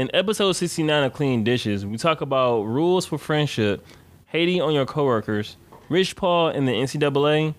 [0.00, 3.84] In episode 69 of Clean Dishes, we talk about rules for friendship,
[4.28, 5.58] hating on your coworkers,
[5.90, 7.54] Rich Paul in the NCAA,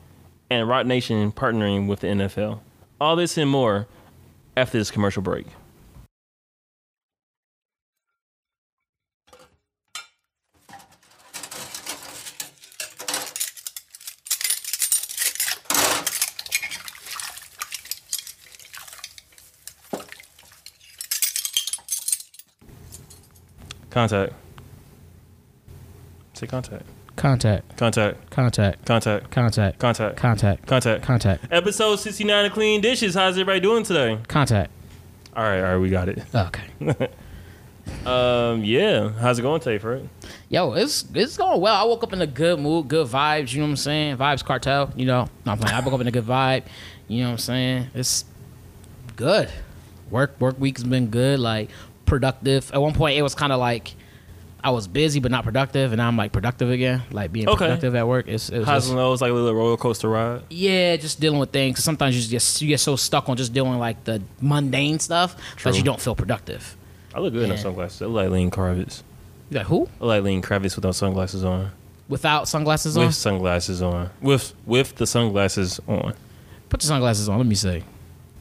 [0.50, 2.62] and Roc Nation partnering with the NFL.
[3.00, 3.86] All this and more
[4.58, 5.46] after this commercial break.
[24.02, 24.34] Contact.
[26.34, 26.84] Say contact.
[27.16, 27.78] Contact.
[27.78, 28.32] Contact.
[28.32, 28.84] Contact.
[28.88, 29.30] Contact.
[29.30, 29.78] Contact.
[29.78, 30.18] Contact.
[30.18, 30.66] Contact.
[30.66, 31.04] Contact.
[31.04, 31.46] Contact.
[31.52, 33.14] Episode 69 of Clean Dishes.
[33.14, 34.18] How's everybody doing today?
[34.28, 34.72] Contact.
[35.36, 36.24] All right, all right, we got it.
[36.34, 37.10] Okay.
[38.06, 39.10] Um, yeah.
[39.10, 40.08] How's it going today, Fred?
[40.50, 41.76] Yo, it's it's going well.
[41.76, 43.54] I woke up in a good mood, good vibes.
[43.54, 44.18] You know what I'm saying?
[44.18, 44.94] Vibes cartel.
[44.96, 45.76] You know, no, I'm playing.
[45.76, 46.64] I woke up in a good vibe.
[47.08, 47.88] You know what I'm saying?
[47.96, 48.24] It's
[49.16, 49.50] good.
[50.10, 51.40] Work work week's been good.
[51.40, 51.70] Like
[52.12, 52.72] productive.
[52.74, 53.96] At one point, it was kind of like
[54.64, 57.02] I was busy but not productive, and now I'm like productive again.
[57.12, 57.58] Like being Okay.
[57.66, 58.28] productive at work.
[58.28, 59.12] It's, it's just- it know?
[59.14, 60.42] Like a little roller coaster ride.
[60.50, 61.84] yeah, just dealing with things.
[61.84, 65.72] Sometimes you just you get so stuck on just doing like the mundane stuff True.
[65.72, 66.76] that you don't feel productive.
[67.16, 68.02] I look good in those sunglasses.
[68.02, 69.02] I look like Lenny Kravitz.
[69.50, 69.90] You like who?
[70.00, 71.72] I like Lenny Kravitz with those sunglasses on.
[72.08, 73.06] Without sunglasses on?
[73.06, 74.10] With sunglasses on.
[74.22, 76.14] With with the sunglasses on.
[76.70, 77.38] Put your sunglasses on.
[77.38, 77.84] Let me see.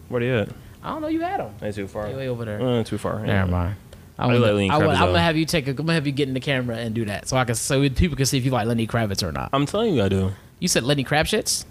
[0.09, 0.49] Where they at?
[0.83, 1.09] I don't know.
[1.09, 1.55] You had them.
[1.63, 2.07] Ain't too far.
[2.07, 2.61] Way, way over there.
[2.61, 3.21] Uh, too far.
[3.25, 3.77] Never mind.
[4.19, 5.67] I look would, like Lenny I would, Kravitz, I'm gonna have you take.
[5.67, 7.55] A, I'm gonna have you get in the camera and do that, so I can
[7.55, 9.49] so people can see if you like Lenny Kravitz or not.
[9.53, 10.33] I'm telling you, I do.
[10.59, 11.65] You said Lenny Kravitz.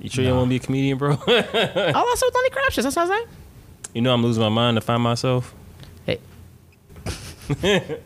[0.00, 1.12] You sure you don't want to be a comedian, bro?
[1.12, 2.82] oh, that's what Lenny Kravitz.
[2.82, 3.26] That's what I'm saying.
[3.94, 5.54] you know I'm losing my mind to find myself.
[6.04, 6.18] Hey,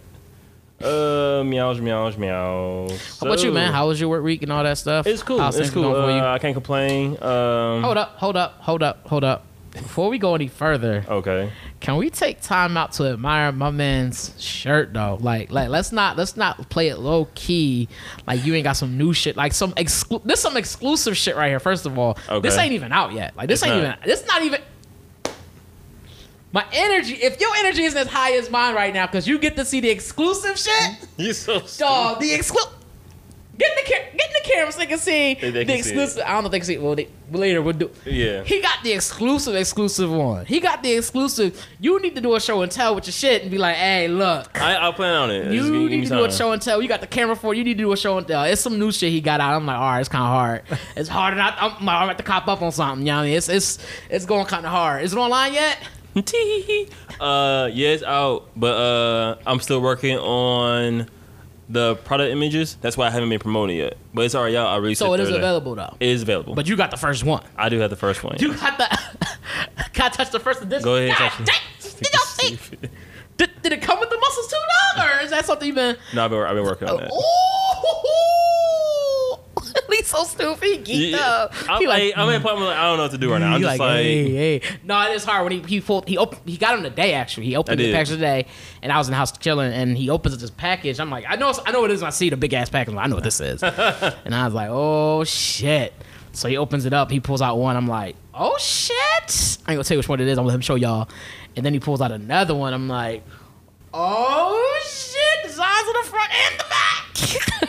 [0.82, 3.18] Uh, meows, meows, meows.
[3.20, 3.72] how about you, man?
[3.72, 5.06] How was your work week and all that stuff?
[5.06, 5.38] It's cool.
[5.38, 5.82] How's It's cool.
[5.84, 6.22] going for you?
[6.22, 7.12] Uh, I can't complain.
[7.22, 9.44] Um, hold up, hold up, hold up, hold up.
[9.72, 11.50] Before we go any further, Okay.
[11.80, 15.18] Can we take time out to admire my man's shirt though?
[15.20, 17.88] Like, like let's not let's not play it low key.
[18.26, 19.36] Like you ain't got some new shit.
[19.36, 21.60] Like some exclu- this some exclusive shit right here.
[21.60, 22.40] First of all, okay.
[22.48, 23.36] this ain't even out yet.
[23.36, 23.98] Like this It's ain't not.
[23.98, 24.08] even.
[24.08, 24.60] This not even.
[26.52, 27.14] My energy.
[27.14, 29.80] If your energy isn't as high as mine right now, because you get to see
[29.80, 32.20] the exclusive shit, You so dog.
[32.20, 32.72] The exclusive.
[33.58, 35.72] Get in the ca- get in the camera so they can see They- they the
[35.76, 36.22] can see exclusive.
[36.26, 36.74] I don't know if they can see.
[36.74, 36.82] it.
[36.82, 37.90] Well, they, later we'll do.
[38.04, 38.42] Yeah.
[38.44, 40.44] He got the exclusive, exclusive one.
[40.44, 41.58] He got the exclusive.
[41.80, 44.08] You need to do a show and tell with your shit and be like, hey,
[44.08, 44.60] look.
[44.60, 45.52] I, I'll plan on it.
[45.54, 46.82] You give- give need to do a show and tell.
[46.82, 47.56] You got the camera for it.
[47.56, 48.44] You need to do a show and tell.
[48.44, 49.54] It's some new shit he got out.
[49.54, 50.62] I'm like, all right, it's kind of hard.
[50.94, 53.06] It's hard, and I, I'm, I'm at to cop up on something.
[53.06, 53.36] You know what I mean?
[53.38, 53.78] It's it's
[54.10, 55.02] it's going kind of hard.
[55.02, 55.78] Is it online yet?
[57.20, 61.08] Uh, yeah, it's out, but uh, I'm still working on
[61.68, 62.76] the product images.
[62.82, 63.96] That's why I haven't been promoting it.
[64.12, 64.68] But it's already out.
[64.68, 65.96] I released So it is available though.
[65.98, 66.54] It is available.
[66.54, 67.42] But you got the first one.
[67.56, 68.36] I do have the first one.
[68.38, 68.98] You got the.
[69.94, 70.84] Got to touch the first edition.
[70.84, 72.58] Go ahead, God touch dang, Did, y'all see-
[73.38, 74.56] did, did it come with the muscles too,
[74.96, 75.96] dog, or is that something you've been?
[76.14, 77.10] no, I've been, I've been working on that.
[77.10, 77.55] Ooh,
[80.06, 80.62] he's so stupid.
[80.62, 81.70] He geeked Yeah, up.
[81.70, 83.30] I'm, He like, I'm at a point where like, I don't know what to do
[83.32, 83.54] right now.
[83.54, 84.62] I'm just like, hey, hey.
[84.84, 87.46] No, it is hard when he he pulled he opened he got him today actually.
[87.46, 88.46] He opened the package today,
[88.82, 91.00] and I was in the house chilling, and he opens this package.
[91.00, 92.00] I'm like, I know I know what it is.
[92.02, 92.90] When I see the big ass package.
[92.90, 95.92] I'm like, I know what this is, and I was like, oh shit.
[96.32, 97.10] So he opens it up.
[97.10, 97.76] He pulls out one.
[97.76, 98.94] I'm like, oh shit.
[99.66, 100.36] I ain't gonna tell you which one it is.
[100.38, 101.08] I'm gonna let him show y'all.
[101.56, 102.74] And then he pulls out another one.
[102.74, 103.24] I'm like,
[103.94, 105.46] oh shit.
[105.50, 107.62] Designs on the front and the back.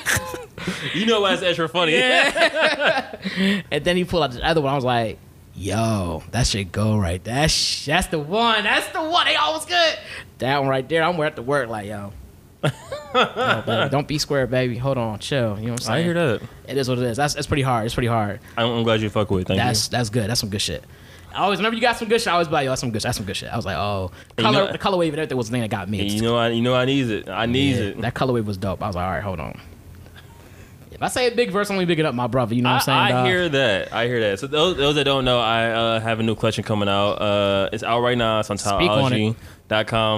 [0.93, 1.93] you know why it's extra funny.
[3.71, 4.71] And then he pulled out the other one.
[4.71, 5.17] I was like,
[5.55, 7.23] yo, that should go right.
[7.23, 8.63] That's sh- that's the one.
[8.63, 9.25] That's the one.
[9.25, 9.97] They always good.
[10.39, 11.03] That one right there.
[11.03, 12.13] I'm at to work like, yo.
[12.63, 14.77] Yo, baby, don't be square, baby.
[14.77, 15.57] Hold on, chill.
[15.59, 15.99] You know what I'm saying?
[15.99, 16.41] I hear that.
[16.67, 17.15] It is what it is.
[17.17, 17.85] That's that's pretty hard.
[17.85, 18.39] It's pretty hard.
[18.57, 19.47] I'm, I'm glad you fuck with it.
[19.47, 20.29] Thank That's that's good.
[20.29, 20.83] That's some good shit.
[21.33, 22.27] I always remember you got some good shit.
[22.29, 23.03] I always be like, yo, that's some good.
[23.03, 23.49] That's some good shit.
[23.53, 25.51] I was like, oh, And you color, know- the color wave and everything was the
[25.53, 26.03] thing that got me.
[26.03, 26.15] you.
[26.15, 27.29] You know, I you know I need it.
[27.29, 28.01] I need Yeah, it.
[28.01, 28.81] That color wave was dope.
[28.81, 29.59] I was like, all right, hold on.
[30.97, 32.55] If I say a big verse, I'm only bigging up my brother.
[32.55, 33.17] You know what I'm saying?
[33.17, 33.93] I hear that.
[33.93, 34.39] I hear that.
[34.39, 37.21] So those, those that don't know, I uh, have a new collection coming out.
[37.21, 38.39] Uh, it's out right now.
[38.39, 39.35] It's on it.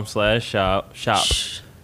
[0.05, 0.95] slash shop.
[0.95, 1.25] Shop.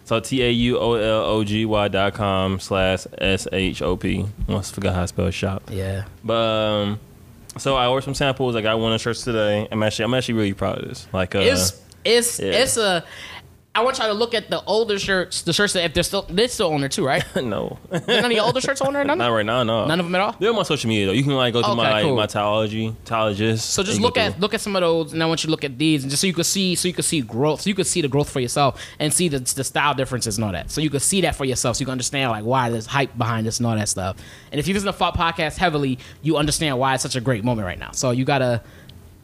[0.05, 3.97] So T A U O L O G Y dot com slash S H O
[3.97, 4.25] P.
[4.47, 5.63] Almost forgot how to spell shop.
[5.69, 6.05] Yeah.
[6.23, 6.99] But um,
[7.57, 8.55] so I ordered some samples.
[8.55, 9.67] I got one of the shirts today.
[9.69, 11.05] I'm actually I'm actually really proud of this.
[11.11, 12.51] Like uh, it's it's yeah.
[12.53, 13.03] it's a.
[13.75, 16.21] I want y'all to look at the older shirts, the shirts that if they're still
[16.29, 17.23] they're still on there too, right?
[17.35, 19.17] no, None of your older shirts on there, none.
[19.17, 19.63] not right now.
[19.63, 20.35] No, None of them at all.
[20.39, 21.11] They're on my social media though.
[21.11, 22.15] You can like go through Okay, my cool.
[22.15, 23.59] my tyology, tyologist.
[23.59, 24.41] So just look at through.
[24.41, 26.21] look at some of those, and I want you to look at these, and just
[26.21, 28.29] so you can see, so you can see growth, so you can see the growth
[28.29, 30.71] for yourself, and see the, the style differences and all that.
[30.71, 33.17] So you can see that for yourself, so you can understand like why there's hype
[33.17, 34.15] behind this and all that stuff.
[34.51, 37.43] And if you listen to Fought Podcast heavily, you understand why it's such a great
[37.43, 37.91] moment right now.
[37.91, 38.61] So you gotta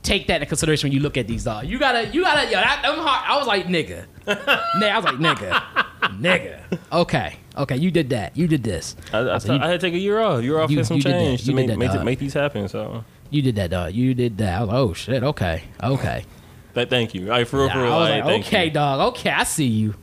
[0.03, 1.67] take that into consideration when you look at these dogs.
[1.67, 3.23] You gotta, you gotta, yo, that, them hard.
[3.29, 4.05] I was like, nigga.
[4.27, 5.61] I was like, nigga,
[6.19, 6.79] nigga.
[6.91, 8.35] Okay, okay, you did that.
[8.35, 8.95] You did this.
[9.13, 10.43] I, I, said, you- I had to take a year off.
[10.43, 12.67] Year off You- some change You to make that, make, make these happen.
[12.67, 13.93] So, You did that, dog.
[13.93, 14.57] You did that.
[14.57, 15.23] I was like, oh shit.
[15.23, 16.25] Okay, okay.
[16.73, 17.31] th- thank you.
[17.31, 18.71] I for real, for I was I like, okay, you.
[18.71, 19.13] dog.
[19.15, 19.93] Okay, I see you.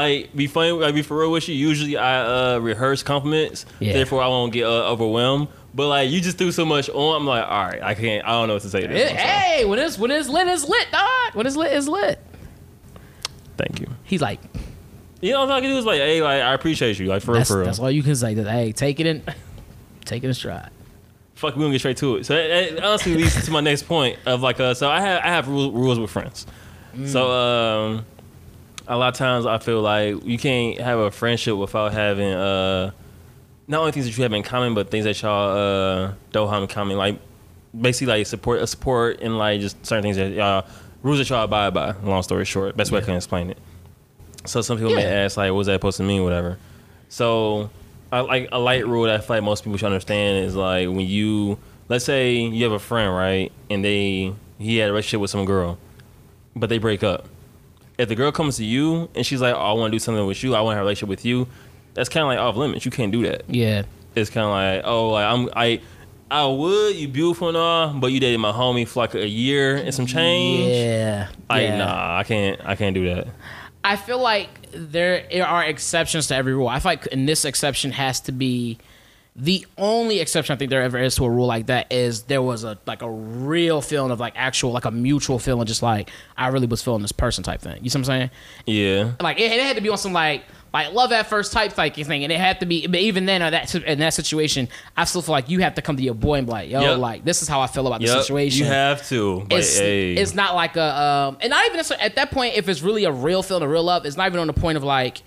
[0.00, 0.82] I be funny.
[0.84, 1.54] I be for real with you.
[1.54, 3.66] Usually, I uh, rehearse compliments.
[3.78, 3.92] Yeah.
[3.92, 5.48] Therefore, I won't get uh, overwhelmed.
[5.72, 7.16] But like, you just threw so much on.
[7.16, 8.26] I'm like, all right, I can't.
[8.26, 8.80] I don't know what to say.
[8.82, 11.34] To this It- one, so hey, when it's when it's lit, it's lit, dog.
[11.34, 12.18] When it's lit, it's lit.
[13.56, 13.86] Thank you.
[14.04, 14.40] He's like,
[15.20, 17.06] You know, all I can do is like, hey, like, I appreciate you.
[17.06, 17.66] Like for real, that's, for real.
[17.66, 18.34] that's all you can say.
[18.34, 19.22] That hey, take it in,
[20.04, 20.70] take it in stride.
[21.34, 22.24] Fuck, we gonna get straight to it.
[22.26, 25.22] So that, that honestly leads to my next point of like, uh, so I have
[25.22, 26.46] I have rules, rules with friends.
[27.06, 28.04] So um,
[28.90, 32.90] a lot of times I feel like you can't have a friendship without having uh,
[33.68, 36.62] not only things that you have in common, but things that y'all uh, don't have
[36.62, 36.96] in common.
[36.96, 37.20] Like
[37.78, 40.66] basically like support, a support, and like just certain things that y'all
[41.04, 41.92] rules that y'all abide by.
[42.02, 43.58] Long story short, best way I can explain it.
[44.44, 46.58] So some people may ask like, what's that supposed to mean, whatever.
[47.08, 47.70] So
[48.10, 50.88] I like a light rule that I feel like most people should understand is like
[50.88, 51.58] when you
[51.88, 55.44] let's say you have a friend, right, and they he had a relationship with some
[55.44, 55.78] girl,
[56.56, 57.28] but they break up.
[58.00, 60.26] If the girl comes to you and she's like, oh, I want to do something
[60.26, 61.46] with you, I want to have a relationship with you,
[61.94, 62.84] that's kind of like off limits.
[62.84, 63.42] You can't do that.
[63.48, 63.82] Yeah,
[64.14, 65.80] It's kind of like, oh, like I'm I.
[66.32, 69.74] I would, you beautiful and all, but you dated my homie for like a year
[69.74, 70.76] and some change.
[70.76, 71.78] yeah, Like, yeah.
[71.78, 73.26] nah, I can't, I can't do that.
[73.82, 76.68] I feel like there are exceptions to every rule.
[76.68, 78.78] I feel like in this exception has to be
[79.36, 82.42] the only exception I think there ever is to a rule like that is there
[82.42, 86.10] was a like a real feeling of like actual like a mutual feeling, just like
[86.36, 87.82] I really was feeling this person type thing.
[87.82, 88.30] You see what I'm saying?
[88.66, 91.76] Yeah, Like it, it had to be on some like like love at first type
[91.78, 92.86] like thing, and it had to be.
[92.86, 95.82] But even then, in that in that situation, I still feel like you have to
[95.82, 96.98] come to your boy and be like, yo, Yep.
[96.98, 98.66] like this is how I feel about the situation.
[98.66, 99.46] You have to.
[99.50, 102.82] It's, hey, it's not like a um and not even at that point if it's
[102.82, 105.22] really a real feeling a real love it's not even on the point of like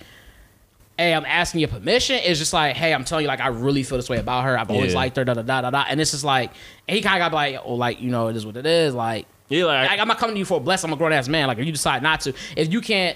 [0.97, 3.81] hey i'm asking your permission it's just like hey i'm telling you like i really
[3.83, 4.97] feel this way about her i've always Yeah.
[4.99, 6.51] liked her da da da da da and it's just like
[6.87, 8.93] and he kind of got like oh like you know it is what it is
[8.93, 10.89] like yeah, like, I'm not coming to you for a blessing.
[10.89, 11.47] I'm a grown ass man.
[11.47, 13.15] Like, if you decide not to, if you can't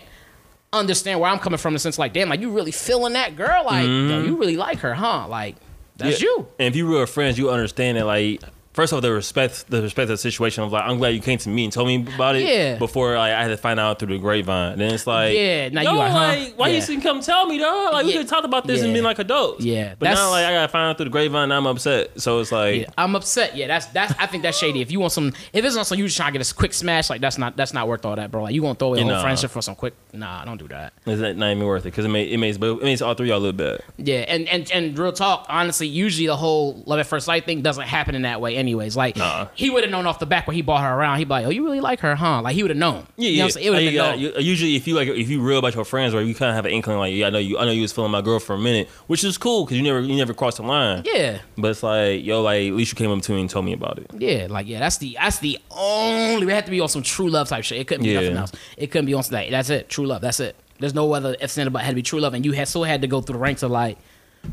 [0.74, 3.36] understand where I'm coming from, in the sense like, damn, like you really feeling that
[3.36, 5.28] girl, like, yo, you really like her, huh?
[5.28, 5.56] Like,
[5.96, 6.24] that's Mm-hmm.
[6.26, 6.30] Yeah.
[6.38, 6.48] you.
[6.60, 8.44] And if you real friends, you understand that like
[8.78, 11.40] first off the respect the respect of the situation of like I'm glad you came
[11.40, 12.78] to me and told me about it Yeah.
[12.78, 14.78] before like, I had to find out through the grapevine.
[14.78, 16.52] Then it's like Yeah, now yo, you like, huh?
[16.58, 17.90] why you didn't come tell me though?
[17.92, 18.94] Like we could talk about this and Yeah.
[18.98, 19.66] been like adults.
[19.66, 22.22] Yeah, But now like I gotta find out through the grapevine, now I'm upset.
[22.22, 23.58] So it's like Yeah, I'm upset.
[23.58, 24.14] Yeah, that's that's.
[24.20, 24.82] I think that's shady.
[24.82, 26.74] If you want some, if it's on some, you just trying to get a quick
[26.76, 28.44] smash, like that's not that's not worth all that, bro.
[28.44, 29.96] Like you gonna throw away a whole friendship for some quick?
[30.14, 30.94] Nah, don't do that.
[31.08, 33.32] it's not not even worth it because it made it makes it makes all three
[33.32, 33.82] of y'all look bad.
[33.98, 37.64] Yeah, and and and real talk, honestly, usually the whole love at first sight thing
[37.64, 38.96] doesn't happen in that way, anyways.
[38.98, 39.48] Like Nah.
[39.56, 41.18] he would have known off the back when he bought her around.
[41.20, 43.08] He'd be like, "Oh, you really like her, huh?" Like he would have known.
[43.18, 43.44] Yeah, You know yeah.
[43.44, 43.66] what I'm saying?
[43.66, 44.26] It would have you been got- known.
[44.36, 46.50] Uh, you- usually, if you like, if you real about your friends, or you kind
[46.50, 48.22] of have an inkling, like, yeah, I know you, I know you was feeling my
[48.22, 51.04] girl for a minute, which is cool because you never, you never crossed the line.
[51.06, 53.66] Yeah, But it's like, yo, like at least you came up to me and told
[53.66, 54.12] me about it.
[54.18, 54.80] yeah, like yeah.
[54.80, 56.46] That's the that's the only.
[56.46, 57.80] We had to be on some true love type shit.
[57.80, 58.22] It couldn't be Yeah.
[58.22, 58.52] nothing else.
[58.78, 59.50] It couldn't be on that.
[59.50, 59.90] That's it.
[59.90, 60.22] True love.
[60.22, 60.56] That's it.
[60.80, 63.02] There's no other but it had to be true love, and you had still had
[63.02, 63.98] to go through the ranks of like,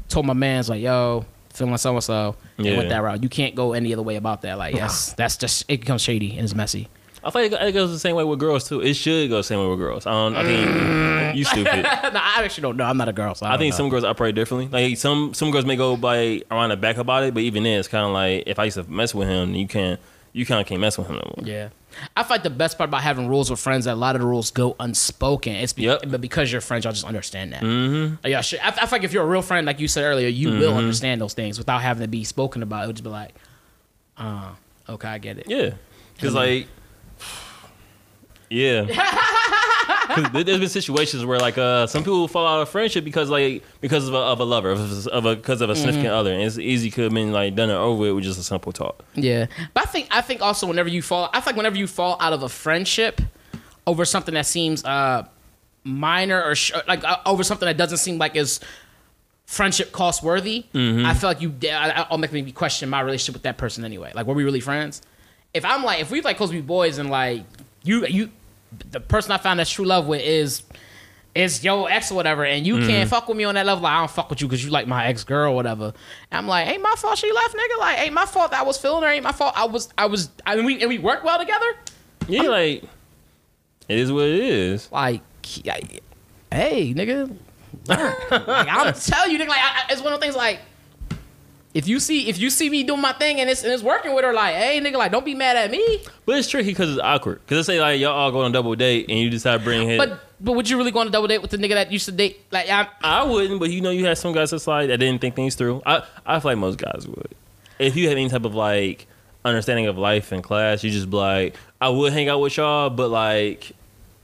[0.09, 2.77] told my man's like, yo, feeling so and so, and Yeah.
[2.77, 3.23] went that route.
[3.23, 4.59] You can't go any other way about that.
[4.59, 6.89] Like, yes, that's just it becomes shady and it's messy.
[7.27, 8.83] I feel like it goes the same way with girls too.
[8.83, 10.05] It should go the same way with girls.
[10.07, 10.37] I don't.
[10.37, 11.83] I think you stupid.
[11.83, 12.85] no, I actually don't know.
[12.85, 13.77] I'm not a girl, so I, I think know.
[13.79, 14.69] some girls operate differently.
[14.69, 17.79] Like some some girls may go by around the back about it, but even then,
[17.79, 19.99] it's kind of like if I used to mess with him, you can't.
[20.37, 21.47] You kind of can't mess with him no more.
[21.47, 21.69] Yeah.
[22.17, 24.27] I find the best part about having rules with friends that a lot of the
[24.27, 25.55] rules go unspoken.
[25.55, 26.03] It's be- Yep.
[26.09, 27.63] but because you're friends, y'all just understand that.
[27.63, 28.27] Mm-hmm.
[28.27, 28.59] Yeah, sure.
[28.61, 30.59] I, I feel like if you're a real friend, like you said earlier, you Mm-hmm.
[30.59, 32.83] will understand those things without having to be spoken about.
[32.83, 33.33] It would just be like,
[34.19, 34.51] uh,
[34.89, 35.47] okay, I get it.
[35.49, 35.75] Yeah,
[36.15, 36.67] because like,
[38.51, 38.87] yeah.
[40.33, 44.07] there's been situations where like uh some people fall out of friendship because like because
[44.09, 46.15] of a, of a lover of a, because of a significant Mm-hmm.
[46.15, 48.43] other and it's easy could have been like done it over with with just a
[48.43, 49.05] simple talk.
[49.15, 52.17] Yeah, but I think I think also whenever you fall, I think whenever you fall
[52.21, 53.21] out of a friendship
[53.87, 55.27] over something that seems uh
[55.85, 58.61] minor or sh- like uh, over something that doesn't seem like is
[59.47, 61.07] friendship cost worthy, Mm-hmm.
[61.07, 64.13] I feel like you I'll make me question my relationship with that person anyway.
[64.15, 65.03] Like, were we really friends?
[65.53, 67.45] If I'm like, if we like close to be boys and like
[67.83, 68.31] you you
[68.91, 70.63] the person I found that true love with is
[71.35, 72.87] is your ex or whatever, and you Mm-hmm.
[72.89, 73.83] can't fuck with me on that level.
[73.83, 75.87] Like, I don't fuck with you because you like my ex girl or whatever.
[76.31, 77.79] And I'm like, ain't my fault she left, nigga.
[77.79, 79.09] Like, ain't my fault that I was feeling her.
[79.09, 80.31] Ain't my fault I was I was.
[80.47, 81.67] I mean, we and we work well together.
[82.29, 82.85] Yeah, like
[83.89, 84.91] it is what it is.
[84.93, 85.23] Like,
[86.53, 87.37] hey, nigga.
[87.89, 89.49] like, I'm telling you, nigga.
[89.49, 90.37] Like, I- it's one of the things.
[90.37, 90.61] Like,
[91.75, 94.15] If you see if you see me doing my thing and it's and it's working
[94.15, 96.03] with her, like, hey nigga, like don't be mad at me.
[96.25, 97.41] But it's tricky because it's awkward.
[97.41, 99.65] Because let's say like y'all all go on a double date and you decide to
[99.65, 99.99] bring him.
[99.99, 102.05] But but would you really go on a double date with the nigga that used
[102.05, 102.45] to date?
[102.51, 105.21] Like, I, I wouldn't, but you know, you had some guys that's like that didn't
[105.21, 105.83] think things through.
[105.85, 107.35] I I feel like most guys would.
[107.79, 109.07] If you have any type of like
[109.45, 112.91] understanding of life and class, you just be like, I would hang out with y'all,
[112.91, 113.73] but like,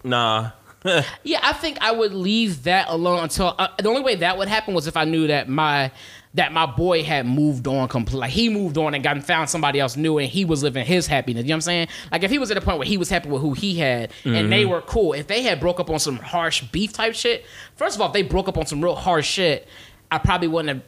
[0.05, 0.53] nah.
[1.25, 4.49] yeah, I think I would leave that alone until uh, the only way that would
[4.49, 5.91] happen was if I knew that my
[6.35, 8.21] that my boy had moved on completely.
[8.21, 10.85] Like he moved on and got and found somebody else new and he was living
[10.85, 11.43] his happiness.
[11.43, 11.89] You know what I'm saying?
[12.13, 14.13] Like if he was at a point where he was happy with who he had
[14.25, 17.45] and they were cool, if they had broke up on some harsh beef type shit,
[17.75, 19.67] first of all, if they broke up on some real harsh shit,
[20.11, 20.85] I probably wouldn't have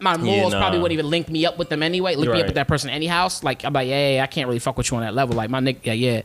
[0.00, 0.58] my morals nah.
[0.58, 2.14] probably wouldn't even link me up with them anyway.
[2.14, 3.28] Link me up with that person anyhow.
[3.42, 5.34] Like I'm like, yeah, yeah, I can't really fuck with you on that level.
[5.34, 6.22] Like my nigga, yeah, yeah.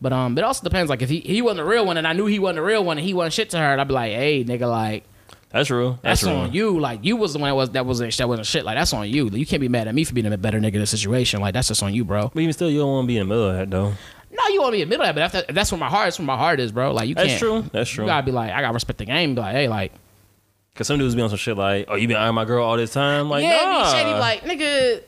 [0.00, 0.88] But um, it also depends.
[0.88, 2.84] Like if he, he wasn't a real one, and I knew he wasn't a real
[2.84, 5.04] one, and he wasn't shit to her, I'd be like, hey, nigga, like
[5.50, 5.92] That's real.
[6.02, 6.36] that's, That's, real.
[6.36, 6.78] on you.
[6.78, 8.64] Like you was the one that was that wasn't that wasn't shit.
[8.64, 9.28] Like that's on you.
[9.30, 11.40] You can't be mad at me for being a better nigga in the situation.
[11.40, 12.30] Like that's just on you, bro.
[12.34, 13.94] But even still, you don't want to be in the middle of that though.
[14.30, 15.72] No, you want to be in the middle of that, but if, that, if that's
[15.72, 16.92] where my heart is, where my heart is, bro.
[16.92, 17.38] Like you That's can't.
[17.40, 17.64] true.
[17.72, 18.04] That's true.
[18.04, 19.34] You gotta be like, I gotta respect the game.
[19.34, 19.92] Be like, hey, like
[20.74, 22.76] Cause some dudes be on some shit like, oh, you been eyeing my girl all
[22.76, 23.28] this time?
[23.28, 23.84] Like, yeah, nah.
[23.84, 24.10] be shady.
[24.10, 25.02] Like nigga,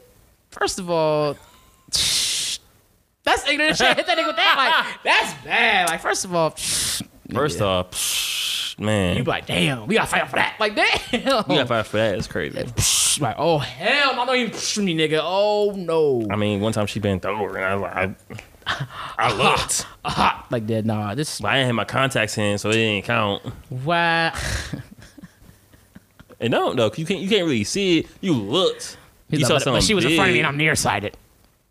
[0.51, 1.37] first of all.
[3.23, 3.87] That's ignorant shit.
[3.97, 4.55] Hit that nigga with that.
[4.57, 5.91] Like, that's bad.
[5.91, 6.51] Like, first of all,
[7.33, 8.50] First off, psh,
[8.81, 10.57] man, you be like, damn, we gotta fight for that.
[10.59, 10.91] Like, damn.
[11.13, 12.17] you gotta fight for that.
[12.17, 12.59] It's crazy.
[12.59, 15.21] Psh, like, oh hell, I don't even psh me, nigga.
[15.23, 16.27] Oh no.
[16.31, 18.87] I mean, one time she bent over and I was like, I,
[19.19, 19.87] I looked.
[20.05, 20.47] Aha.
[20.51, 20.85] Like that.
[20.85, 21.41] Nah, this.
[21.41, 23.43] But I didn't have my contacts in, so it didn't count.
[23.71, 24.33] Wow.
[26.41, 28.07] And no, no, 'cause you can't you can't really see it.
[28.21, 28.97] You looked.
[29.29, 30.57] He's you like, saw but, something but she was in front of me and I'm
[30.57, 31.17] nearsighted.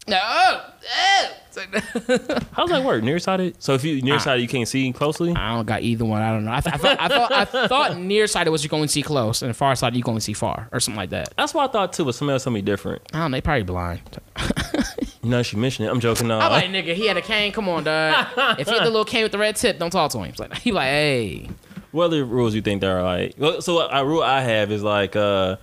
[0.08, 0.20] No.
[0.22, 0.66] Oh,
[0.98, 1.32] oh.
[2.54, 3.04] How does that work?
[3.04, 3.62] Nearsighted?
[3.62, 5.34] So if you nearsighted, you can't see closely.
[5.36, 6.22] I don't got either one.
[6.22, 6.52] I don't know.
[6.54, 9.42] I, th- I thought I thought I thought nearsighted was you can only see close,
[9.42, 11.34] and far sighted you can only see far, or something like that.
[11.38, 13.02] That's what I thought too, but somebody else told me different.
[13.14, 13.38] I don't know.
[13.38, 14.02] They probably blind.
[15.22, 15.92] You know, she mentioned it.
[15.92, 16.30] I'm joking.
[16.30, 17.52] No, I'm like, nigga, he had a cane.
[17.52, 18.26] Come on, dog.
[18.58, 20.30] if he had the little cane with the red tip, don't talk to him.
[20.30, 21.50] He's like, he like, hey,
[21.92, 23.36] what other rules you think there are like?
[23.38, 25.58] well, So a rule I have is like, uh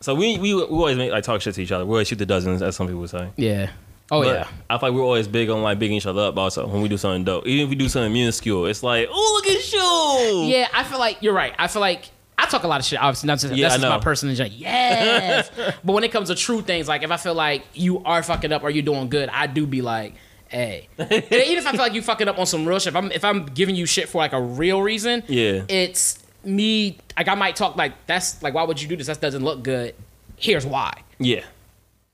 [0.00, 1.84] so we we, we always make, like talk shit to each other.
[1.84, 3.28] We always shoot the dozens, as some people would say.
[3.36, 3.70] yeah,
[4.10, 4.48] oh But yeah.
[4.68, 6.36] I feel like we're always big on like bigging each other up.
[6.38, 9.32] Also, when we do something dope, even if we do something minuscule, it's like, oh
[9.42, 10.54] look at you.
[10.54, 11.54] Yeah, I feel like you're right.
[11.58, 13.00] I feel like I talk a lot of shit.
[13.00, 14.46] Obviously, not just Yeah, that's just my personal enjoy.
[14.54, 15.50] Yes,
[15.84, 18.52] but when it comes to true things, like if I feel like you are fucking
[18.52, 20.14] up or you're doing good, I do be like,
[20.48, 20.88] hey.
[20.98, 23.12] and even if I feel like you fucking up on some real shit, if I'm
[23.12, 25.62] if I'm giving you shit for like a real reason, Yeah.
[25.68, 26.98] it's me.
[27.16, 29.06] Like I might talk like that's like why would you do this?
[29.06, 29.94] That doesn't look good.
[30.36, 31.02] Here's why.
[31.18, 31.44] Yeah.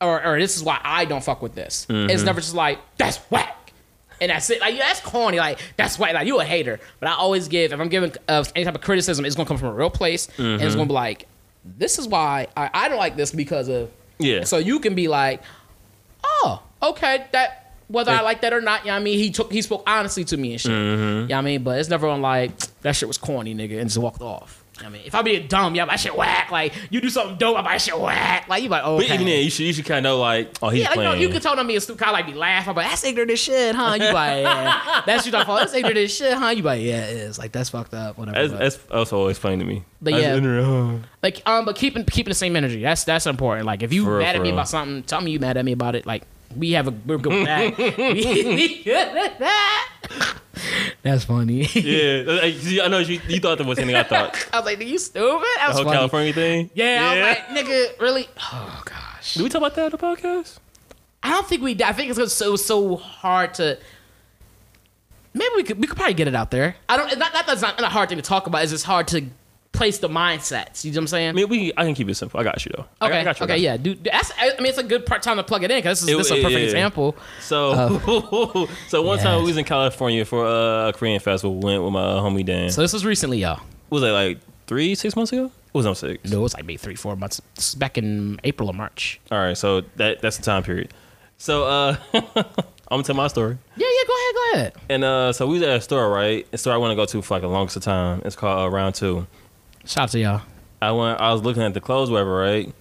[0.01, 1.87] Or, or this is why I don't fuck with this.
[1.89, 2.11] Mm-hmm.
[2.11, 3.73] It's never just like that's whack,
[4.21, 4.61] and that's it.
[4.61, 5.39] Like yeah, that's corny.
[5.39, 6.13] Like that's whack.
[6.13, 6.79] Like you a hater.
[7.01, 9.57] But I always give if I'm giving uh, any type of criticism, it's gonna come
[9.57, 10.67] from a real place, and Mm-hmm.
[10.67, 11.27] it's gonna be like,
[11.65, 13.91] this is why I, I don't like this because of.
[14.19, 14.45] Yeah.
[14.45, 15.43] So you can be like,
[16.23, 19.19] oh, okay, that whether I like that or not, you know what I mean?
[19.19, 20.73] He took he spoke honestly to me and shit.
[20.73, 21.03] Mm-hmm.
[21.03, 21.63] You know what I mean?
[21.63, 24.63] But it's never on like that shit was corny, nigga, and just walked off.
[24.77, 26.51] You know what I mean, if I be dumb, yeah, that shit whack.
[26.51, 28.47] Like you do something dope, I'm like shit whack.
[28.49, 30.51] Like you like, oh, But even then, you should you should kind of know like,
[30.61, 32.15] oh, he's yeah, like, you know, you can tell them me a stupid, kind of
[32.15, 33.95] like be laughing, but that's ignorant as shit, huh?
[33.95, 35.61] You like, yeah, that's you talking about.
[35.61, 36.49] That's ignorant as shit, huh?
[36.49, 37.39] You like, yeah, it is.
[37.39, 38.49] Like that's fucked up, whatever.
[38.49, 39.83] that's, that's also always funny to me.
[40.03, 40.35] But That's yeah.
[40.37, 40.67] ignorant,
[41.03, 41.07] huh?
[41.23, 42.83] like, um, but keeping keeping the same energy.
[42.83, 43.67] That's that's important.
[43.67, 44.57] Like, if you For real, mad at me real.
[44.57, 46.05] about something, tell me you mad at me about it.
[46.05, 47.73] Like, we have a we're good with that.
[51.07, 51.67] That's funny.
[51.75, 54.49] Yeah, like, see, I know you, you thought that was anything I thought.
[54.53, 55.23] I was like, "Are you stupid."
[55.57, 55.97] That The was whole funny.
[55.97, 56.71] California thing.
[56.75, 59.35] Yeah, I was like, "Nigga, really?" Oh gosh.
[59.35, 60.59] Did we talk about that on the podcast?
[61.23, 61.75] I don't think we.
[61.75, 61.87] did.
[61.87, 63.79] I think it's 'cause it was so hard to.
[65.35, 65.79] Maybe we could.
[65.81, 66.77] We could probably get it out there.
[66.89, 67.19] I don't.
[67.19, 68.63] Not, not that's not a hard thing to talk about.
[68.63, 69.25] It's just hard to
[69.77, 70.85] place the mindsets.
[70.85, 71.29] You know what I'm saying?
[71.29, 72.41] I mean, we I can keep it simple.
[72.41, 72.87] I got you though.
[73.01, 73.21] I got- okay.
[73.21, 73.53] I got you, okay.
[73.53, 73.65] got you.
[73.67, 73.77] Yeah.
[73.77, 74.33] Dude, that's.
[74.39, 76.19] I mean, it's a good part time to plug it in because this is It-
[76.19, 76.65] this is a perfect yeah.
[76.65, 77.17] example.
[77.41, 77.99] So,
[78.89, 79.41] so one time Yes.
[79.43, 81.57] we was in California for a Korean festival.
[81.57, 82.71] We went with my homie Dan.
[82.71, 83.61] So this was recently, y'all.
[83.91, 85.47] was it like three, six months ago?
[85.47, 86.31] It was on six.
[86.31, 87.41] No, it was like maybe three, four months.
[87.59, 89.21] Is back in April or March.
[89.31, 90.93] All right, so that that's the time period.
[91.39, 92.25] So uh, I'm
[92.89, 93.59] gonna tell my story.
[93.77, 93.87] Yeah.
[93.87, 94.07] Yeah.
[94.07, 94.35] Go ahead.
[94.35, 94.73] Go ahead.
[94.89, 96.47] And uh, so we was at a store, right?
[96.53, 98.23] A store I want to go to for like the longest of time.
[98.25, 99.27] It's called uh, Round Two.
[99.87, 100.43] Shout out to y'all.
[100.83, 101.21] I went.
[101.21, 102.75] I was looking at the clothes, whatever, right?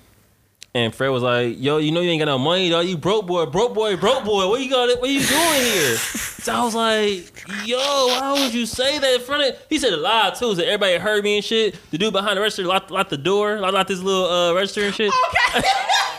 [0.73, 2.85] And Fred was like, "Yo, you know you ain't got no money, dog.
[2.85, 4.49] You broke boy, broke boy, broke boy.
[4.49, 4.99] What you got?
[4.99, 9.21] What you doing here?" so I was like, "Yo, why would you say that in
[9.21, 10.55] front of?" He said a lot too.
[10.55, 11.77] So everybody heard me and shit.
[11.91, 14.81] The dude behind the register locked, locked the door, locked, locked this little uh, register
[14.83, 15.13] and shit.
[15.55, 15.67] Okay.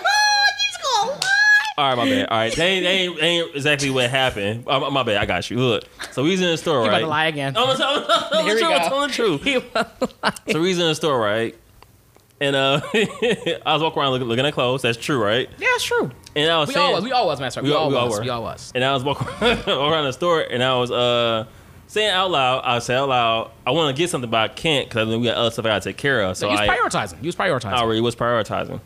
[1.76, 1.82] He's.
[1.84, 2.28] All right, my bad.
[2.28, 4.64] All right, they ain't, that ain't, that ain't exactly what happened.
[4.66, 5.18] Uh, my- bad.
[5.18, 5.58] I got you.
[5.58, 6.88] Look, so we was in the store, right?
[6.88, 7.56] about to lie again.
[7.56, 8.88] I'm, I'm, I'm, Here we I'm go.
[8.88, 9.42] telling the truth.
[9.42, 11.54] He- So we was in the store, right?
[12.38, 14.82] and uh, I was walking around looking, looking at clothes.
[14.82, 15.48] That's true, right?
[15.58, 16.10] Yeah, it's true.
[16.34, 17.04] And I was We saying, all was.
[17.04, 17.50] We all was, man.
[17.50, 17.66] Sorry.
[17.66, 18.18] We, all, was.
[18.18, 18.20] were.
[18.24, 18.72] We all was.
[18.74, 21.46] And I was walking around the store, and I was uh
[21.86, 22.62] saying out loud.
[22.64, 25.36] I say out loud, I want to get something, but I can't because we got
[25.38, 26.36] other stuff I got to take care of.
[26.36, 27.22] So So you was I, prioritizing.
[27.22, 27.72] You was prioritizing.
[27.72, 28.80] I already was prioritizing.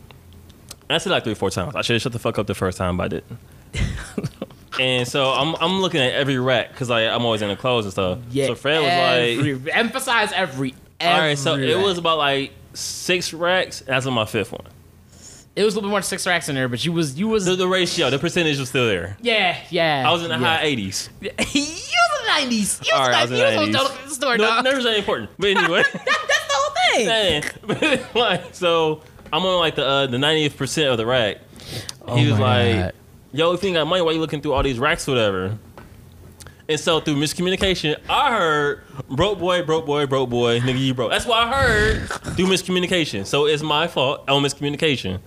[0.93, 1.75] I said like three, four times.
[1.75, 3.37] I should have shut the fuck up the first time, but I didn't.
[4.79, 7.85] and so I'm I'm looking at every rack because like I'm always in the clothes
[7.85, 8.19] and stuff.
[8.29, 8.47] yeah.
[8.47, 10.73] So Fred was like, every, emphasize every.
[11.01, 11.37] all right.
[11.37, 13.81] So every it was about like six racks.
[13.81, 14.65] That's on my fifth one.
[15.53, 17.27] It was a little bit more than six racks in there, but you was you
[17.27, 19.17] was The, the ratio, the percentage was still there.
[19.21, 20.03] yeah yeah.
[20.07, 20.57] I was in the yeah.
[20.57, 21.09] high 80s.
[21.21, 22.81] you was in the nineties.
[22.85, 23.75] You was right, in the in nineties.
[23.75, 24.01] the You 90s.
[24.03, 24.63] was the store, No, dog.
[24.63, 25.29] numbers ain't important.
[25.37, 25.83] But anyway.
[25.91, 27.97] That- that's the whole thing.
[27.97, 29.01] Man, like so,
[29.33, 31.37] I'm on like the uh, the 90th percent of the rack.
[32.07, 32.93] Oh he was like, God.
[33.31, 35.57] "Yo, if you ain't got money, why you looking through all these racks, or whatever?"
[36.67, 41.11] And so through miscommunication, I heard broke boy, broke boy, broke boy, nigga, you broke.
[41.11, 43.25] That's what I heard through miscommunication.
[43.25, 45.19] So it's my fault on miscommunication.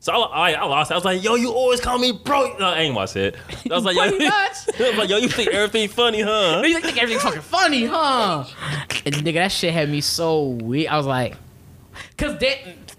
[0.00, 0.90] So I, I, I lost.
[0.90, 0.94] it.
[0.94, 3.36] I was like, "Yo, you always call me broke." No, I ain't what I said.
[3.70, 4.02] I was like, "Yo.
[4.10, 4.48] I
[4.78, 8.44] was like, yo, you think everything funny, huh?" You think everything's fucking funny, huh?
[9.06, 10.90] And nigga, that shit had me so weak.
[10.90, 11.36] I was like,
[12.16, 12.56] cause Dan,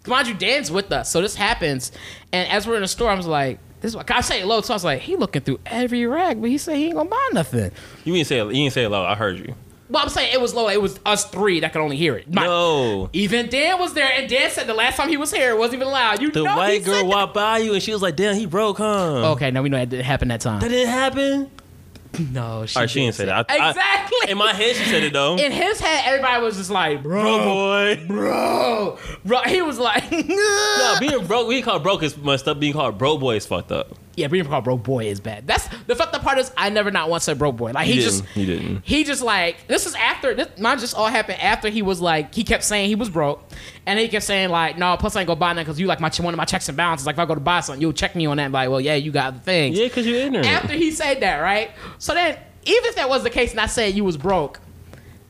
[0.07, 1.91] mind you, Dan's with us, so this happens.
[2.31, 4.45] And as we're in the store, I was like, this is what I say it
[4.45, 4.61] low.
[4.61, 7.09] So I was like, he looking through every rack, but he said he ain't gonna
[7.09, 7.71] buy nothing.
[8.05, 8.37] You didn't say.
[8.37, 9.05] You didn't say it loud.
[9.05, 9.55] I heard you.
[9.89, 10.69] Well, I'm saying it was low.
[10.69, 12.33] It was us three that could only hear it.
[12.33, 13.09] My- No.
[13.13, 15.81] Even Dan was there, and Dan said the last time he was here, it wasn't
[15.81, 16.21] even loud.
[16.21, 18.77] You The know white girl walked by you and she was like, "Damn, he broke,
[18.77, 20.61] huh?" Okay, now we know that didn't happen that time.
[20.61, 21.51] That didn't happen.
[22.31, 23.45] no, she, All right, she didn't say that.
[23.49, 24.31] I- I- exactly.
[24.31, 25.35] In my head, she said it though.
[25.37, 28.05] in his head, everybody was just like, bro, Bro, boy.
[28.07, 29.41] bro, bro.
[29.43, 32.59] He was like, No, being broke, being called broke is messed up.
[32.59, 33.97] Being called broke boy is fucked up.
[34.15, 35.47] Yeah, being called bro boy is bad.
[35.47, 37.71] That's the fucked up part is I never not once said bro boy.
[37.71, 38.23] Like he You just.
[38.35, 38.81] You didn't.
[38.85, 42.33] he just like this is after this mine just all happened after he was like
[42.35, 43.43] he kept saying he was broke
[43.85, 45.99] and he kept saying like no plus I ain't gonna buy nothing because you like
[45.99, 47.91] my one of my checks and balances like if I go to buy something you'll
[47.93, 50.05] check me on that and be like well yeah you got the things Yeah, cause
[50.05, 50.47] you're ignorant.
[50.47, 53.65] after he said that right so then even if that was the case and I
[53.65, 54.59] said you was broke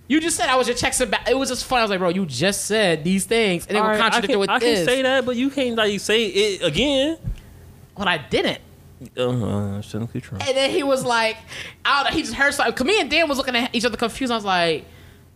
[0.10, 1.90] you just said I was your checks and ba- it was just fun I was
[1.90, 4.40] like bro you just said these things and it All was right, I contradicted can,
[4.42, 7.18] with I can say that, but you can't like say it again.
[7.98, 8.60] but I didn't
[9.18, 10.38] Uh, shouldn't be true.
[10.40, 11.38] And then he was like,
[11.86, 12.74] I don't know, he just heard something.
[12.74, 14.32] Cause me and Dan was looking at each other confused.
[14.32, 14.86] I was like,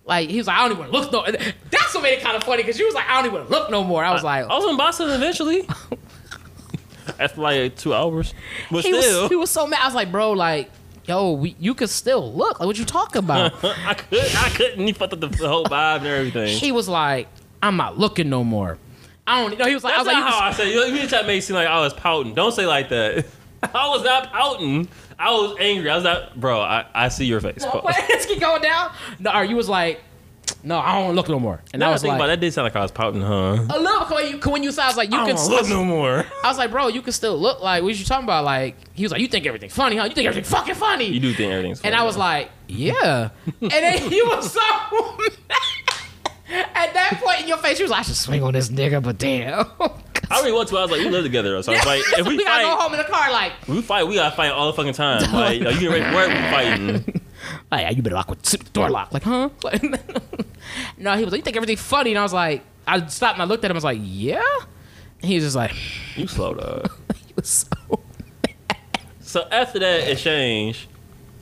[0.06, 1.26] like he was like, I don't even wanna look no.
[1.70, 3.50] That's what made it kind of funny because you was like, I don't even wanna
[3.50, 4.04] look no more.
[4.04, 5.68] I was like, I was in Boston eventually.
[7.20, 8.34] After like two hours,
[8.70, 9.80] but he still, was he was so mad.
[9.82, 10.70] I was like, bro, like,
[11.06, 12.60] yo, we, you could still look.
[12.60, 13.54] Like, what you talking about?
[13.64, 14.86] I could, I couldn't.
[14.86, 16.50] He fucked up the, the whole vibe and everything.
[16.58, 17.28] he was like,
[17.64, 18.78] I'm not looking no more.
[19.26, 19.66] I don't know.
[19.66, 20.74] He was like, That's I was not like, you how I say.
[20.74, 22.34] You, you try to make it seem like I was pouting.
[22.34, 23.26] Don't say like that.
[23.74, 24.88] I was not pouting.
[25.20, 25.90] I was angry.
[25.90, 26.62] I was not, bro.
[26.62, 27.64] I, I see your face.
[27.64, 28.94] just, let's keep going down.
[29.20, 30.02] No, or you was like,
[30.64, 31.62] no, I don't look no more.
[31.74, 33.22] And Now I was think like, about it, that did sound like I was pouting,
[33.22, 33.66] huh?
[33.70, 35.70] a little when you, when you said, I was like, you I can don't look
[35.70, 36.26] no more.
[36.44, 38.44] I was like, bro, you can still look like what you talking about?
[38.46, 40.06] Like he was like, you think everything funny, huh?
[40.06, 41.06] You think everything fucking funny?
[41.06, 41.94] You do think everything's funny.
[41.94, 43.30] and I was like, yeah.
[43.62, 44.60] and then he was so
[46.50, 49.04] At that point in your face, you was like, I should swing on this nigga,
[49.04, 49.66] but damn.
[50.30, 50.78] I already want to.
[50.78, 52.70] I was like, we live together, so I was like, if we, we gotta go
[52.76, 55.24] fight, home in the car, like, we fight, we gotta fight all the fucking time.
[55.34, 57.22] Like, yo, you get ready for work, we fighting.
[57.72, 59.14] hey, you better lock with the door lock.
[59.14, 59.50] Like, huh?
[59.64, 59.82] Like,
[60.98, 62.12] no, he was like, you think everything funny?
[62.12, 63.76] And I was like, I stopped and I looked at him.
[63.76, 64.42] I was like, yeah.
[65.22, 65.74] And he was just like,
[66.16, 66.92] You slow dog.
[67.16, 68.00] he was so.
[69.22, 70.88] So after that exchange,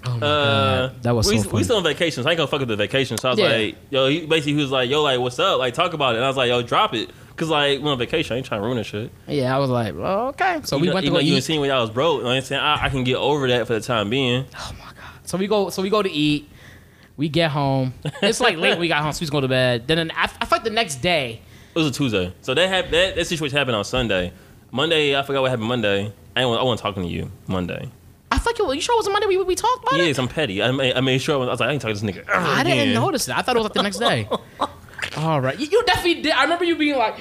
[0.08, 1.56] Oh my uh, god, that was we, so funny.
[1.58, 2.24] we still on vacation.
[2.24, 3.17] So I ain't gonna fuck up the vacation.
[3.17, 3.48] So I was Yeah.
[3.50, 5.60] like, yo, he, basically he was like, yo, like, what's up?
[5.60, 6.17] Like, talk about it.
[6.17, 7.10] And I was like, yo, drop it.
[7.36, 8.34] Cause like we're on vacation.
[8.34, 9.12] I ain't trying to ruin this shit.
[9.28, 10.62] yeah, I was like, well, okay.
[10.63, 11.43] So we Even- went to even go you eat.
[11.43, 12.17] seen when I was broke.
[12.17, 12.62] You know what I'm saying?
[12.62, 14.45] I, I can get over that for the time being.
[14.58, 14.95] Oh my god.
[15.24, 15.69] So we go.
[15.69, 16.50] So we go to eat.
[17.17, 17.93] We get home.
[18.21, 18.78] It's like late.
[18.80, 19.12] We got home.
[19.13, 19.88] So we just go to bed.
[19.88, 21.41] Then I, I the next day.
[21.74, 22.34] It was a Tuesday.
[22.41, 24.32] So that had that, that situation happened on Sunday.
[24.71, 26.12] Monday, I forgot what happened Monday.
[26.36, 27.89] I ain't, I wasn't talking to you Monday.
[28.32, 30.08] I it, was- you sure it was a Monday we we talked about it.
[30.08, 30.62] Yes, I'm petty.
[30.62, 32.15] I made, I made sure I was, I was like, I ain't talking to this
[32.15, 32.30] nigga.
[32.30, 33.38] I didn't notice that.
[33.38, 34.28] I thought it was like the next day.
[35.17, 35.58] All right.
[35.60, 36.34] You, you definitely did.
[36.34, 37.15] I remember you being like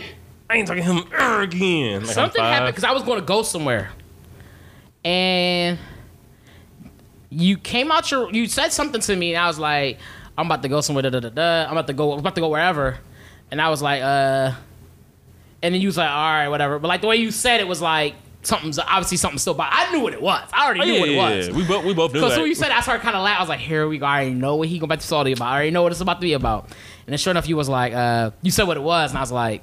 [0.50, 2.00] I ain't talking to him ever again.
[2.00, 2.52] Like, I'm something five.
[2.54, 3.90] happened because I was going to go somewhere,
[5.04, 5.78] and
[7.30, 8.32] you came out your.
[8.32, 9.98] You said something to me, and I was like,
[10.36, 11.02] I'm about to go somewhere.
[11.02, 11.64] Da, da, da, da.
[11.66, 12.12] I'm about to go.
[12.12, 12.98] I'm about to go wherever,
[13.50, 14.52] and I was like, uh.
[15.62, 16.78] And then you was like, all right, whatever.
[16.78, 19.54] But like the way you said it was like something's obviously something still.
[19.54, 20.46] But I knew what it was.
[20.52, 21.48] I already Oh, knew yeah, what it was.
[21.48, 21.54] yeah.
[21.54, 23.38] We both we both knew Because when you said I started kind of laughing.
[23.38, 24.04] I was like, here we go.
[24.04, 25.46] I already know what he going back to Saudi about.
[25.48, 26.68] I already know what it's about to be about.
[27.06, 29.10] And then sure enough, you was like, uh, you said what it was.
[29.10, 29.62] And I was like,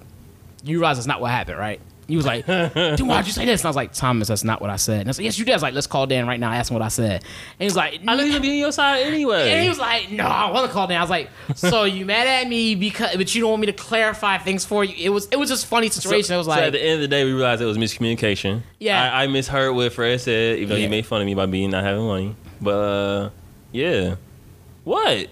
[0.64, 1.80] you realize it's not what happened, right?
[2.08, 3.62] He was like, dude, why'd you say this?
[3.62, 5.00] And I was like, Thomas, that's not what I said.
[5.02, 5.54] And I said, yes, you did.
[5.54, 7.22] I was like, let's call Dan right now, ask him what I said.
[7.22, 9.50] And he was like, I know he's gonna be on your side anyway.
[9.50, 12.06] and he was like, "No, I want to call Dan." I was like, "So you
[12.06, 15.10] mad at me because, but you don't want me to clarify things for you?" It
[15.10, 16.36] was, it was just funny situation.
[16.36, 18.62] it was so at the end of the day, we realized it was miscommunication.
[18.78, 19.02] Yeah.
[19.14, 20.82] I, I misheard what Fred said, even though Yeah.
[20.82, 22.36] he made fun of me by being not having money.
[22.60, 23.30] But uh,
[23.72, 24.16] yeah,
[24.84, 25.30] what?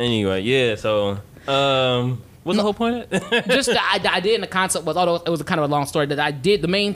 [0.00, 0.76] Anyway, yeah.
[0.76, 3.10] So um, what's the whole point?
[3.10, 5.72] Just the, I, the idea and the concept was, although it was kind of a
[5.72, 6.94] long story, that I did the main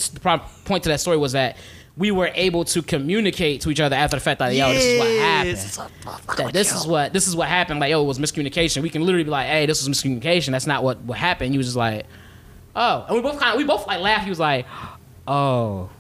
[0.64, 1.56] point to that story was that
[1.96, 4.98] we were able to communicate to each other after the fact that yo, this is
[4.98, 6.38] what happened.
[6.38, 7.80] That this is what this is what happened.
[7.80, 8.82] Like, yo, it was miscommunication.
[8.82, 10.52] We can literally be like, hey, this was miscommunication.
[10.52, 11.52] That's not what what happened.
[11.52, 12.06] He was just like,
[12.74, 14.24] oh, and we both kind of we both like laughed.
[14.24, 14.66] He was like,
[15.26, 15.90] oh.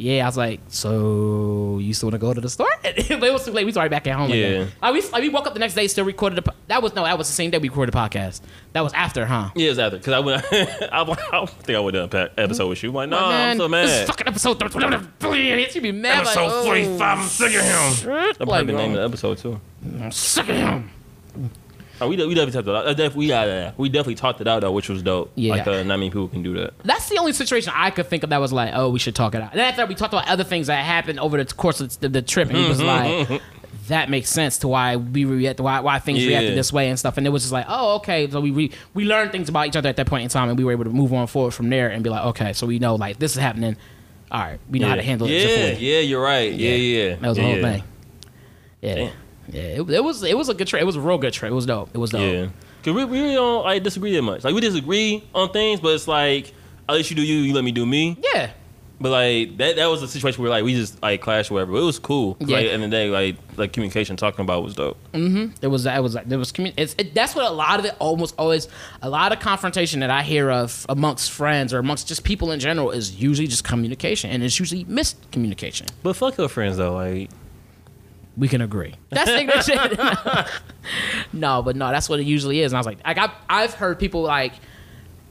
[0.00, 2.68] Yeah, I was like, so you still want to go to the store?
[2.84, 3.64] but it was too late.
[3.64, 4.30] We was already back at home.
[4.30, 4.36] Yeah.
[4.36, 4.72] again.
[4.80, 6.36] Like we, like we woke up the next day, still recorded.
[6.36, 8.40] The, po- that was no, that was the same day we recorded the podcast.
[8.74, 9.50] That was after, huh?
[9.56, 10.34] yeah, it's after because I would.
[10.92, 12.90] I, would- I don't think I would have done an episode with you.
[12.90, 13.88] I'm like, no, Like, I'm so mad.
[13.88, 14.60] This is fucking episode
[15.18, 15.68] 30.
[15.70, 16.26] She'd be mad.
[16.26, 17.92] like, oh, I'm sick of him.
[17.92, 18.04] shit.
[18.06, 19.06] That Like, probably the name oh, of the oh.
[19.06, 19.60] episode too.
[20.00, 20.90] I'm sick of him.
[22.00, 22.86] Oh, we, we definitely talked it out.
[22.86, 25.32] Uh, def- we, uh, we definitely talked it out though, which was dope.
[25.34, 25.54] Yeah.
[25.54, 26.74] Like, uh, not many people can do that.
[26.84, 29.34] That's the only situation I could think of that was like, oh, we should talk
[29.34, 29.52] it out.
[29.52, 32.08] And after that, we talked about other things that happened over the course of the,
[32.08, 33.42] the trip, and he was like,
[33.88, 36.28] that makes sense to why we react, why why things Yeah.
[36.28, 37.16] reacted this way and stuff.
[37.16, 38.30] And it was just like, oh, okay.
[38.30, 40.58] So we we we learned things about each other at that point in time, and
[40.58, 42.78] we were able to move on forward from there and be like, okay, so we
[42.78, 43.76] know like this is happening.
[44.30, 45.80] All right, we know how to handle yeah, it.
[45.80, 46.52] Yeah, yeah, you're right.
[46.52, 47.14] Yeah, yeah.
[47.16, 47.84] That was the yeah, whole thing.
[48.82, 48.94] Yeah.
[48.94, 49.12] Damn.
[49.48, 50.82] Yeah, it, it was it was a good trip.
[50.82, 51.50] It was a real good trip.
[51.50, 51.90] It was dope.
[51.94, 52.20] It was dope.
[52.20, 52.48] Yeah.
[52.82, 54.44] Cause we, we really don't like disagree that much.
[54.44, 56.52] Like we disagree on things, but it's like
[56.88, 58.16] I least you do you, you let me do me.
[58.32, 58.50] Yeah.
[59.00, 61.72] But like that that was a situation where like we just like clashed or whatever.
[61.72, 62.36] But it was cool.
[62.40, 62.56] Yeah.
[62.56, 64.96] Like in the day, like like communication talking about was dope.
[65.12, 65.54] Mm-hmm.
[65.62, 67.84] It was it was like there was commu- it's, it, that's what a lot of
[67.84, 68.68] it almost always
[69.02, 72.58] a lot of confrontation that I hear of amongst friends or amongst just people in
[72.58, 75.88] general is usually just communication and it's usually miscommunication.
[76.02, 76.94] But fuck your friends though.
[76.94, 77.30] Like
[78.38, 78.94] We can agree.
[79.10, 79.98] That's ignorant shit.
[81.32, 82.72] no, but no, that's what it usually is.
[82.72, 84.52] And I was like, like I've, I've heard people like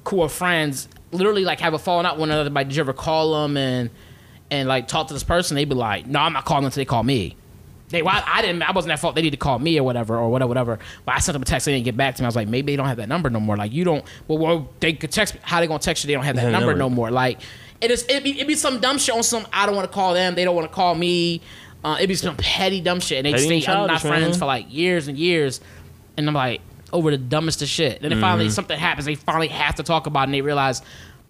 [0.08, 2.50] who are friends literally like have a falling out with one another.
[2.50, 3.90] Like, did you ever call them and
[4.52, 5.56] and like talk to this person?
[5.56, 7.36] They'd be like, no, I'm not calling until they call me.
[7.90, 8.64] They, well, I didn't.
[8.64, 9.16] I wasn't at fault.
[9.16, 10.80] They need to call me or whatever, or whatever, whatever.
[11.06, 11.66] But I sent them a text.
[11.68, 12.26] They didn't get back to me.
[12.26, 13.56] I was like, maybe they don't have that number no more.
[13.56, 14.04] Like you don't.
[14.28, 15.36] Well, well they could text.
[15.36, 15.40] me.
[15.44, 16.08] How they gonna text you?
[16.10, 16.80] They don't have that Yeah, number number.
[16.80, 17.12] no more.
[17.12, 17.40] Like
[17.80, 18.06] it is.
[18.10, 19.48] It be, it be some dumb shit on some.
[19.54, 20.36] I don't want to call them.
[20.36, 21.42] They don't want to call me.
[21.84, 24.12] Uh, it be some petty dumb shit, and they Petty and stay I'm not man.
[24.12, 25.62] friends for like years and years.
[26.18, 26.62] And I'm like
[26.92, 28.02] over the dumbest of shit.
[28.02, 28.22] Then Mm-hmm.
[28.22, 29.06] finally something happens.
[29.06, 30.82] They finally have to talk about, it and they realize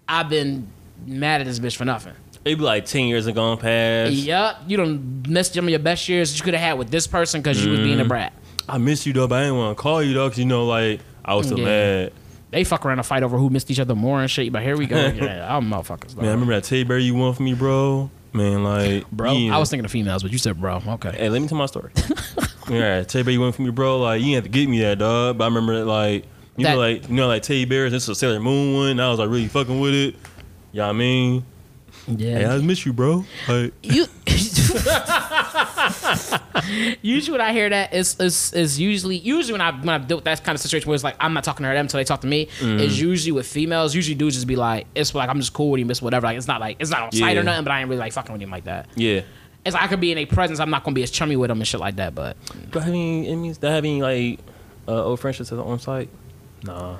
[0.08, 0.68] I've been
[1.06, 2.14] mad at this bitch for nothing.
[2.44, 4.12] it'd be like ten years have gone past.
[4.12, 6.90] Yup, you don't miss some of your best years that you could have had with
[6.90, 8.08] this person because you was being a Mm-hmm.
[8.08, 8.32] brat.
[8.68, 10.64] I miss you though, but I didn't want to call you though, cause you know
[10.66, 11.64] like I was still Yeah.
[11.66, 12.12] mad.
[12.50, 14.50] They fuck around and fight over who missed each other more and shit.
[14.50, 14.96] But here we go.
[15.08, 16.14] yeah, I'm motherfuckers.
[16.14, 16.22] Though.
[16.22, 18.10] Man, I remember that teddy bear you won for me, bro.
[18.32, 19.32] Man, like bro.
[19.32, 19.54] yeah.
[19.54, 20.82] I was thinking of females, but you said bro.
[20.86, 21.12] Okay.
[21.12, 21.92] Hey, let me tell my story.
[22.68, 23.98] yeah, teddy bear you went for me, bro.
[24.00, 25.38] Like you didn't have to get me that, dog.
[25.38, 26.24] But I remember that, like
[26.56, 27.92] you That- know, like you know, like teddy bears.
[27.92, 28.88] This is a Sailor Moon one.
[28.90, 30.14] And I was like really fucking with it.
[30.72, 31.44] You know what I mean?
[32.08, 32.54] Hey, Yeah.
[32.54, 33.24] I miss you, bro.
[33.48, 34.06] Like you
[37.02, 40.18] usually when I hear that is is is usually usually when I when I dealt
[40.18, 42.04] with that kind of situation where it's like I'm not talking to them until they
[42.04, 42.80] talk to me Mm-hmm.
[42.80, 45.80] is usually with females usually dudes just be like it's like I'm just cool with
[45.80, 47.80] him it's whatever like it's not like it's not on site or nothing but I
[47.80, 49.22] ain't really like fucking with him like that yeah.
[49.64, 51.48] it's like I could be in a presence I'm not gonna be as chummy with
[51.48, 52.36] them and shit like that but
[52.70, 54.40] But having it means that having like
[54.86, 56.08] uh, old friendships on site.
[56.64, 56.96] Nah.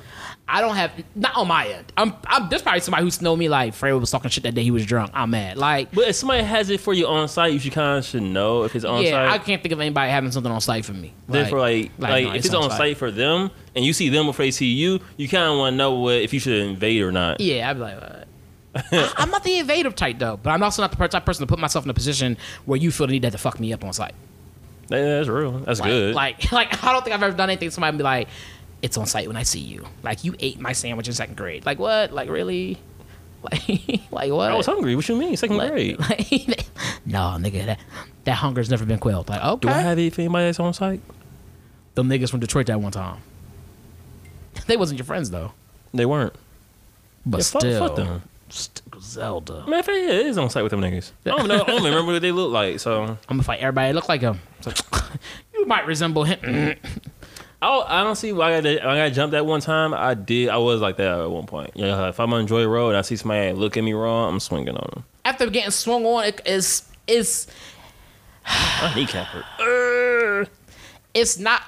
[0.51, 3.47] I don't have not on my end I'm, I'm there's probably somebody who's know me
[3.49, 6.15] like Fred was talking shit that day he was drunk I'm mad like But if
[6.15, 8.83] somebody has it for you on site, you should kind of should know if it's
[8.85, 9.07] on site.
[9.11, 11.91] yeah I can't think of anybody having something on site for me Then for like,
[11.97, 14.73] like, no, if it's on site for them and you see them before they see
[14.73, 17.39] you, you kind of want to know what if you should invade or not.
[17.39, 18.11] Yeah, I'd be like, what?
[18.11, 21.47] I- I'm not the invasive type though, but I'm also not the type person to
[21.47, 23.83] put myself in a position where you feel the need to to fuck me up
[23.83, 24.13] on site.
[24.89, 25.51] Yeah, that's real.
[25.59, 26.15] That's Like, good.
[26.15, 27.69] like, like I don't think I've ever done anything.
[27.69, 28.27] to Somebody be like,
[28.81, 31.65] "It's on site when I see you." Like you ate my sandwich in second grade.
[31.65, 32.11] Like what?
[32.13, 32.77] Like really?
[33.41, 33.69] Like,
[34.11, 34.51] like what?
[34.51, 34.97] I was hungry.
[34.97, 35.37] What you mean?
[35.37, 35.97] Second Like- grade.
[36.09, 36.65] like-
[37.05, 37.79] no, nigga, that
[38.25, 39.29] that hunger's never been quelled.
[39.29, 40.99] Like okay, Do I have it for anybody that's on site?
[41.95, 43.21] them niggas from Detroit that one time.
[44.67, 45.53] They wasn't your friends though,
[45.93, 46.33] They weren't.
[47.25, 48.21] but Yeah, fuck- still, fuck them.
[48.49, 49.63] still Zelda.
[49.67, 49.95] Man, if it
[50.27, 51.11] is on site with them niggas.
[51.25, 51.61] I don't know.
[51.61, 52.79] I don't remember what they look like.
[52.81, 54.39] So I'm gonna fight everybody that look like him.
[55.53, 56.75] You might resemble him.
[57.61, 59.93] I, I don't see why I got, I got jumped that one time.
[59.93, 60.49] I did.
[60.49, 61.71] I was like that at one point.
[61.75, 64.39] Yeah, if I'm on Joy Road and I see somebody look at me wrong, I'm
[64.39, 65.03] swinging on them.
[65.25, 67.47] After getting swung on, it is is
[68.45, 70.49] I kneecap hurt.
[71.13, 71.61] it's not.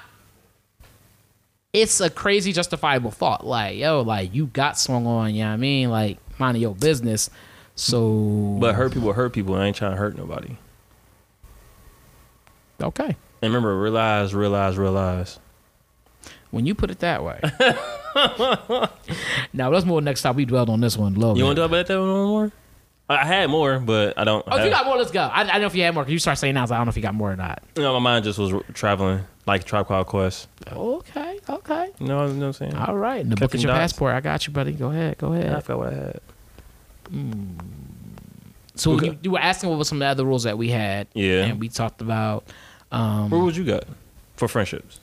[1.74, 3.46] it's a crazy justifiable thought.
[3.46, 5.90] Like, yo, like you got swung on, you know what I mean?
[5.90, 7.28] Like, mind your business.
[7.74, 9.54] So But hurt people hurt people.
[9.56, 10.56] I ain't trying to hurt nobody.
[12.80, 13.16] okay.
[13.42, 15.38] And remember, realize, realize, realize.
[16.52, 17.40] When you put it that way.
[19.52, 20.36] now let's move next time.
[20.36, 22.52] We dwelled on this one little You want to talk about that one more?
[23.08, 24.44] I I had more, but I don't.
[24.46, 25.20] Oh, have, you got more, let's go.
[25.22, 26.04] I, I don't know if you had more.
[26.04, 27.36] 'cause you start saying now, I like, I don't know if you got more or
[27.36, 27.62] not.
[27.76, 30.48] you know, my mind just was traveling like Tribe Called Quest.
[30.70, 31.90] Okay, okay.
[31.98, 32.74] You know, you know what I'm saying?
[32.76, 33.28] All right.
[33.28, 33.92] The book is your dots.
[33.92, 34.14] passport.
[34.14, 34.72] I got you, buddy.
[34.72, 35.18] Go ahead.
[35.18, 35.46] Go ahead.
[35.46, 35.64] I ahead.
[35.64, 36.20] forgot what I had.
[38.74, 39.06] So Okay.
[39.06, 41.06] you, you were asking what were some of the other rules that we had.
[41.14, 41.44] Yeah.
[41.44, 42.44] And we talked about.
[42.90, 43.84] Um, What would you got
[44.36, 45.00] for friendships?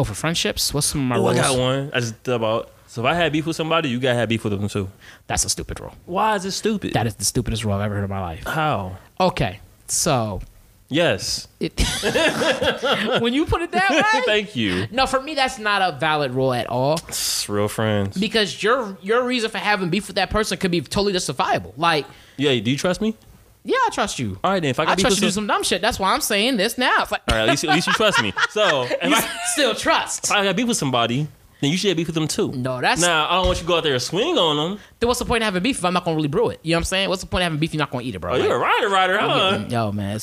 [0.00, 1.90] Oh, for friendships, what's some of my Oh, I got one.
[1.94, 2.70] I just thought about.
[2.86, 4.88] So if I had beef with somebody, you gotta have beef with them too.
[5.28, 5.94] That's a stupid rule.
[6.06, 6.92] Why is it stupid?
[6.94, 8.44] That is the stupidest rule I've ever heard in my life.
[8.44, 8.96] How?
[9.20, 10.40] Okay, so
[10.88, 11.46] Yes.
[11.60, 11.78] it,
[13.22, 14.88] when you put it that way, Thank you.
[14.90, 18.16] no, for me that's not a valid rule at all It's real friends.
[18.18, 21.74] because your your reason for having beef with that person could be totally justifiable.
[21.76, 22.58] Like, Yeah.
[22.58, 23.14] Do you trust me?
[23.62, 24.38] Yeah, I trust you.
[24.42, 24.70] All right, then.
[24.70, 25.82] If I I trust you to do some, dumb shit.
[25.82, 27.02] That's why I'm saying this now.
[27.02, 28.32] It's like, all right, at least, at least you trust me.
[28.50, 30.24] So if you I, still trust.
[30.24, 31.28] if I got beef with somebody,
[31.60, 32.52] then you should have beef with them too.
[32.52, 34.80] No, that's Now I don't want you to go out there and swing on them.
[34.98, 36.60] then what's the point of having beef if I'm not gonna really brew it?
[36.62, 37.08] You know what I'm saying?
[37.10, 38.32] What's the point of having beef if you're not gonna eat it, bro?
[38.32, 39.64] Oh, you're a rider, rider, huh?
[39.68, 40.18] Yo, man.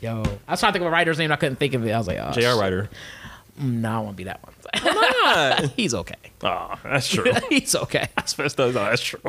[0.00, 1.32] Yo, I was trying to think of a writer's name.
[1.32, 1.90] I couldn't think of it.
[1.90, 2.58] I was like, oh, J.R.
[2.60, 2.90] Rider.
[2.90, 3.62] shit.
[3.64, 4.52] No, I won't be that one.
[4.74, 6.16] Ah, He's okay.
[6.42, 7.32] oh, that's true.
[7.48, 8.08] He's okay.
[8.14, 8.36] That's.
[8.58, 9.20] No, that's true.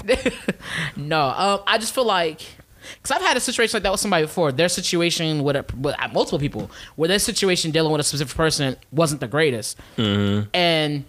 [0.98, 2.42] No, um, I just feel like
[2.96, 4.52] because I've had a situation like that with somebody before.
[4.52, 8.36] Their situation with, a, with uh, multiple people, where their situation dealing with a specific
[8.36, 10.50] person wasn't the greatest, Mm-hmm.
[10.54, 11.06] and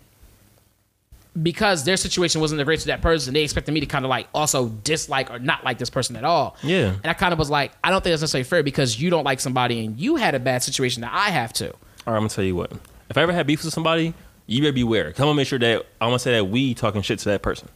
[1.40, 4.08] because their situation wasn't the greatest with that person, they expected me to kind of
[4.08, 6.56] like also dislike or not like this person at all.
[6.64, 6.94] Yeah.
[6.94, 9.22] and I kind of was like, I don't think that's necessarily fair because you don't
[9.24, 11.66] like somebody and you had a bad situation that I have to.
[11.70, 11.74] All
[12.06, 12.72] right, I'm gonna tell you what.
[13.08, 14.14] If I ever had beef with somebody,
[14.46, 15.12] you better beware.
[15.12, 17.68] Cause I'm make sure that I'm gonna say that we talking shit to that person.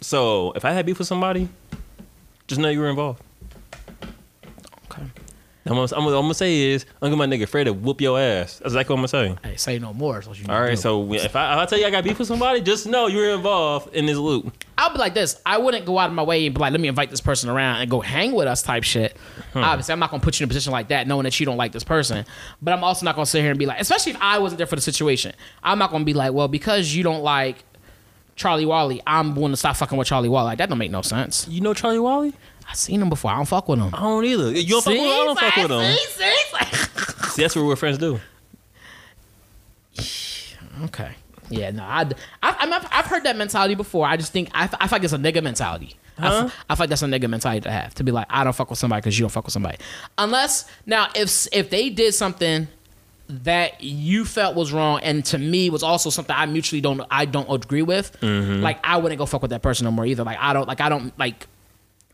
[0.00, 1.48] So if I had beef with somebody,
[2.48, 3.22] just know you were involved.
[4.90, 5.02] Okay.
[5.66, 8.00] I'm gonna, I'm gonna, I'm gonna say is I'm gonna my nigga Fred to whoop
[8.00, 8.58] your ass.
[8.58, 9.48] That's exactly what I'm gonna say.
[9.50, 10.18] Hey, say no more.
[10.18, 10.76] is what you need All right, do.
[10.76, 13.18] so if I, if I tell you I got beef with somebody, just know you
[13.18, 14.64] were involved in this loop.
[14.78, 15.38] I'll be like this.
[15.44, 17.50] I wouldn't go out of my way and be like, let me invite this person
[17.50, 19.14] around and go hang with us type shit.
[19.52, 19.58] Hmm.
[19.58, 21.58] Obviously, I'm not gonna put you in a position like that, knowing that you don't
[21.58, 22.24] like this person.
[22.62, 24.66] But I'm also not gonna sit here and be like, especially if I wasn't there
[24.66, 27.64] for the situation, I'm not gonna be like, well, because you don't like
[28.38, 30.46] Charlie Wally, I'm going to stop fucking with Charlie Wally.
[30.46, 31.46] Like that don't make no sense.
[31.48, 32.32] You know Charlie Wally?
[32.70, 33.30] I seen him before.
[33.32, 33.94] I don't fuck with him.
[33.94, 34.52] I don't either.
[34.52, 35.06] You don't fuck with him?
[35.06, 35.96] I don't fuck with him.
[35.96, 38.18] See, see, See, that's what real friends do.
[40.84, 41.10] Okay.
[41.50, 42.02] Yeah, no, I,
[42.42, 44.06] I, I mean, I've, I've heard that mentality before.
[44.06, 45.96] I just think I, I feel like it's a nigga mentality.
[46.18, 46.44] I, Huh?
[46.46, 48.52] f- I feel like that's a nigga mentality to have to be like, I don't
[48.52, 49.78] fuck with somebody because you don't fuck with somebody.
[50.18, 52.68] Unless now, if if they did something
[53.28, 57.26] that you felt was wrong and to me was also something I mutually don't I
[57.26, 60.24] don't agree with, like I wouldn't go fuck with that person no more either.
[60.24, 61.46] Like I don't like I don't like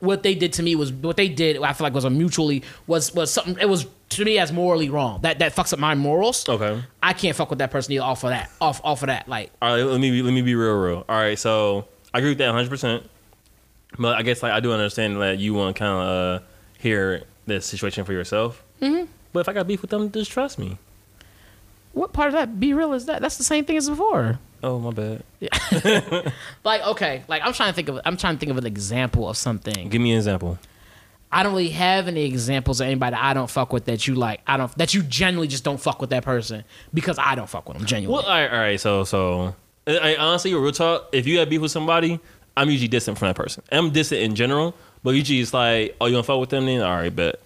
[0.00, 1.60] what they did to me was what they did.
[1.62, 3.56] I feel like was a mutually was was something.
[3.60, 5.20] It was to me as morally wrong.
[5.22, 6.48] That that fucks up my morals.
[6.48, 6.82] Okay.
[7.02, 8.04] I can't fuck with that person either.
[8.04, 9.28] Off of that, off off of that.
[9.28, 11.04] Like All right, let me be, let me be real, real.
[11.08, 12.68] All right, so I agree with that 100.
[12.68, 13.10] percent
[13.98, 16.44] But I guess like I do understand that you want to kind of uh,
[16.78, 18.62] hear the situation for yourself.
[18.80, 19.06] Mm-hmm.
[19.32, 20.78] But if I got beef with them, just trust me.
[21.94, 23.22] What part of that be real is that?
[23.22, 24.38] That's the same thing as before.
[24.62, 25.22] Oh my bad.
[25.40, 26.30] Yeah.
[26.64, 29.28] Like okay, like I'm trying to think of I'm trying to think of an example
[29.28, 29.88] of something.
[29.88, 30.58] Give me an example.
[31.30, 34.40] I don't really have any examples of anybody I don't fuck with that you like.
[34.46, 37.68] I don't that you genuinely just don't fuck with that person because I don't fuck
[37.68, 38.22] with them genuinely.
[38.22, 38.80] Well, all right, all right.
[38.80, 39.54] So so
[39.86, 41.08] I, honestly, real talk.
[41.12, 42.18] If you have beef with somebody,
[42.56, 43.62] I'm usually distant from that person.
[43.70, 46.80] I'm distant in general, but usually it's like, oh, you don't fuck with them, then
[46.80, 47.40] all right, bet.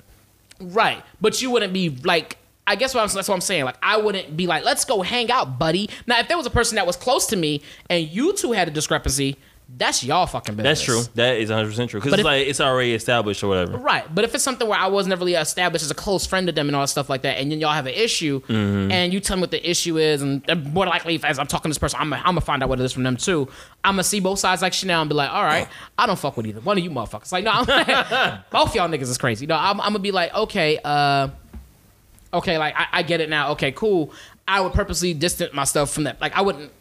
[0.60, 1.02] Right.
[1.20, 3.64] But you wouldn't be like I guess what I'm, that's what I'm saying.
[3.64, 5.88] Like I wouldn't be like, let's go hang out, buddy.
[6.06, 8.68] Now, if there was a person that was close to me and you two had
[8.68, 9.36] a discrepancy,
[9.76, 10.78] that's y'all fucking business.
[10.78, 11.12] That's true.
[11.16, 13.76] That is 100 percent true because it's if- like it's already established or whatever.
[13.76, 14.02] Right.
[14.14, 16.52] But if it's something where I was never really established as a close friend to
[16.54, 18.90] them and all that stuff like that, and then y'all have an issue, Mm-hmm.
[18.90, 21.68] and you tell me what the issue is, and more likely, as I'm talking to
[21.68, 23.46] this person, I'm gonna find out what it is from them too.
[23.84, 26.38] I'm gonna see both sides like Chanel and be like, all right, I don't fuck
[26.38, 27.30] with either one of you motherfuckers.
[27.30, 27.66] Like, no, I'm
[28.50, 29.44] both y'all niggas is crazy.
[29.46, 31.28] No, I'm, I'm gonna be like, okay, uh,
[32.32, 33.50] okay, like I, I get it now.
[33.52, 34.12] Okay, cool.
[34.46, 36.20] I would purposely distance myself from that.
[36.20, 36.72] Like, I wouldn't.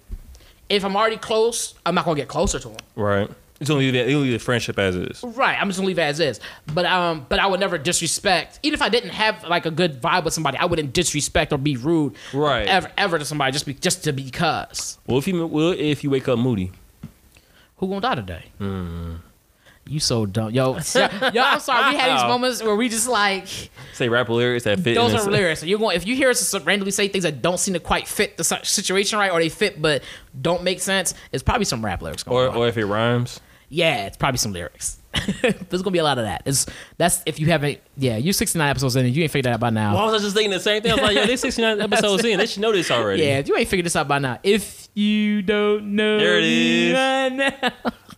[0.70, 2.78] If I'm already close, I'm not gonna get closer to them.
[2.96, 3.30] Right.
[3.60, 5.24] It's only that you leave the friendship as is.
[5.24, 6.40] Right, I'm just gonna leave it as is.
[6.72, 8.60] But um, but I would never disrespect.
[8.62, 11.58] Even if I didn't have like a good vibe with somebody, I wouldn't disrespect or
[11.58, 12.68] be rude, Right.
[12.68, 15.00] Ever, ever to somebody just be just to be because.
[15.08, 16.72] Well, if you well, if you wake up moody,
[17.78, 18.44] Who gonna die today?
[19.90, 20.74] You so dumb, yo.
[20.96, 21.94] yo, I'm sorry.
[21.94, 22.28] We had these oh.
[22.28, 23.48] moments where we just like
[23.94, 24.96] Say rap lyrics that fit.
[24.96, 25.62] those are lyrics.
[25.62, 28.08] So you're going if you hear us randomly say things that don't seem to quite
[28.08, 30.04] fit the situation right, or they fit but
[30.40, 31.14] don't make sense.
[31.32, 32.56] It's probably some rap lyrics going Or, on.
[32.58, 33.40] or if it rhymes.
[33.70, 35.00] yeah, it's probably some lyrics.
[35.42, 36.44] There's gonna be a lot of that.
[36.46, 36.66] It's
[36.98, 37.80] that's if you haven't.
[37.96, 39.96] Yeah, you 69 episodes in and you ain't figured that out by now.
[39.96, 40.92] Why Well, I was just thinking the same thing.
[40.92, 42.38] I was like, yo, they 69 episodes in.
[42.38, 43.24] They should know this already.
[43.24, 44.40] Yeah, if you ain't figured this out by now.
[44.44, 47.74] If you don't know There it me is.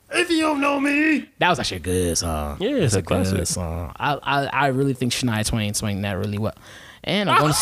[0.10, 0.22] By now.
[0.22, 1.30] If you don't know me.
[1.40, 2.58] That was actually a good song.
[2.60, 3.48] Yeah, it's a Good classic.
[3.48, 3.94] song.
[3.98, 6.56] I, I I really think Shania Twain sang that really well.
[7.04, 7.60] And I'm going to.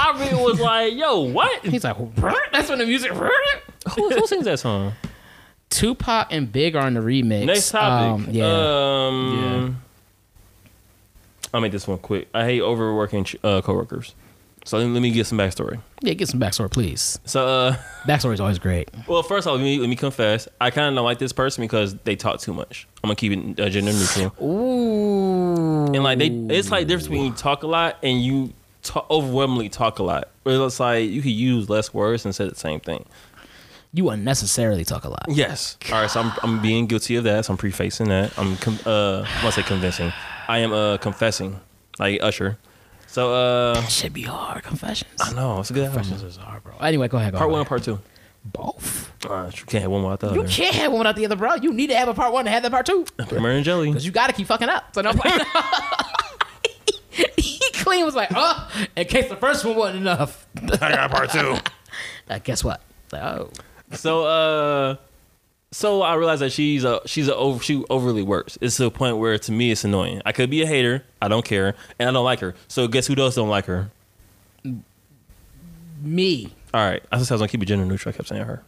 [0.00, 1.64] I really was like, yo, what?
[1.64, 1.96] He's like,
[2.52, 3.12] that's when the music.
[3.94, 4.92] Who, who sings that song?
[5.70, 7.46] Tupac and Big are in the remix.
[7.46, 8.26] Next topic.
[8.28, 8.46] Um, yeah.
[8.46, 9.82] Um,
[11.54, 12.28] I'll make this one quick.
[12.34, 14.14] I hate overworking uh, coworkers.
[14.64, 15.80] So let me, get some backstory.
[16.02, 17.18] yeah, get some backstory, please.
[17.24, 18.90] So, uh, Backstory is always great.
[19.06, 20.46] well, first off, let me, let me confess.
[20.60, 22.86] I kind of don't like this person because they talk too much.
[23.02, 24.34] I'm gonna keep it uh, gender neutral.
[24.44, 25.86] Ooh.
[25.86, 29.68] And like they, it's like difference between you talk a lot and you ta overwhelmingly
[29.70, 30.28] talk a lot.
[30.44, 33.06] It's like you could use less words and say the same thing.
[33.94, 35.24] You unnecessarily talk a lot.
[35.28, 35.78] Yes.
[35.90, 36.10] All right.
[36.10, 37.46] So I'm, I'm being guilty of that.
[37.46, 38.38] So I'm prefacing that.
[38.38, 40.12] I'm com- uh, I say convincing.
[40.46, 41.58] I am uh confessing,
[41.98, 42.58] like Usher.
[43.18, 44.62] So uh, That should be hard.
[44.62, 45.10] Confessions.
[45.20, 46.02] I know it's a good album.
[46.02, 46.76] Confessions is hard, bro.
[46.78, 47.32] Anyway, go ahead.
[47.32, 47.66] Go Part one ahead.
[47.66, 47.98] or part two?
[48.44, 49.10] Both.
[49.28, 50.36] Uh, you can't have one without the other.
[50.36, 51.56] You can't have one without the other, bro.
[51.56, 53.04] You need to have a part one to have that part two.
[53.16, 53.88] Peppermint and jelly.
[53.88, 54.94] Because you got to keep fucking up.
[54.94, 55.10] So no
[57.36, 60.46] he clean was like, oh, in case the first one wasn't enough.
[60.56, 61.56] I got part two.
[62.30, 62.82] Uh, guess what?
[63.10, 63.50] Like, oh.
[63.92, 64.96] So uh,
[65.70, 68.56] so I realized that she's a she's a over she overly works.
[68.60, 70.22] It's to a point where to me it's annoying.
[70.24, 71.04] I could be a hater.
[71.20, 72.54] I don't care, and I don't like her.
[72.68, 73.90] So guess who else don't like her?
[76.02, 76.52] Me.
[76.72, 77.02] All right.
[77.10, 78.12] I just I was gonna keep it gender neutral.
[78.14, 78.62] I kept saying her.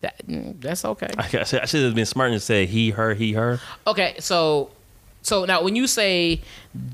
[0.00, 1.08] That, mm, that's okay.
[1.18, 3.60] I, I should I should have been smart and say he, her, he, her.
[3.86, 4.70] Okay, so
[5.20, 6.40] so now when you say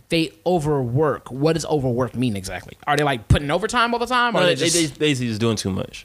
[0.08, 2.76] they overwork, what does overwork mean exactly?
[2.86, 4.94] Are they like putting overtime all the time, or Well, they they, just?
[4.98, 6.04] they, basically just doing too much.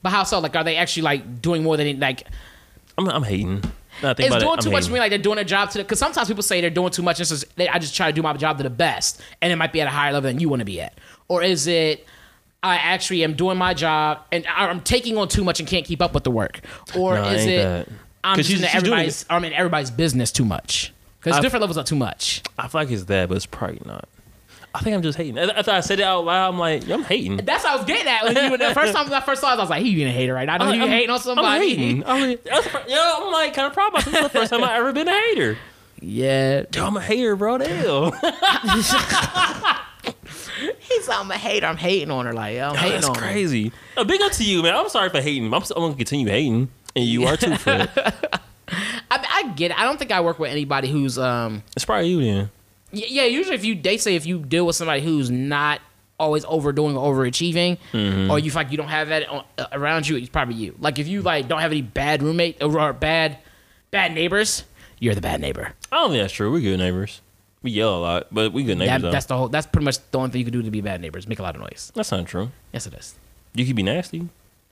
[0.00, 0.38] but how so?
[0.38, 2.26] Like, are they actually like doing more than like?
[2.98, 3.62] I'm, I'm hating.
[4.02, 4.92] Now I about doing it, I'm too much hating.
[4.94, 4.98] me.
[5.00, 5.84] like they're doing a job to the?
[5.84, 7.16] Because sometimes people say they're doing too much.
[7.18, 9.52] And it's just, they, I just try to do my job to the best, and
[9.52, 10.98] it might be at a higher level than you want to be at.
[11.28, 12.06] Or is it?
[12.60, 16.02] I actually am doing my job and I'm taking on too much and can't keep
[16.02, 16.58] up with the work.
[16.96, 17.88] Or No, is it that.
[18.24, 20.92] I'm just she's- she's everybody's I'm in everybody's business too much.
[21.20, 22.42] Because different levels are too much.
[22.58, 24.08] I feel like it's that, but it's probably not.
[24.78, 25.36] I think I'm just hating.
[25.38, 27.38] After I said it out loud, I'm like, I'm hating.
[27.38, 29.56] That's what I was getting at when you the first time I first saw it.
[29.56, 31.48] I was like, "He being a hater, right?" I know you hating on somebody.
[31.48, 32.04] I'm hating.
[32.06, 34.14] I'm, like- that's yo, I'm like kind of proud of myself.
[34.14, 35.58] This is the first time I ever been a hater.
[36.00, 37.58] Yeah, Yo, I'm a hater, bro.
[37.58, 38.12] Damn.
[40.78, 41.66] he's I'm a hater.
[41.66, 42.32] I'm hating on her.
[42.32, 43.20] Like I'm hating That's on her.
[43.20, 43.72] crazy.
[44.06, 44.76] Big up to you, man.
[44.76, 45.46] I'm sorry for hating.
[45.52, 47.70] I'm, I'm gonna continue hating, and you are too for.
[49.10, 49.78] I, I get it.
[49.80, 51.64] I don't think I work with anybody who's um.
[51.74, 52.50] It's probably you then.
[52.92, 55.80] Yeah, usually if you they say if you deal with somebody who's not
[56.18, 58.30] always overdoing or overachieving, Mm-hmm.
[58.30, 60.74] or you feel like you don't have that on, uh, around you, it's probably you.
[60.80, 63.38] Like if you like don't have any bad roommate or, or bad
[63.90, 64.64] bad neighbors,
[64.98, 65.72] you're the bad neighbor.
[65.92, 66.50] I don't think that's true.
[66.50, 67.20] We're good neighbors.
[67.62, 69.02] We yell a lot, but we good neighbors.
[69.02, 69.48] That, that's the whole.
[69.48, 71.26] That's pretty much the only thing you can do to be bad neighbors.
[71.28, 71.90] Make a lot of noise.
[71.94, 72.50] That's not true.
[72.72, 73.14] Yes, it is.
[73.54, 74.28] You could be nasty.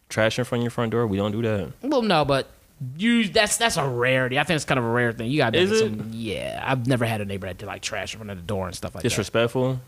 [0.09, 1.07] Trash in front of your front door.
[1.07, 1.73] We don't do that.
[1.83, 2.49] Well, no, but
[2.99, 4.39] you that's that's a rarity.
[4.39, 5.31] I think it's kind of a rare thing.
[5.31, 5.79] You got Is it?
[5.79, 6.11] some.
[6.13, 8.67] Yeah, I've never had a neighbor that did like trash in front of the door
[8.67, 9.09] and stuff like that.
[9.09, 9.81] Disrespectful.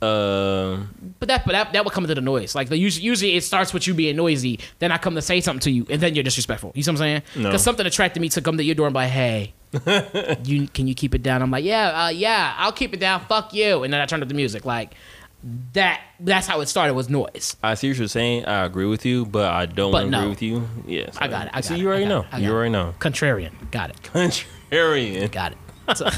[0.00, 2.54] Um, But that but that that would come into the noise.
[2.54, 4.58] Like the usually, usually it starts with you being noisy.
[4.80, 6.72] Then I come to say something to you, and then you're disrespectful.
[6.74, 7.22] You see what I'm saying?
[7.36, 7.48] No.
[7.50, 9.52] Because something attracted me to come to your door and be like, hey.
[10.44, 11.40] you can you keep it down?
[11.40, 13.20] I'm like, yeah, uh, yeah, I'll keep it down.
[13.26, 13.84] Fuck you.
[13.84, 14.66] And then I turned up the music.
[14.66, 14.94] Like
[15.72, 16.00] that.
[16.20, 16.94] That's how it started.
[16.94, 17.56] Was noise.
[17.62, 18.44] I see what you're saying.
[18.46, 20.18] I agree with you, but I don't But to no.
[20.20, 20.68] agree with you.
[20.86, 21.52] Yes, I got it.
[21.54, 22.24] I see, got you it, I already know.
[22.38, 22.94] You already know.
[23.00, 23.52] Contrarian.
[23.70, 24.02] Got it.
[24.02, 25.30] Contrarian.
[25.32, 25.58] Got it.
[25.96, 26.08] So-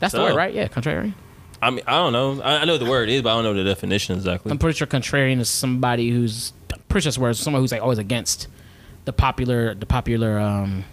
[0.00, 0.54] that's the word, right?
[0.54, 1.12] Yeah, contrarian.
[1.60, 2.40] I mean, I don't know.
[2.40, 4.52] I, I know what the word is, but I don't know the definition exactly.
[4.52, 8.46] I'm pretty sure contrarian is somebody who's I'm pretty sure someone who's like always against
[9.06, 10.84] the popular the popular um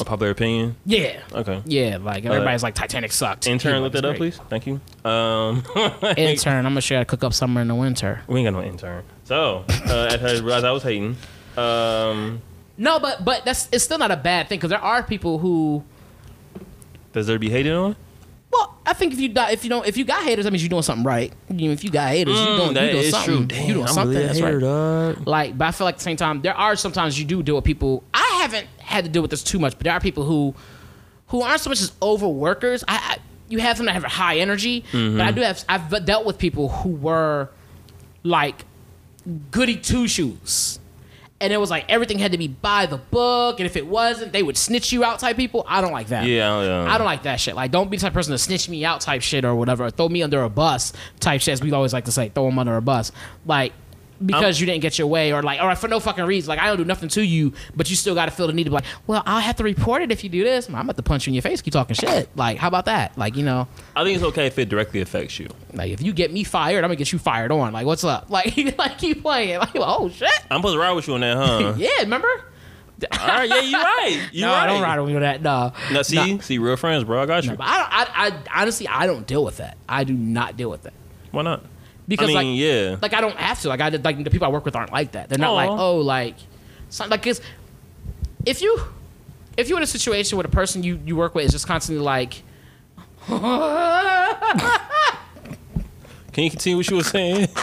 [0.00, 0.76] A popular opinion.
[0.86, 1.62] yeah Okay.
[1.66, 3.46] yeah like everybody's like Titanic sucked.
[3.46, 4.32] Intern, look that up, great.
[4.34, 4.40] please.
[4.48, 4.80] Thank you.
[5.08, 5.62] Um,
[6.16, 8.22] Intern, I'm gonna show you how to cook up summer in the winter.
[8.26, 9.04] we ain't got no intern.
[9.24, 11.16] So, uh, I realized I was hating,
[11.56, 12.40] um,
[12.78, 15.84] No, but but that's it's still not a bad thing because there are people who.
[17.12, 17.94] does there be hated on?
[18.52, 20.62] Well, I think if you die, if you don't, if you got haters, that means
[20.62, 21.32] you're doing something right.
[21.48, 23.34] You know, if you got haters, you doing, Mm, that you doing is something.
[23.36, 23.46] true.
[23.46, 24.14] Damn, you doing I'm something.
[24.14, 25.14] really that's hater, right.
[25.16, 25.26] dog.
[25.26, 27.54] Like, but I feel like at the same time, there are sometimes you do deal
[27.54, 28.04] with people.
[28.12, 30.54] I haven't had to deal with this too much, but there are people who,
[31.28, 32.84] who aren't so much as overworkers.
[32.86, 35.16] I, I you have them that have a high energy, Mm-hmm.
[35.18, 35.64] but I do have.
[35.68, 37.48] I've dealt with people who were,
[38.22, 38.64] like,
[39.50, 40.78] goody two shoes,
[41.42, 44.32] and it was like everything had to be by the book, and if it wasn't,
[44.32, 45.64] they would snitch you out type people.
[45.68, 46.24] I don't like that.
[46.24, 46.90] Yeah, yeah.
[46.90, 47.56] I don't like that shit.
[47.56, 49.84] Like, don't be the type of person to snitch me out type shit or whatever,
[49.84, 51.52] or throw me under a bus type shit.
[51.52, 53.10] As we always like to say, throw them under a bus.
[53.44, 53.72] Like,
[54.24, 56.48] because you didn't get your way, or like, all right, for no fucking reason.
[56.48, 58.64] Like, I don't do nothing to you, but you still got to feel the need
[58.64, 60.68] to be like, well, I'll have to report it if you do this.
[60.68, 61.62] I'm about to punch you in your face.
[61.62, 62.28] Keep talking shit.
[62.36, 63.16] Like, how about that?
[63.18, 65.48] Like, you know, I think it's okay if it directly affects you.
[65.72, 67.72] like if you get me fired, I'm gonna get you fired on.
[67.72, 68.26] Like, what's up?
[68.32, 69.58] Like, like keep playing.
[69.58, 70.30] Like, oh shit.
[70.50, 71.74] I'm supposed to ride with you on that, huh?
[71.78, 72.28] Yeah, remember?
[73.20, 74.28] All right, yeah, you're right.
[74.32, 74.62] You're no, right.
[74.62, 75.42] I don't ride with you on that.
[75.42, 75.72] No.
[75.92, 77.20] No, see, see, real friends, bro.
[77.22, 77.50] I got you.
[77.50, 79.76] No, but I, I, I honestly, I don't deal with that.
[79.88, 80.92] I do not deal with that
[81.32, 81.64] Why not?
[82.16, 82.96] Because I mean, like, yeah.
[83.00, 83.68] like I don't have to.
[83.68, 85.28] Like I like the people I work with aren't like that.
[85.28, 86.36] They're not like, oh, like,
[86.88, 87.40] some, like, 'cause
[88.44, 88.80] if you,
[89.56, 92.04] if you're in a situation where the person you you work with is just constantly
[92.04, 92.42] like.
[96.32, 97.48] Can you continue what you were saying?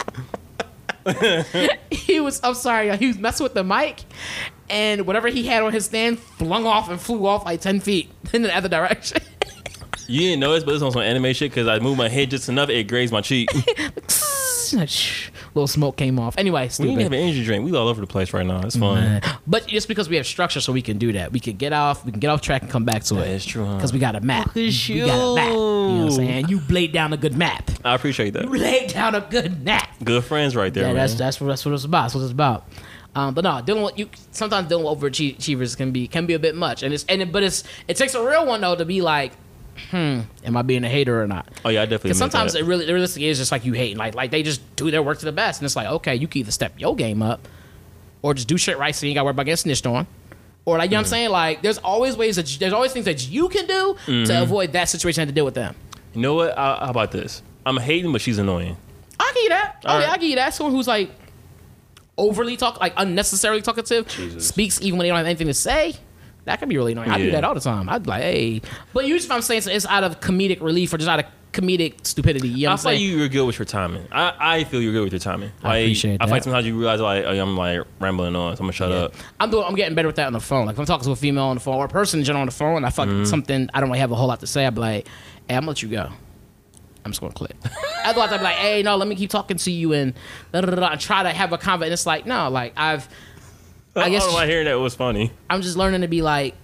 [1.90, 4.02] he was I'm sorry, he was messing with the mic
[4.68, 8.10] and whatever he had on his stand flung off and flew off like ten feet
[8.32, 9.22] in the other direction.
[10.06, 12.48] You didn't notice, but it's on some anime shit because I moved my head just
[12.48, 13.48] enough, it grazed my cheek.
[14.74, 14.86] A
[15.54, 16.36] little smoke came off.
[16.38, 17.64] Anyway, we need to have an energy drink.
[17.64, 18.60] We all over the place right now.
[18.62, 19.20] It's fun.
[19.46, 21.32] But just because we have structure, so we can do that.
[21.32, 23.30] We can get off, we can get off track and come back to That it.
[23.32, 23.76] is true, huh?
[23.76, 24.46] Because we got a map.
[24.46, 25.48] Look We got a map.
[25.48, 26.48] You know what I'm saying?
[26.48, 27.70] You laid down a good map.
[27.84, 28.44] I appreciate that.
[28.44, 29.88] You laid down a good map.
[30.04, 30.96] Good friends right there, Yeah, man.
[30.96, 32.02] that's that's what that's what it's about.
[32.02, 32.66] That's what it's about.
[33.14, 36.38] Um, but no, dealing with you sometimes dealing with overachievers can be can be a
[36.38, 38.84] bit much, and it's and it, but it's it takes a real one though to
[38.84, 39.32] be like,
[39.90, 41.48] hmm, am I being a hater or not?
[41.64, 42.10] oh yeah, I definitely.
[42.10, 42.60] Because sometimes that.
[42.60, 45.02] it really, it realistically is just like you hating, like like they just do their
[45.02, 47.48] work to the best, and it's like okay, you can either step your game up,
[48.22, 50.06] or just do shit right so you ain't got to worry about getting snitched on,
[50.64, 52.92] or like you know what I'm saying, like there's always ways that you, there's always
[52.92, 53.96] things that you can do
[54.26, 55.74] to avoid that situation and to deal with them.
[56.14, 56.56] You know what?
[56.56, 57.42] Uh, how about this?
[57.64, 58.76] I'm hating, but she's annoying.
[59.18, 59.76] I give you that.
[59.84, 60.14] Oh All yeah, right.
[60.14, 60.54] I give you that.
[60.54, 61.10] Someone who's like
[62.16, 64.48] overly talk, like unnecessarily talkative, Jesus.
[64.48, 65.94] speaks even when they don't have anything to say.
[66.44, 67.10] That can be really annoying.
[67.10, 67.32] I do Yeah.
[67.32, 67.88] that all the time.
[67.88, 68.62] I'd be like, hey,
[68.92, 72.06] but usually if I'm saying it's out of comedic relief or just out of comedic
[72.06, 72.48] stupidity.
[72.48, 73.02] You know I what I'm feel saying?
[73.02, 74.06] you, you're good with your timing.
[74.12, 75.50] I, I feel you're good with your timing.
[75.62, 76.32] I Like, appreciate I feel that.
[76.32, 79.14] like sometimes you realize like oh, I'm like rambling on, so I'm gonna shut up.
[79.40, 79.64] I'm doing.
[79.66, 80.66] I'm getting better with that on the phone.
[80.66, 82.40] Like if I'm talking to a female on the phone or a person in general
[82.42, 83.24] on the phone, and I fuck Mm-hmm.
[83.24, 84.64] something I don't really have a whole lot to say.
[84.66, 85.08] I'd be like,
[85.48, 86.08] hey, I'm gonna let you go.
[87.04, 87.56] I'm just gonna click.
[88.04, 90.14] Otherwise, I'd be like, hey, no, let me keep talking to you and
[90.52, 91.82] da, da, da, da, and try to have a convo.
[91.84, 93.08] And it's like, no, like I've,
[93.96, 95.32] I guess I don't know why hearing that was funny.
[95.48, 96.54] I'm just learning to be like,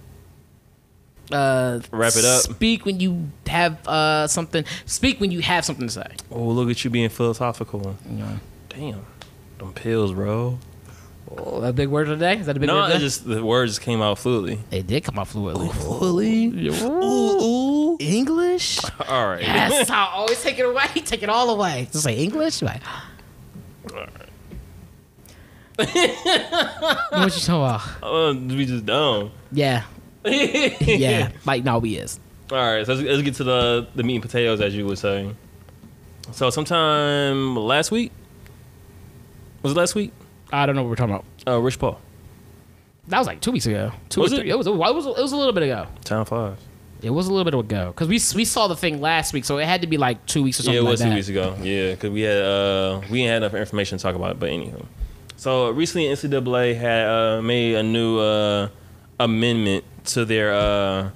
[1.31, 2.41] uh, Wrap it up.
[2.41, 4.63] Speak when you have uh something.
[4.85, 6.07] Speak when you have something to say.
[6.31, 7.97] Oh, look at you being philosophical.
[8.09, 8.39] You know.
[8.69, 9.05] Damn,
[9.57, 10.57] them pills, bro.
[11.37, 12.37] Oh, that big word today?
[12.37, 12.83] Is that a big No, word?
[12.85, 12.99] it today?
[12.99, 14.59] just the words just came out fluidly.
[14.69, 15.67] They did come out fluidly.
[15.69, 16.81] Fluidly.
[16.83, 17.97] Ooh, ooh.
[17.99, 18.79] English.
[19.09, 19.41] All right.
[19.41, 20.85] Yes, I always take it away.
[20.93, 21.89] Take it all away.
[21.91, 22.61] Just say English.
[22.61, 22.81] Like,
[25.77, 27.81] what you talking about?
[28.03, 29.31] Uh, we just dumb.
[29.51, 29.83] Yeah,
[30.25, 31.31] yeah.
[31.45, 32.19] Like, no, we is.
[32.51, 34.97] All right, so let's, let's get to the the meat and potatoes, as you would
[34.97, 35.29] say.
[36.31, 38.11] So sometime last week
[39.63, 40.11] was it last week?
[40.51, 41.25] I don't know what we're talking about.
[41.45, 41.99] Uh, Rich Paul,
[43.07, 43.91] That was like two weeks ago.
[44.09, 44.37] Two Was it?
[44.41, 44.49] three.
[44.49, 44.67] It was.
[44.67, 45.05] It was.
[45.05, 45.87] It was a little bit ago.
[46.03, 46.57] time flies.
[47.01, 49.57] It was a little bit ago because we we saw the thing last week, so
[49.59, 50.81] it had to be like two weeks or something.
[50.81, 51.15] Yeah, it was like two that.
[51.15, 51.55] weeks ago.
[51.61, 54.39] Yeah, because we had uh we didn't have enough information to talk about it.
[54.39, 54.85] But anywho,
[55.37, 58.69] so recently NCAA had uh, made a new uh,
[59.19, 61.09] amendment to their uh,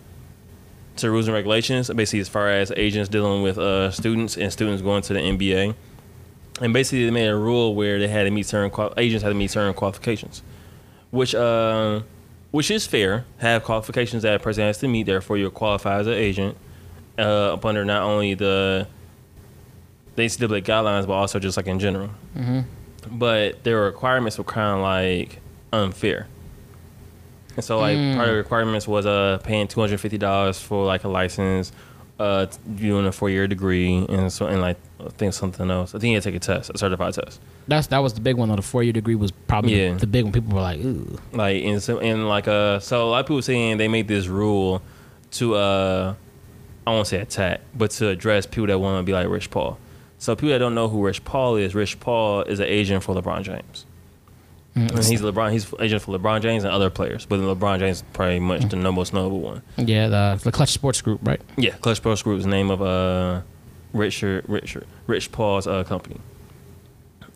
[0.97, 4.81] to rules and regulations, basically as far as agents dealing with uh, students and students
[4.81, 5.75] going to the NBA.
[6.61, 9.29] And basically, they made a rule where they had to meet certain qual- agents had
[9.29, 10.43] to meet certain qualifications,
[11.09, 12.01] which uh,
[12.51, 13.25] which is fair.
[13.39, 15.07] Have qualifications that a person has to meet.
[15.07, 16.57] Therefore, you're qualified as an agent
[17.17, 18.87] uh, up under not only the
[20.15, 22.11] the NCAA guidelines, but also just like in general.
[23.09, 25.39] But their requirements were kind of like
[25.73, 26.27] unfair.
[27.55, 30.85] And so, like, part of the requirements was uh paying two hundred fifty dollars for
[30.85, 31.71] like a license,
[32.19, 32.45] uh,
[32.75, 35.93] doing a four year degree, and so and like I think something else.
[35.93, 37.41] I think you had to take a test, a certified test.
[37.67, 38.47] That's that was the big one.
[38.49, 39.93] Though the four year degree was probably Yeah.
[39.93, 40.31] the, the big one.
[40.33, 43.41] People were like, "Ooh, like and so and like uh so a lot of people
[43.41, 44.81] saying they made this rule
[45.31, 46.13] to uh
[46.87, 49.77] I won't say attack, but to address people that want to be like Rich Paul.
[50.21, 53.15] So people that don't know who Rich Paul is, Rich Paul is an agent for
[53.15, 53.87] LeBron James.
[54.75, 55.51] And he's LeBron.
[55.51, 58.69] He's agent for LeBron James and other players, but then LeBron James is probably much
[58.69, 59.63] the most notable one.
[59.77, 62.83] yeah, the the Clutch Sports Group, right?" Yeah, Clutch Sports Group is the name of
[62.83, 63.41] uh
[63.93, 66.21] Richard Richard Rich Paul's uh, company.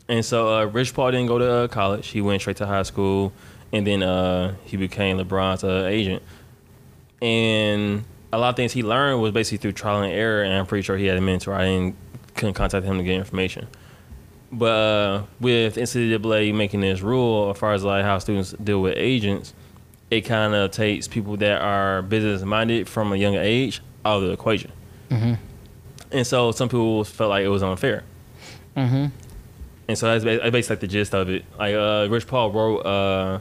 [0.07, 2.09] And so uh, Rich Paul didn't go to uh, college.
[2.09, 3.33] He went straight to high school,
[3.73, 6.21] and then uh, he became LeBron's uh, agent.
[7.19, 10.43] And a lot of things he learned was basically through trial and error.
[10.43, 11.53] And I'm pretty sure he had a mentor.
[11.55, 11.95] I didn't
[12.36, 13.67] couldn't contact him to get information.
[14.51, 18.93] But uh, with NCAA making this rule, as far as like how students deal with
[18.95, 19.53] agents,
[20.11, 24.23] it kind of takes people that are business minded from a younger age out of
[24.23, 24.71] the equation.
[26.11, 28.03] And so some people felt like it was unfair.
[28.77, 29.07] Mm-hmm.
[29.88, 31.43] And so that's, basically like the gist of it.
[31.57, 33.39] Like uh, Rich Paul wrote uh,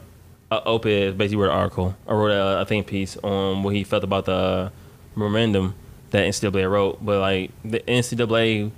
[0.51, 1.95] a op-ed, basically wrote an article.
[2.07, 4.71] I wrote a, a think piece on what he felt about the
[5.15, 5.75] memorandum
[6.11, 7.03] that NCAA wrote.
[7.03, 8.71] But like the NCAA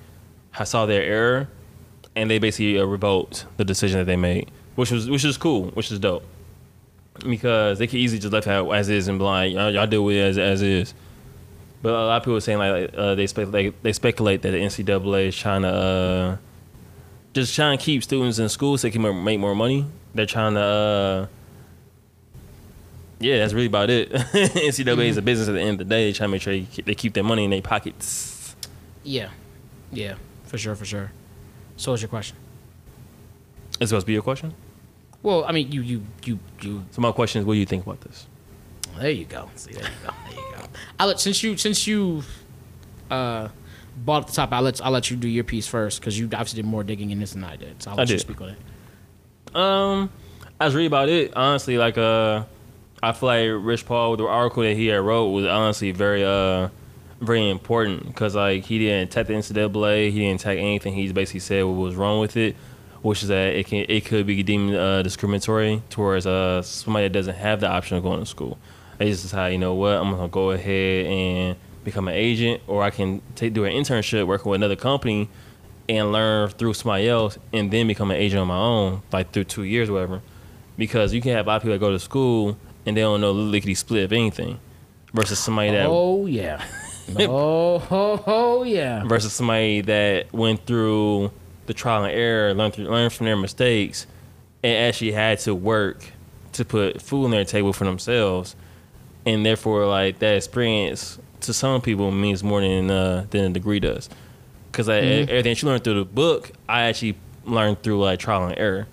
[0.64, 1.50] saw their error,
[2.16, 5.68] and they basically uh, revoked the decision that they made, which was which is cool,
[5.72, 6.24] which is dope.
[7.28, 10.06] Because they could easily just left it as is and be like, y'all, y'all deal
[10.06, 10.94] with it as as is.
[11.82, 14.52] But a lot of people are saying like uh, they spec- like, they speculate that
[14.52, 16.38] the NCAA is trying to uh,
[17.34, 19.86] just trying to keep students in school so they can make more money.
[20.16, 21.28] They're trying to, uh,
[23.20, 24.12] yeah, that's really about it.
[24.12, 26.08] NCAA is a business at the end of the day.
[26.08, 28.56] They try to make sure they keep their money in their pockets.
[29.04, 29.30] Yeah,
[29.92, 30.16] yeah,
[30.48, 31.12] for sure, for sure.
[31.76, 32.38] So, what's your question?
[33.80, 34.54] Is supposed to be your question?
[35.22, 36.86] Well, I mean, you, you, you, you.
[36.92, 38.26] So my question is, what do you think about this?
[38.98, 39.50] There you go.
[39.56, 40.14] See, there you go.
[40.30, 40.56] There you
[41.00, 41.06] go.
[41.06, 42.24] Let since you since you
[43.12, 43.50] uh
[43.98, 44.52] bought at the top.
[44.52, 47.12] I'll let I'll let you do your piece first because you obviously did more digging
[47.12, 47.82] in this than I did.
[47.82, 48.22] So I'll I let you did.
[48.22, 49.56] speak on it.
[49.56, 50.10] Um,
[50.60, 51.34] I was reading about it.
[51.36, 52.44] Honestly, like uh,
[53.02, 56.70] I feel like Rich Paul, the article that he had wrote was honestly very uh,
[57.20, 60.94] very important because like he didn't attack the NCAA, he didn't attack anything.
[60.94, 62.56] He basically said what was wrong with it,
[63.02, 67.14] which is that it can it could be deemed uh, discriminatory towards uh somebody that
[67.14, 68.58] doesn't have the option of going to school.
[68.98, 72.84] They just decide, you know what, I'm gonna go ahead and become an agent, or
[72.84, 75.30] I can take do an internship working with another company
[75.90, 79.46] and learn through somebody else and then become an agent on my own, like through
[79.46, 80.22] two years or whatever.
[80.78, 83.22] Because you can have a lot of people that go to school and they don't
[83.22, 84.60] know lickety split of anything.
[85.14, 86.64] Versus somebody that Oh yeah.
[87.20, 89.04] oh, oh, oh yeah.
[89.06, 91.32] versus somebody that went through
[91.66, 94.08] the trial and error, learned through, learned from their mistakes,
[94.64, 96.12] and actually had to work
[96.54, 98.56] to put food on their table for themselves,
[99.26, 103.80] and therefore like that experience to some people means more than uh, than a degree
[103.80, 104.10] does,
[104.72, 108.58] because everything that you learned through the book, I actually learned through like trial and
[108.58, 108.88] error,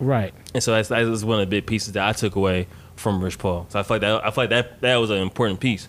[0.00, 0.34] Right.
[0.54, 2.66] and so that's, that was one of the big pieces that I took away
[2.96, 3.66] from Rich Paul.
[3.70, 5.88] So I feel like that I feel like that that was an important piece.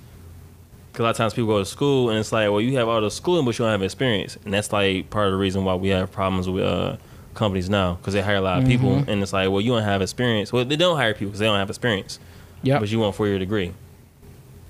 [0.94, 2.88] Because a lot of times people go to school and it's like, well, you have
[2.88, 5.66] all the schooling, but you don't have experience, and that's like part of the reason
[5.66, 6.98] why we have problems with uh,
[7.34, 9.82] companies now because they hire a lot of people, and it's like, well, you don't
[9.82, 10.54] have experience.
[10.54, 12.20] Well, they don't hire people because they don't have experience,
[12.62, 12.78] Yeah.
[12.78, 13.74] but you want four year degree.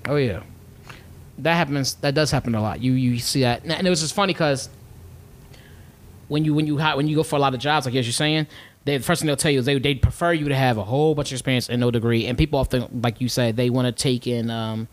[0.08, 0.40] Oh yeah,
[1.38, 1.94] that happens.
[1.96, 2.80] That does happen a lot.
[2.80, 4.70] You you see that, and it was just funny because
[6.28, 8.12] when you when you when you go for a lot of jobs, like as you're
[8.14, 8.46] saying,
[8.86, 10.84] they, the first thing they'll tell you is they they prefer you to have a
[10.84, 12.26] whole bunch of experience and no degree.
[12.26, 14.50] And people often, like you said, they want to take in.
[14.50, 14.88] Um,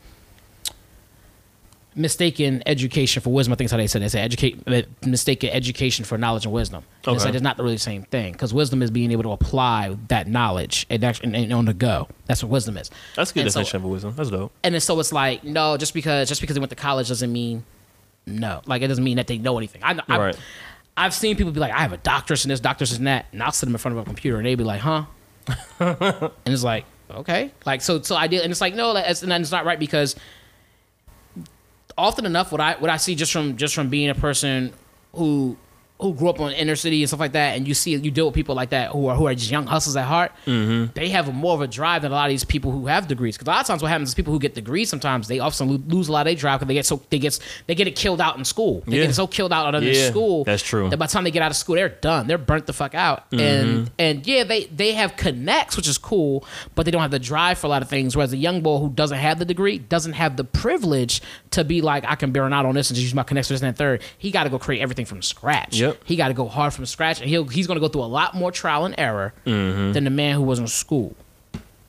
[1.93, 3.51] mistaken education for wisdom.
[3.51, 4.01] I think that's how they said.
[4.01, 4.05] it.
[4.05, 6.83] They say educate mistaken education for knowledge and wisdom.
[7.05, 7.29] And It's Okay.
[7.29, 10.27] like it's not really the same thing because wisdom is being able to apply that
[10.27, 12.07] knowledge and, actually, and, and on the go.
[12.27, 12.89] That's what wisdom is.
[13.15, 14.13] That's a good And so- definition of wisdom.
[14.15, 14.51] That's dope.
[14.63, 17.31] and then so it's like no, just because just because they went to college doesn't
[17.31, 17.65] mean
[18.25, 18.61] no.
[18.65, 19.83] Like it doesn't mean that they know anything.
[19.83, 20.37] I, I, Right.
[20.95, 23.41] I've seen people be like, I have a doctorate in this, doctorate in that, and
[23.41, 25.05] I'll sit them in front of a computer and they be like, huh?
[25.79, 29.31] and it's like, okay, like so so I did, and it's like no, that's, and
[29.31, 30.15] then it's not right because
[32.01, 34.73] often enough, what I what I see just from just from being a person
[35.13, 35.57] who
[36.01, 38.25] who grew up on inner city and stuff like that, and you see you deal
[38.25, 40.31] with people like that who are who are just young hustlers at heart.
[40.45, 40.93] Mm-hmm.
[40.93, 43.07] They have a more of a drive than a lot of these people who have
[43.07, 43.37] degrees.
[43.37, 45.83] Because a lot of times, what happens is people who get degrees sometimes they often
[45.87, 47.95] lose a lot of their drive because they get so they get they get it
[47.95, 48.83] killed out in school.
[48.87, 49.05] They Yeah.
[49.07, 50.43] get so killed out out of their Yeah, school.
[50.43, 50.89] that's true.
[50.89, 52.27] That by the time they get out of school, they're done.
[52.27, 53.29] They're burnt the fuck out.
[53.31, 53.39] Mm-hmm.
[53.39, 56.45] And and yeah, they they have connects, which is cool,
[56.75, 58.15] but they don't have the drive for a lot of things.
[58.15, 61.21] Whereas a young boy who doesn't have the degree doesn't have the privilege
[61.51, 63.53] to be like, I can burn out on this and just use my connects for
[63.53, 64.01] this and that third.
[64.17, 65.77] He got to go create everything from scratch.
[65.79, 65.90] Yep.
[66.03, 68.05] He got to go hard from scratch, and he'll he's going to go through a
[68.05, 69.93] lot more trial and error mm-hmm.
[69.93, 71.15] than the man who was in school.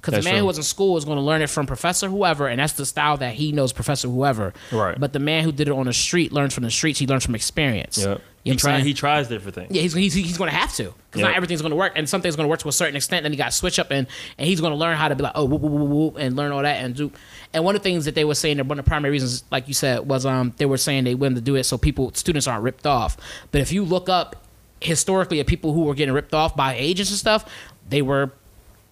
[0.03, 0.41] Because the man true.
[0.41, 2.85] who was in school is going to learn it from Professor whoever, and that's the
[2.85, 4.53] style that he knows Professor whoever.
[4.73, 4.99] Right.
[4.99, 6.99] But the man who did it on the street learns from the streets.
[6.99, 7.99] He learns from experience.
[7.99, 8.21] Yep.
[8.43, 9.69] You know he try, he tries different things.
[9.71, 11.29] Yeah, he's he's, he's going to have to because Yep.
[11.29, 13.23] not everything's going to work, and something's going to work to a certain extent.
[13.23, 15.23] Then he got to switch up, and and he's going to learn how to be
[15.23, 17.13] like, oh, whoop, whoop, whoop, whoop, and learn all that and do.
[17.55, 19.45] And one of the things that they were saying, that one of the primary reasons,
[19.53, 22.13] like you said, was um they were saying they wanted to do it so people
[22.15, 23.17] students aren't ripped off.
[23.53, 24.45] But if you look up
[24.81, 27.49] historically at people who were getting ripped off by agents and stuff,
[27.89, 28.33] they were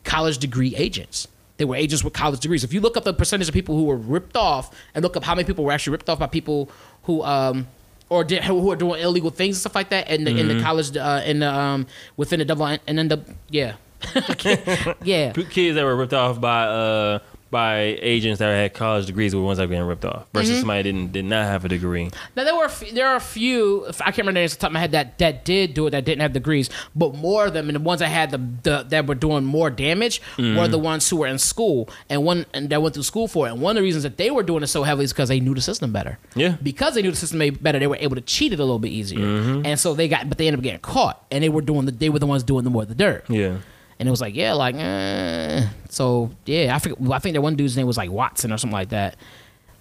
[0.05, 1.29] college degree agents.
[1.57, 2.65] They were agents with college degrees.
[2.65, 5.25] If you look up the percentage of people who were ripped off and look up
[5.25, 6.71] how many people were actually ripped off by people
[7.03, 7.67] who um
[8.09, 10.63] or did who are doing illegal things and stuff like that in the in the
[10.63, 11.87] college uh in the um
[12.17, 13.75] within the double and then the yeah
[15.05, 17.19] yeah Kids that were ripped off by uh
[17.51, 20.51] by agents that had college degrees were the ones that were getting ripped off versus
[20.51, 20.59] Mm-hmm.
[20.61, 22.09] somebody that didn't did not have a degree.
[22.37, 24.69] Now there were there are a few I can't remember the names off the top
[24.71, 27.53] of my head that that did do it that didn't have degrees, but more of
[27.53, 30.79] them and the ones that had the, the that were doing more damage were the
[30.79, 33.53] ones who were in school and one and that went through school for it.
[33.53, 35.41] And one of the reasons that they were doing it so heavily is because they
[35.41, 36.19] knew the system better.
[36.35, 36.57] Yeah.
[36.63, 38.91] Because they knew the system better, they were able to cheat it a little bit
[38.93, 39.21] easier.
[39.65, 41.93] And so they got but they ended up getting caught and they were doing the
[41.93, 43.25] they were the ones doing the more of the dirt.
[43.29, 43.57] Yeah.
[44.01, 45.69] And it was like, yeah, like, eh.
[45.91, 46.99] so yeah, I forget.
[47.13, 49.17] I think that one dude's name was like Watson or something like that.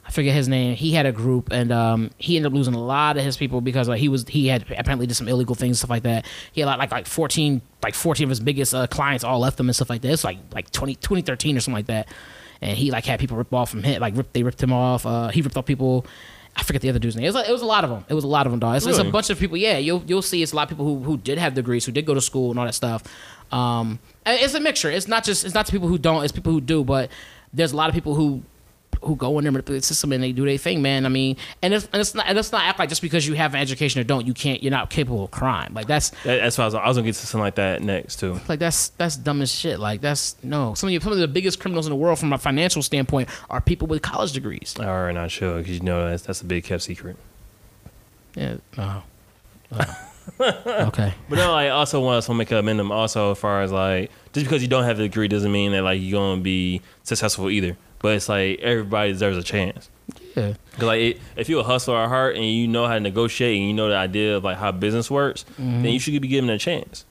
[0.05, 0.75] I forget his name.
[0.75, 3.61] He had a group, and um, he ended up losing a lot of his people
[3.61, 6.25] because like, he was he had apparently did some illegal things, stuff like that.
[6.51, 9.57] He had like like, like fourteen like fourteen of his biggest uh, clients all left
[9.57, 10.11] him and stuff like that.
[10.11, 12.09] It's like like 20, 2013 or something like that.
[12.61, 15.05] And he like had people rip off from him, like rip, they ripped him off.
[15.05, 16.05] Uh, he ripped off people.
[16.57, 17.23] I forget the other dude's name.
[17.23, 18.03] It was, like, it was a lot of them.
[18.09, 18.75] It was a lot of them, dog.
[18.75, 19.55] It's, it's a bunch of people.
[19.55, 20.43] Yeah, you'll you'll see.
[20.43, 22.49] It's a lot of people who who did have degrees, who did go to school
[22.49, 23.03] and all that stuff.
[23.51, 24.91] Um, it's a mixture.
[24.91, 26.23] It's not just it's not the people who don't.
[26.23, 26.83] It's people who do.
[26.83, 27.09] But
[27.53, 28.43] there's a lot of people who
[29.01, 31.05] who go in there manipulate the system and they do their thing, man.
[31.05, 33.33] I mean, and it's and it's not and it's not act like just because you
[33.35, 34.61] have an education or don't, you can't.
[34.61, 35.73] You're not capable of crime.
[35.73, 37.81] Like that's That- That's why I was, I was gonna get to something like that
[37.81, 38.39] next too.
[38.49, 39.79] like that's that's dumb as shit.
[39.79, 40.73] Like that's no.
[40.73, 43.29] Some of the, some of the biggest criminals in the world from a financial standpoint
[43.49, 44.75] are people with college degrees.
[44.79, 47.15] All right, not sure because you know that's that's a big kept secret.
[48.35, 48.57] Yeah.
[48.77, 49.03] Oh.
[49.71, 50.05] Oh.
[50.87, 51.13] okay.
[51.27, 52.91] But no, I also want to make a minimum.
[52.91, 55.83] Also, as far as like, just because you don't have a degree doesn't mean that
[55.83, 57.77] like you're gonna be successful either.
[57.99, 59.89] But it's like everybody deserves a chance.
[60.35, 60.53] Yeah.
[60.73, 63.57] Cause like it, if you're a hustler at heart and you know how to negotiate
[63.57, 65.83] and you know the idea of like how business works, mm-hmm.
[65.83, 67.05] then you should be given a chance.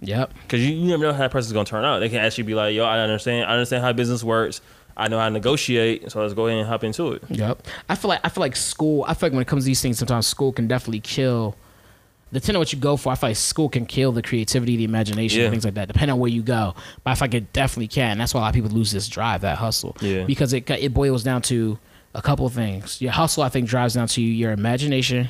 [0.00, 0.34] Yep.
[0.48, 2.00] Cause you, you never know how that person's gonna turn out.
[2.00, 3.48] They can actually be like, "Yo, I understand.
[3.48, 4.60] I understand how business works.
[4.96, 6.10] I know how to negotiate.
[6.12, 7.66] So let's go ahead and hop into it." Yep.
[7.88, 9.04] I feel like I feel like school.
[9.08, 11.56] I feel like when it comes to these things, sometimes school can definitely kill.
[12.32, 14.84] Depending on what you go for, I feel like school can kill the creativity, the
[14.84, 15.50] imagination, Yeah.
[15.50, 15.88] things like that.
[15.88, 18.18] Depending on where you go, but I feel like it definitely can.
[18.18, 19.96] That's why a lot of people lose this drive, that hustle.
[20.02, 20.24] Yeah.
[20.24, 21.78] Because it it boils down to
[22.14, 23.00] a couple of things.
[23.00, 25.28] Your hustle, I think, drives down to your imagination,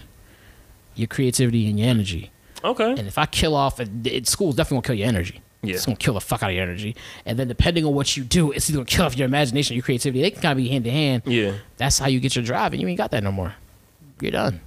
[0.96, 2.30] your creativity, and your energy.
[2.64, 2.90] Okay.
[2.90, 5.40] And if I kill off, it, it, school's definitely gonna kill your energy.
[5.62, 5.74] Yeah.
[5.74, 6.96] It's gonna kill the fuck out of your energy.
[7.24, 9.82] And then depending on what you do, it's either gonna kill off your imagination, your
[9.84, 10.22] creativity.
[10.22, 11.22] They can kind of be hand to hand.
[11.26, 11.52] Yeah.
[11.76, 13.54] That's how you get your drive, and you ain't got that no more.
[14.20, 14.60] You're done.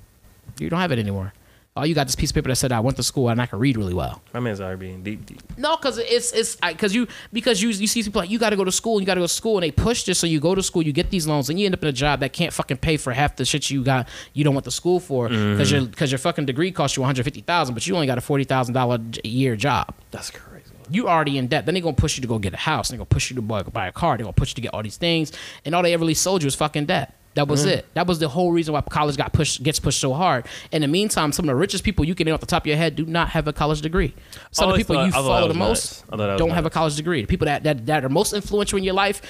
[0.59, 1.33] You don't have it anymore.
[1.73, 3.45] All you got this piece of paper that said I went to school and I
[3.45, 4.21] can read really well.
[4.33, 5.41] My man's already being deep, deep.
[5.57, 8.57] No, because it's it's because you because you you see people like you got to
[8.57, 10.27] go to school, and you got to go to school, and they push this so
[10.27, 12.19] you go to school, you get these loans, and you end up in a job
[12.19, 14.99] that can't fucking pay for half the shit you got you don't want the school
[14.99, 15.75] for because mm-hmm.
[15.75, 18.17] your because your fucking degree cost you one hundred fifty thousand, but you only got
[18.17, 19.95] a forty thousand dollar a year job.
[20.11, 20.73] That's crazy.
[20.89, 21.65] You already in debt.
[21.65, 22.89] Then they gonna push you to go get a house.
[22.89, 24.17] They gonna push you to buy, buy a car.
[24.17, 25.31] They gonna push you to get all these things,
[25.63, 27.15] and all they ever really sold you was fucking debt.
[27.33, 27.69] That was mm.
[27.69, 27.85] it.
[27.93, 30.45] That was the whole reason why college got pushed gets pushed so hard.
[30.71, 32.67] In the meantime, some of the richest people you can name off the top of
[32.67, 34.13] your head do not have a college degree.
[34.51, 36.03] Some of the people thought- you I thought that follow the most nuts.
[36.07, 37.21] I thought that was don't have a college degree.
[37.21, 39.21] The people that, that that are most influential in your life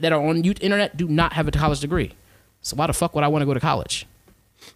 [0.00, 2.12] that are on you internet do not have a college degree.
[2.62, 4.06] So why the fuck would I want to go to college?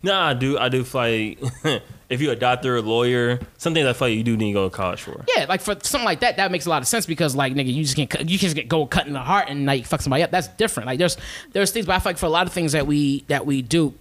[0.04, 0.58] No, I do.
[0.58, 4.16] I do feel like if you're a doctor, a lawyer, something that I feel like
[4.18, 5.24] you do need to go to college for.
[5.36, 7.72] Yeah, like for something like that, that makes a lot of sense because like nigga,
[7.72, 10.22] you just can't cut- you just get go cutting the heart and like fuck somebody
[10.22, 10.30] up.
[10.30, 10.86] That's different.
[10.86, 11.16] Like there's
[11.52, 13.62] there's things, but I feel like for a lot of things that we that we
[13.62, 13.94] do,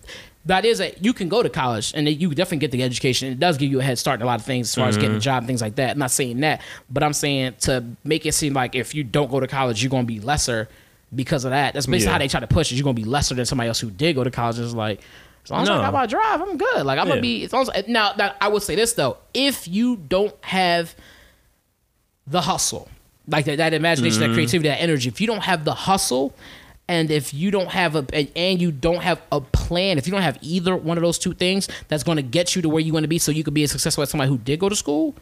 [0.45, 3.31] that is that you can go to college and you definitely get the education.
[3.31, 4.97] It does give you a head start in a lot of things as far as
[4.97, 5.91] getting a job and things like that.
[5.91, 9.31] I'm not saying that, but I'm saying to make it seem like if you don't
[9.31, 10.67] go to college, you're gonna be lesser
[11.15, 11.73] because of that.
[11.75, 12.11] That's basically Yeah.
[12.11, 12.75] how they try to push it.
[12.75, 14.59] You're gonna be lesser than somebody else who did go to college.
[14.59, 14.99] It's like.
[15.43, 16.85] As long as I got my drive, I'm good.
[16.85, 17.11] Like I'm Yeah.
[17.13, 17.43] gonna be.
[17.43, 20.95] As long as, now, now, I would say this though: if you don't have
[22.27, 22.87] the hustle,
[23.27, 24.31] like that, that imagination, Mm-hmm.
[24.31, 25.09] that creativity, that energy.
[25.09, 26.33] If you don't have the hustle,
[26.87, 30.11] and if you don't have a and- and you don't have a plan, if you
[30.11, 32.81] don't have either one of those two things, that's going to get you to where
[32.81, 34.69] you want to be, so you could be as successful as somebody who did go
[34.69, 35.15] to school.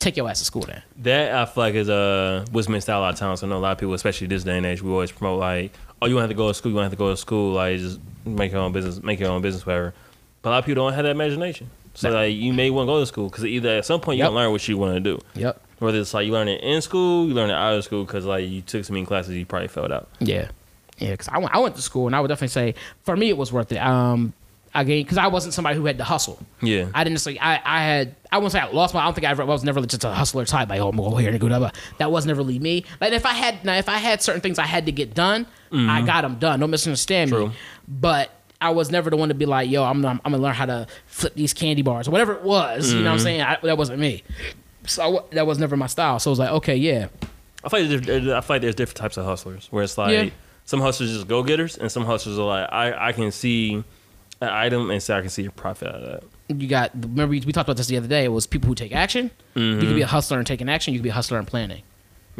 [0.00, 0.82] Take your ass to school then.
[1.02, 3.42] That I feel like is uh what's missed out a lot of times.
[3.44, 5.72] I know a lot of people, especially this day and age, we always promote like,
[6.02, 7.10] oh, you want to have to go to school, you want to have to go
[7.10, 9.94] to school, like just make your own business, make your own business, whatever.
[10.42, 11.70] But a lot of people don't have that imagination.
[11.94, 14.24] So like you may want to go to school because either at some point you
[14.24, 14.28] Yep.
[14.30, 15.18] gonna learn what you want to do.
[15.34, 15.60] Yep.
[15.80, 18.24] Whether it's like you learn it in school, you learn it out of school because
[18.24, 20.08] like you took so many classes, you probably failed out.
[20.20, 20.48] Yeah,
[20.98, 21.10] yeah.
[21.12, 23.36] Because I went, I went to school, and I would definitely say for me it
[23.36, 23.78] was worth it.
[23.78, 24.32] Um,
[24.74, 26.38] again, because I wasn't somebody who had to hustle.
[26.62, 26.88] Yeah.
[26.94, 27.40] I didn't necessarily.
[27.40, 28.14] I, I had.
[28.30, 29.00] I won't say I lost my.
[29.00, 29.42] I don't think I ever.
[29.42, 30.68] I was never just a hustler type.
[30.68, 31.74] Like, oh, I'm gonna go here and go that.
[31.98, 32.84] That was never really me.
[33.00, 35.46] Like, if I had now, if I had certain things I had to get done,
[35.72, 36.60] I got them done.
[36.60, 37.48] Don't misunderstand True.
[37.48, 37.54] me.
[37.88, 40.54] But I was never the one to be like, yo, I'm, I'm, I'm gonna learn
[40.54, 42.92] how to flip these candy bars or whatever it was.
[42.92, 43.40] You know what I'm saying?
[43.42, 44.22] I, that wasn't me.
[44.86, 46.18] So I that was never my style.
[46.18, 47.08] So I was like, okay, yeah,
[47.64, 50.12] I feel like there's, I feel like there's different types of hustlers where it's like
[50.12, 50.30] Yeah.
[50.64, 53.74] some hustlers just go getters and some hustlers are like I, I can see
[54.40, 56.60] an item and say I can see a profit out of that.
[56.60, 56.90] you got.
[56.94, 58.24] Remember we we talked about this the other day.
[58.24, 59.30] It was people who take action.
[59.54, 59.80] You Mm-hmm.
[59.80, 60.92] could be a hustler and taking action.
[60.94, 61.82] You could be a hustler and planning.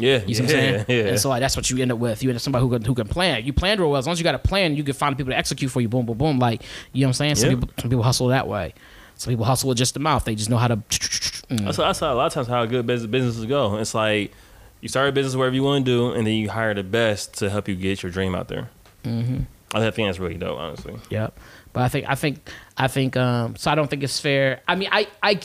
[0.01, 0.85] Yeah, You see what I'm saying?
[0.87, 0.95] yeah.
[1.11, 2.21] And so like, that's what you end up with.
[2.23, 3.45] You end up somebody who can who can plan.
[3.45, 3.99] You plan real well.
[3.99, 5.87] As long as you got a plan, you can find people to execute for you.
[5.89, 6.39] Boom, boom, boom.
[6.39, 7.35] Like you know what I'm saying?
[7.35, 7.55] Some Yeah.
[7.55, 8.73] people some people hustle that way.
[9.15, 10.25] Some people hustle with just the mouth.
[10.25, 10.75] They just know how to.
[11.51, 11.65] Mm.
[11.65, 13.75] That's, that's how a lot of times how good business, businesses go.
[13.75, 14.31] It's like
[14.79, 17.33] you start a business wherever you want to do, and then you hire the best
[17.39, 18.69] to help you get your dream out there.
[19.03, 19.39] Mm-hmm.
[19.73, 20.95] I think that's really dope, honestly.
[21.09, 21.37] Yep.
[21.73, 24.61] But I think I think I think um so I don't think it's fair.
[24.65, 25.41] I mean I I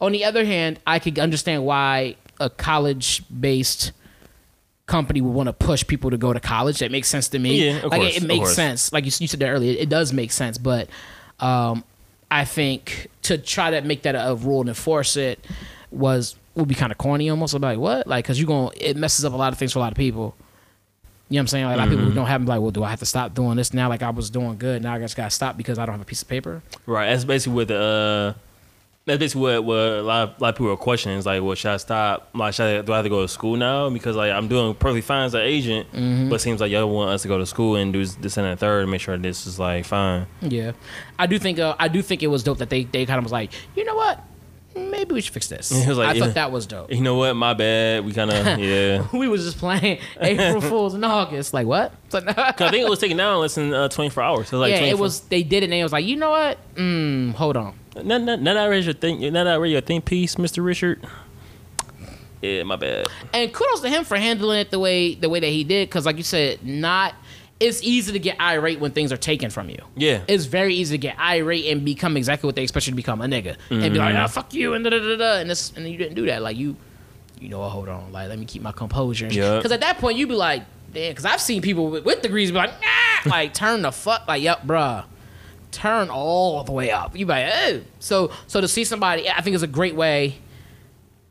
[0.00, 3.92] on the other hand, I could understand why a college based
[4.86, 6.78] company would want to push people to go to college.
[6.78, 7.66] That makes sense to me.
[7.66, 8.54] Yeah, of like course, it, it makes course.
[8.54, 8.92] sense.
[8.92, 10.56] Like you, you said that earlier, it, it does make sense.
[10.58, 10.88] But
[11.40, 11.84] um,
[12.30, 15.44] I think to try to make that a, a rule and enforce it
[15.90, 17.54] was would be kind of corny almost.
[17.54, 18.06] I'm like, what?
[18.06, 19.92] Like, cause you're going to it messes up a lot of things for a lot
[19.92, 20.34] of people.
[21.30, 21.64] You know what I'm saying?
[21.66, 22.16] Like, a lot of people who Mm-hmm.
[22.20, 23.90] don't have like, well, do I have to stop doing this now?
[23.90, 26.06] Like I was doing good, now I just gotta stop because I don't have a
[26.06, 26.62] piece of paper.
[26.86, 27.10] Right.
[27.10, 28.34] That's basically what the.
[28.36, 28.40] Uh,
[29.08, 31.18] that's basically what, what a lot of, lot of people are questioning.
[31.18, 32.28] Is like, well, should I stop?
[32.34, 33.90] Like, should I, do I have to go to school now?
[33.90, 36.28] Because like I'm doing perfectly fine as an agent, Mm-hmm.
[36.28, 38.46] but it seems like y'all want us to go to school and do this and
[38.46, 40.26] that third, and make sure this is like fine.
[40.42, 40.72] Yeah,
[41.18, 43.24] I do think uh, I do think it was dope that they they kind of
[43.24, 44.22] was like, you know what?
[44.76, 45.72] Maybe we should fix this.
[45.88, 46.24] Like, I yeah.
[46.24, 46.92] thought that was dope.
[46.92, 47.34] You know what?
[47.34, 48.04] My bad.
[48.04, 49.08] We kind of yeah.
[49.12, 51.52] We was just playing April Fools in August.
[51.52, 51.92] Like what?
[52.10, 54.48] So, I think it was taken down less than uh, 24 hours.
[54.48, 55.20] So like yeah, it was.
[55.20, 56.58] They did it, and it was like, you know what?
[56.76, 57.76] Mm, hold on.
[58.04, 59.20] Not, not, not that read your thing.
[59.32, 60.64] Not that read your think piece, Mr.
[60.64, 61.04] Richard.
[62.42, 63.06] Yeah, my bad.
[63.34, 66.06] And kudos to him for handling it the way the way that he did, because
[66.06, 67.14] like you said, not.
[67.60, 69.78] It's easy to get irate when things are taken from you.
[69.96, 70.20] Yeah.
[70.28, 73.20] It's very easy to get irate and become exactly what they expect you to become,
[73.20, 73.96] a nigga, and be Mm-hmm.
[73.96, 76.24] like, ah, fuck you, and da da da da, and this, and you didn't do
[76.26, 76.40] that.
[76.40, 76.76] Like you,
[77.40, 79.26] you know, hold on, like let me keep my composure.
[79.26, 79.56] Yeah.
[79.56, 80.62] Because at that point, you'd be like,
[80.94, 84.28] damn, because I've seen people with, with degrees be like, nah, like turn the fuck,
[84.28, 85.04] like, yep, bruh,
[85.70, 87.16] turn all the way up.
[87.16, 90.38] You like, oh, so so to see somebody, I think is a great way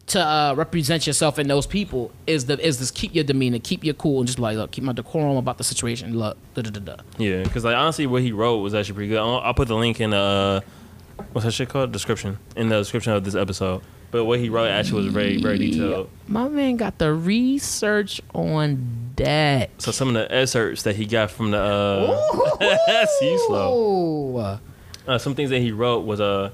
[0.08, 3.84] to uh, represent yourself in those people is the is this keep your demeanor, keep
[3.84, 6.18] your cool, and just like, look, keep my decorum about the situation.
[6.18, 7.04] Look, da da da da.
[7.18, 9.20] Yeah, because like honestly, what he wrote was actually pretty good.
[9.20, 11.92] I'll, I'll put the link in the uh, what's that shit called?
[11.92, 13.82] Description in the description of this episode.
[14.10, 16.10] But what he wrote actually was very very detailed.
[16.28, 19.70] My man got the research on that.
[19.82, 24.60] So some of the excerpts that he got from the uh, see slow.
[25.08, 26.52] Uh, some things that he wrote was uh,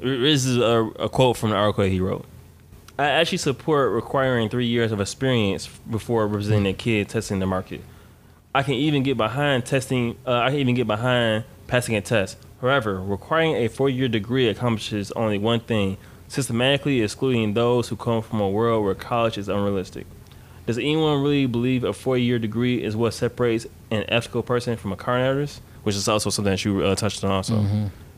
[0.00, 2.24] this is a, a quote from the article he wrote.
[2.98, 7.82] I actually support requiring three years of experience before representing a kid testing the market.
[8.54, 10.18] I can even get behind testing.
[10.26, 12.36] Uh, I can even get behind passing a test.
[12.60, 15.96] However, requiring a four-year degree accomplishes only one thing:
[16.28, 20.06] systematically excluding those who come from a world where college is unrealistic.
[20.66, 24.96] Does anyone really believe a four-year degree is what separates an ethical person from a
[24.96, 25.62] con artist?
[25.82, 27.64] Which is also something that you uh, touched on, also.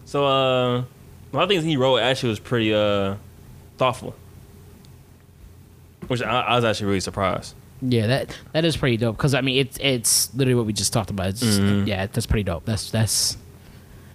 [0.05, 0.85] So, uh, a
[1.33, 3.15] lot of things he wrote actually was pretty uh,
[3.79, 4.15] thoughtful,
[6.09, 7.55] which I, I was actually really surprised.
[7.81, 9.17] yeah, that that is pretty dope.
[9.17, 11.35] Because I mean, it's it's literally what we just talked about.
[11.37, 11.87] Just, Mm-hmm.
[11.87, 12.65] yeah, that's pretty dope.
[12.65, 13.37] That's that's.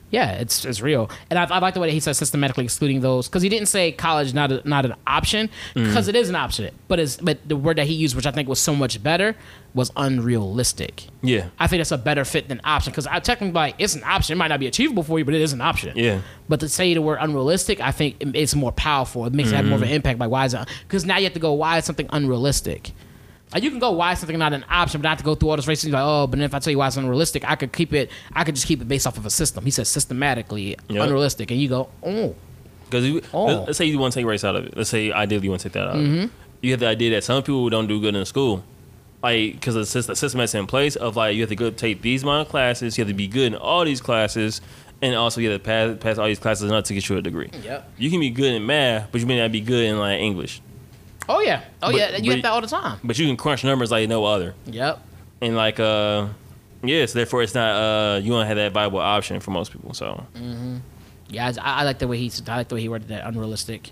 [0.10, 3.02] Yeah, it's it's real, and I, I like the way that he said systematically excluding
[3.02, 5.84] those because he didn't say college not a, not an option Mm-hmm.
[5.88, 8.48] because is an option, but it's but the word that he used, which I think
[8.48, 9.36] was so much better,
[9.74, 11.08] was unrealistic.
[11.22, 14.04] Yeah, I think that's a better fit than option because I technically like it's an
[14.06, 14.34] option.
[14.34, 15.98] It might not be achievable for you, but it is an option.
[15.98, 16.22] Yeah.
[16.48, 19.26] But to say the word unrealistic, I think it's more powerful.
[19.26, 19.90] It makes it have more of Mm-hmm.
[19.90, 20.20] an impact.
[20.20, 20.68] Like why is it?
[20.88, 21.54] Because now you have to go.
[21.54, 22.92] Why is something unrealistic?
[23.54, 23.92] Like you can go.
[23.92, 25.02] Why is something not an option?
[25.02, 25.92] But not to go through all this racism.
[25.94, 28.12] Like oh, but if I tell you why it's unrealistic, I could keep it.
[28.34, 29.64] I could just keep it based off of a system.
[29.64, 31.04] He says systematically Yep.
[31.06, 32.36] unrealistic, and you go oh.
[32.90, 33.64] because Oh.
[33.64, 34.76] let's say you want to take race out of it.
[34.76, 35.96] Let's say ideally you want to take that out.
[35.96, 36.08] Of it.
[36.08, 36.36] Mm-hmm.
[36.62, 38.64] You have the idea that some people don't do good in school,
[39.24, 41.70] like because the system, the system that's in place of like you have to go
[41.72, 42.98] take these amount of classes.
[42.98, 44.60] You have to be good in all these classes,
[45.02, 47.22] and also you have to pass pass all these classes enough to get you a
[47.22, 47.50] degree.
[47.64, 47.94] Yep.
[47.98, 50.62] You can be good in math, but you may not be good in like English.
[51.30, 51.62] Oh yeah.
[51.84, 52.18] Oh But- yeah.
[52.18, 53.00] You have that all the time.
[53.04, 54.54] But you can crunch numbers like no other.
[54.66, 55.00] Yep.
[55.42, 56.28] and like uh
[56.84, 60.24] yes therefore it's not uh you don't have that viable option for most people so
[61.30, 63.92] Yeah, I, I like the way he I like the way he worded that unrealistic.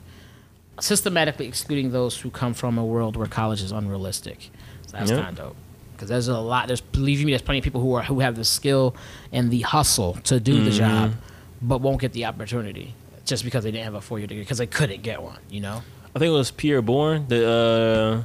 [0.79, 4.49] Systematically excluding those who come from a world where college is unrealistic.
[4.87, 5.23] So that's Yep.
[5.23, 5.55] kind of dope.
[5.93, 6.67] Because there's a lot.
[6.67, 8.93] There's believe me, there's plenty of people who are who have the skill
[9.31, 11.13] and the hustle to do the job,
[11.61, 12.93] but won't get the opportunity
[13.25, 15.39] just because they didn't have a four year degree because they couldn't get one.
[15.49, 15.81] You know.
[16.15, 18.23] I think it was pierre bourne the uh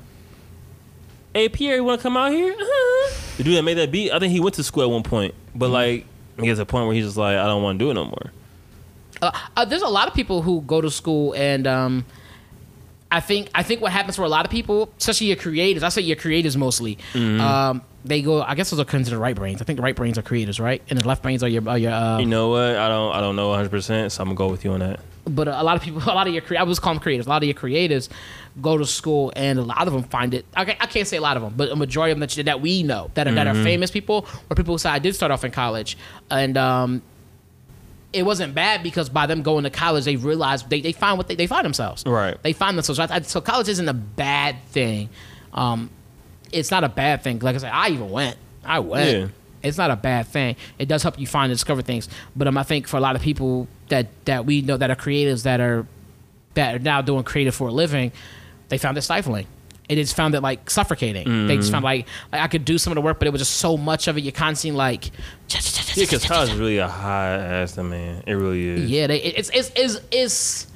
[1.34, 3.14] hey pierre you want to come out here uh-huh.
[3.36, 5.34] the dude that made that beat i think he went to school at one point
[5.54, 6.06] but like
[6.38, 8.04] he gets a point where he's just like i don't want to do it no
[8.04, 8.30] more
[9.22, 12.04] Uh, uh, there's a lot of people who go to school and um,
[13.12, 15.88] I think I think what happens for a lot of people, especially your creators, I
[15.90, 18.40] say your creators mostly, um, they go.
[18.40, 19.60] I guess those are considered right brains.
[19.60, 20.80] I think the right brains are creators, right?
[20.88, 21.92] And the left brains are your are your.
[21.92, 22.76] Uh, You know what?
[22.76, 25.00] I don't I don't know 100, percent so I'm gonna go with you on that.
[25.34, 27.26] But a lot of people, a lot of your, I was calling them creators.
[27.26, 28.08] A lot of your creatives
[28.60, 30.44] go to school, and a lot of them find it.
[30.58, 32.60] Okay, I can't say a lot of them, but a majority of them that, that
[32.60, 35.30] we know that are, that are famous people, or people who say I did start
[35.32, 35.96] off in college,
[36.30, 37.02] and um,
[38.12, 41.28] it wasn't bad because by them going to college, they realized they, they find what
[41.28, 42.02] they, they find themselves.
[42.04, 42.36] Right.
[42.42, 42.98] They find themselves.
[42.98, 45.08] I- I- So college isn't a bad thing.
[45.54, 45.90] Um,
[46.52, 47.38] it's not a bad thing.
[47.38, 48.36] Like I said, I even went.
[48.64, 49.10] I went.
[49.18, 49.26] Yeah.
[49.62, 50.56] It's not a bad thing.
[50.78, 52.08] It does help you find and discover things.
[52.34, 54.96] But um, I think for a lot of people that that we know that are
[54.96, 55.86] creatives that are
[56.54, 58.12] that are now doing creative for a living,
[58.68, 59.46] they found it stifling.
[59.88, 61.48] It is found it like suffocating.
[61.48, 63.40] They just found like, like I could do some of the work, but it was
[63.40, 64.20] just so much of it.
[64.20, 65.06] You're constantly like,
[65.48, 65.58] Yeah,
[65.96, 68.22] because is really a high ass man.
[68.24, 68.88] It really is.
[68.88, 70.66] yeah, they, it's it's it's it's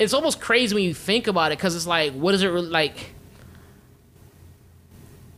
[0.00, 2.66] it's almost crazy when you think about it because it's like, what is it really
[2.66, 3.14] like?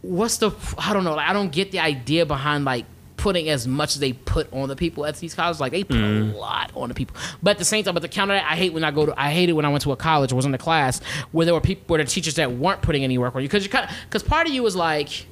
[0.03, 1.15] What's the I don't know.
[1.15, 2.87] Like, I don't get the idea behind like
[3.17, 5.61] putting as much as they put on the people at these colleges.
[5.61, 8.09] Like they put a lot on the people, but at the same time, but the
[8.09, 9.93] counter that I hate when I go to I hate it when I went to
[9.93, 12.81] a college was in a class where there were people where the teachers that weren't
[12.81, 15.27] putting any work on you because you kind because part of you is like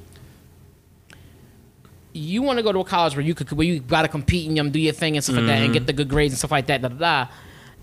[2.13, 4.47] you want to go to a college where you could where you got to compete
[4.47, 6.37] and um, do your thing and stuff like that and get the good grades and
[6.37, 7.31] stuff like that, da da da.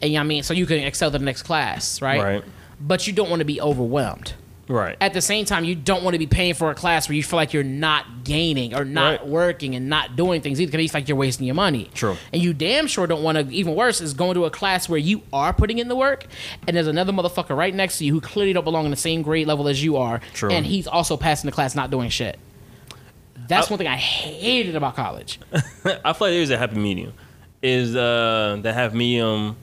[0.00, 2.22] And you know what I mean, so you can excel to the next class, right?
[2.22, 2.44] Right.
[2.80, 4.34] But you don't want to be overwhelmed.
[4.68, 4.96] Right.
[5.00, 7.22] At the same time, you don't want to be paying for a class where you
[7.22, 9.26] feel like you're not gaining or not Right.
[9.28, 11.88] working and not doing things either because you feel like you're wasting your money.
[11.94, 12.16] True.
[12.32, 14.98] And you damn sure don't want to, even worse, is going to a class where
[14.98, 16.26] you are putting in the work
[16.66, 19.22] and there's another motherfucker right next to you who clearly don't belong in the same
[19.22, 20.20] grade level as you are.
[20.34, 20.50] True.
[20.50, 22.36] And he's also passing the class not doing shit.
[23.48, 25.38] That's I- one thing I hated about college.
[25.52, 27.12] I feel like there's a happy medium.
[27.62, 29.56] Is uh that have medium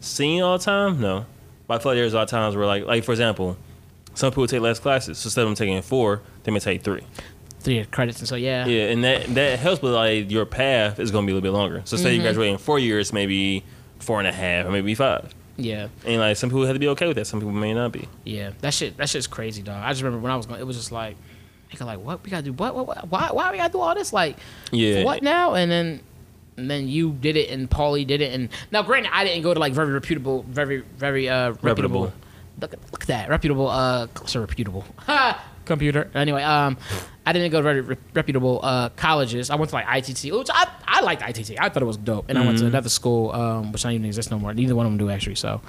[0.00, 1.00] seen all the time?
[1.00, 1.24] No.
[1.66, 3.56] But I feel like there's a lot of times where like like for example,
[4.20, 5.18] some people take less classes.
[5.18, 7.02] So instead of them taking four, they may take three.
[7.60, 8.66] Three credits and so yeah.
[8.66, 11.56] Yeah, and that that helps with like your path is gonna be a little bit
[11.56, 11.82] longer.
[11.84, 13.64] So say you graduate in four years, maybe
[13.98, 15.34] four and a half, or maybe five.
[15.56, 15.88] Yeah.
[16.06, 17.26] And like some people have to be okay with that.
[17.26, 18.08] Some people may not be.
[18.24, 18.96] Yeah, that shit.
[18.96, 19.82] That shit's crazy, dog.
[19.84, 21.16] I just remember when I was going, it was just like,
[21.70, 22.52] nigga, like, what we gotta do?
[22.54, 22.74] What?
[22.74, 23.28] what, what why?
[23.30, 24.12] Why we gotta do all this?
[24.12, 24.38] Like,
[24.72, 25.00] Yeah.
[25.00, 25.52] for what now?
[25.54, 26.00] And then,
[26.56, 29.52] and then you did it, and Paulie did it, and now, granted, I didn't go
[29.52, 32.04] to like very reputable, very, very uh reputable.
[32.04, 32.12] Reputable.
[32.60, 33.68] Look, at- look at that reputable.
[33.68, 34.84] Uh, so reputable.
[35.06, 35.44] Ha!
[35.66, 36.10] Computer.
[36.14, 36.76] Anyway, um,
[37.24, 39.50] I didn't go to very re- reputable uh colleges.
[39.50, 41.60] I went to like ITT, which I I liked ITT.
[41.60, 44.04] I thought it was dope, and I went to another school um which not even
[44.06, 44.52] exists no more.
[44.52, 45.36] Neither one of them do actually.
[45.36, 45.60] So,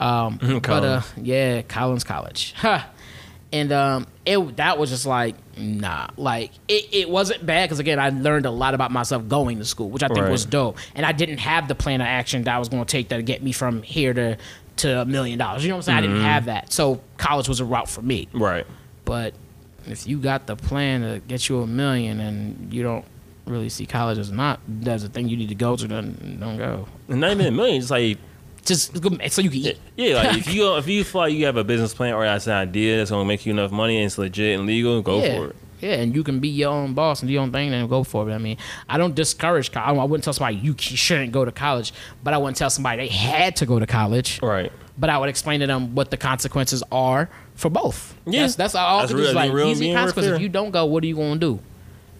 [0.00, 2.54] um, but uh, yeah, Collins College.
[2.62, 2.88] Ha.
[3.54, 7.98] And um, it that was just like nah, like it, it wasn't bad because again
[7.98, 10.30] I learned a lot about myself going to school, which I think Right.
[10.30, 10.78] was dope.
[10.94, 13.20] And I didn't have the plan of action that I was going to take to
[13.22, 14.38] get me from here to
[14.82, 15.64] to a million dollars.
[15.64, 15.98] You know what I'm saying?
[15.98, 16.24] I didn't mm-hmm.
[16.24, 18.28] have that, so college was a route for me.
[18.32, 18.66] Right.
[19.04, 19.34] But
[19.86, 23.04] if you got the plan to get you a million and you don't
[23.46, 26.58] really see college as not as a thing you need to go to, then don't
[26.58, 26.86] go.
[27.08, 28.18] And not even a million, just like
[28.64, 28.96] Just
[29.32, 29.78] so you can eat.
[29.96, 32.46] yeah, like if you if you feel like you have a business plan or that's
[32.46, 35.36] an idea that's gonna make you enough money and it's legit and legal, go yeah.
[35.36, 35.56] for it.
[35.82, 38.04] Yeah, and you can be your own boss and do your own thing, then go
[38.04, 38.32] for it.
[38.32, 38.56] I mean,
[38.88, 39.74] I don't discourage.
[39.76, 43.02] I I wouldn't tell somebody you shouldn't go to college, but I wouldn't tell somebody
[43.02, 44.40] they had to go to college.
[44.40, 44.70] Right.
[44.96, 48.14] But I would explain to them what the consequences are for both.
[48.26, 48.42] Yeah.
[48.42, 49.00] that's, that's all.
[49.00, 50.34] That's real- is like real easy consequences.
[50.34, 51.60] If you don't go, what are you going to do?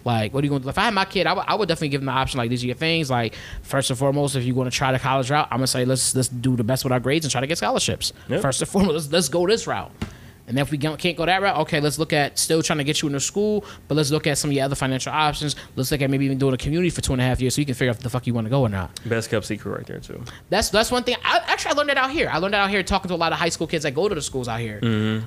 [0.04, 0.68] Like, what are you going to do?
[0.70, 2.38] If I had my kid, I would- would definitely give them the option.
[2.38, 3.08] Like, these are your things.
[3.10, 5.84] Like, first and foremost, if you're going to try the college route, I'm gonna say
[5.84, 8.12] let's let's do the best with our grades and try to get scholarships.
[8.28, 8.42] Yep.
[8.42, 9.92] First and foremost, let's, let's go this route.
[10.52, 13.00] And if we can't go that route, okay, let's look at still trying to get
[13.00, 15.56] you into school, but let's look at some of your other financial options.
[15.76, 17.62] Let's look at maybe even doing a community for two and a half years so
[17.62, 18.90] you can figure out if the fuck you want to go or not.
[19.06, 20.22] Best kept secret right there too.
[20.50, 21.16] That's that's one thing.
[21.24, 22.28] I, actually, I learned that out here.
[22.30, 24.08] I learned that out here talking to a lot of high school kids that go
[24.10, 24.78] to the schools out here.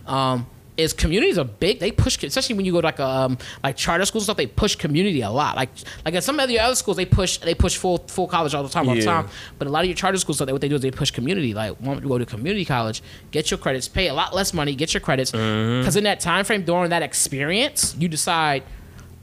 [0.05, 0.45] Um,
[0.77, 1.79] is communities are big.
[1.79, 4.37] They push, especially when you go to like um like charter schools and stuff.
[4.37, 5.55] They push community a lot.
[5.55, 5.69] Like
[6.03, 8.63] like at some of the other schools, they push they push full full college all
[8.63, 9.27] the time, all the time.
[9.57, 11.53] But a lot of your charter schools, what they do is they push community.
[11.53, 13.01] Like want to go to community college,
[13.31, 15.31] get your credits, pay a lot less money, get your credits.
[15.31, 18.63] Because in that time frame during that experience, you decide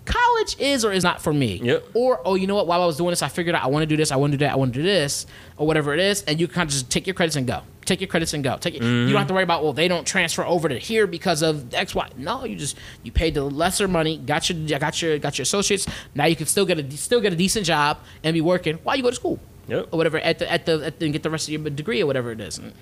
[0.05, 1.61] college is or is not for me.
[1.63, 1.85] Yep.
[1.95, 2.67] Or oh, you know what?
[2.67, 4.33] While I was doing this, I figured out I want to do this, I want
[4.33, 5.27] to do that, I want to do this,
[5.57, 7.63] or whatever it is, and you kind of just take your credits and go.
[7.85, 8.57] Take your credits and go.
[8.59, 8.83] Take it.
[8.83, 11.75] You don't have to worry about well, they don't transfer over to here because of
[11.75, 12.09] X, Y.
[12.17, 15.87] No, you just you paid the lesser money, got your got your got your associates.
[16.15, 18.97] Now you can still get a still get a decent job and be working while
[18.97, 19.41] you go to school.
[19.67, 19.89] Yep.
[19.91, 22.01] Or whatever at the at the at the, and get the rest of your degree
[22.01, 22.59] or whatever it is.
[22.59, 22.73] And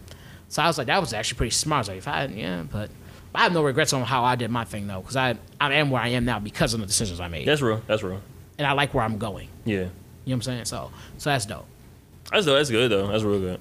[0.48, 1.78] so I was like, that was actually pretty smart.
[1.78, 2.90] I was like, if I yeah, but.
[3.34, 5.90] I have no regrets on how I did my thing though, because I I am
[5.90, 7.82] where I am now because of the decisions I made, That's real.
[7.86, 8.20] That's real.
[8.58, 9.48] and I like where I'm going.
[9.64, 9.74] Yeah.
[9.76, 9.90] You know
[10.24, 10.64] what I'm saying?
[10.66, 11.66] So, so that's dope.
[12.30, 12.56] That's dope.
[12.58, 13.06] that's good though.
[13.08, 13.60] That's real good.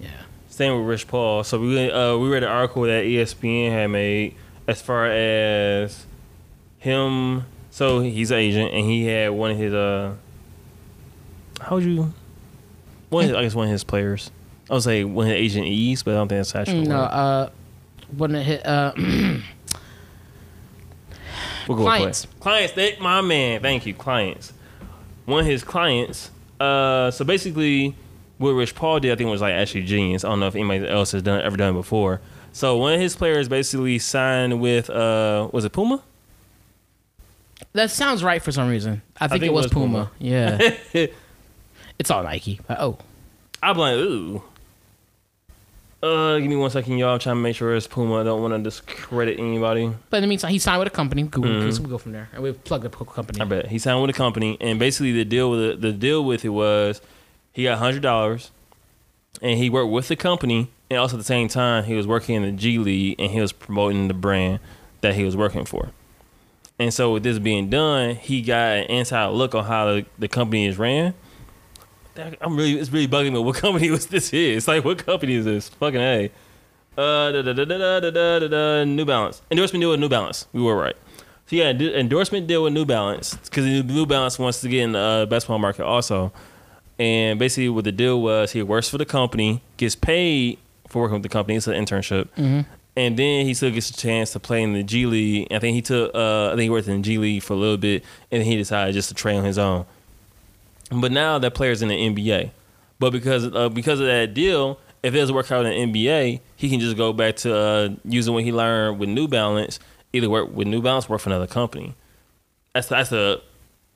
[0.00, 0.08] Yeah.
[0.48, 1.44] Same with Rich Paul.
[1.44, 4.36] So we uh, we read an article that ESPN had made
[4.66, 6.06] as far as
[6.78, 10.14] him So he's an agent, and he had one of his uh,
[11.60, 12.12] how would you,
[13.10, 14.30] one of his, I guess one of his players.
[14.70, 16.86] I would say one of his agent E's, but I don't think that's actually.
[16.88, 17.50] No, uh,
[18.16, 18.92] when it hit, uh,
[21.68, 22.26] We'll go Clients.
[22.26, 22.52] With play.
[22.52, 23.60] Clients, they, my man.
[23.62, 24.52] Thank you, clients.
[25.24, 26.30] One of his clients.
[26.60, 27.96] Uh, so basically,
[28.38, 30.24] what Rich Paul did, I think, was like actually genius.
[30.24, 32.20] I don't know if anybody else has done ever done it before.
[32.52, 36.02] So one of his players basically signed with uh, was it Puma?
[37.72, 39.02] that sounds right for some reason.
[39.20, 39.86] I think, think it was, it was Puma.
[39.86, 40.10] Puma.
[40.18, 40.76] Yeah,
[41.98, 42.60] it's all Nike.
[42.66, 42.98] But, oh,
[43.62, 44.42] I'm like, ooh.
[46.04, 47.14] Uh, give me one second, y'all.
[47.14, 48.20] I'm trying to make sure it's Puma.
[48.20, 49.90] I don't want to discredit anybody.
[50.10, 51.22] but in the meantime, he signed with a company.
[51.22, 51.72] Google, Mhm.
[51.74, 53.40] so we go from there, and we plug the company.
[53.40, 56.22] I bet he signed with a company, and basically the deal with it, the deal
[56.22, 57.00] with it was
[57.54, 58.50] he got hundred dollars,
[59.40, 62.34] and he worked with the company, and also at the same time he was working
[62.34, 64.58] in the G League, and he was promoting the brand
[65.00, 65.88] that he was working for.
[66.78, 70.28] And so with this being done, he got an inside look on how the, the
[70.28, 71.14] company is ran.
[72.16, 73.38] I'm really, it's really bugging me.
[73.40, 74.32] What company was this?
[74.32, 75.68] Is It's like what company is this?
[75.68, 76.30] Fucking a.
[76.96, 80.08] Uh, da, da, da, da, da, da, da, da, New Balance endorsement deal with New
[80.08, 80.46] Balance.
[80.52, 80.96] We were right.
[81.46, 84.98] So yeah, endorsement deal with New Balance because New Balance wants to get in the
[84.98, 86.32] uh, basketball market also.
[86.98, 91.14] And basically, what the deal was, he works for the company, gets paid for working
[91.14, 91.56] with the company.
[91.56, 92.28] It's an internship,
[92.96, 95.48] and then he still gets a chance to play in the G League.
[95.52, 97.56] I think he took, uh, I think he worked in the G League for a
[97.56, 99.84] little bit, and then he decided just to train on his own.
[101.00, 102.50] But now that player's in the NBA.
[102.98, 106.40] But because uh, because of that deal, if it doesn't work out in the NBA,
[106.56, 109.78] he can just go back to uh, using what he learned with New Balance,
[110.12, 111.94] either work with New Balance or work for another company.
[112.74, 113.42] That's that's the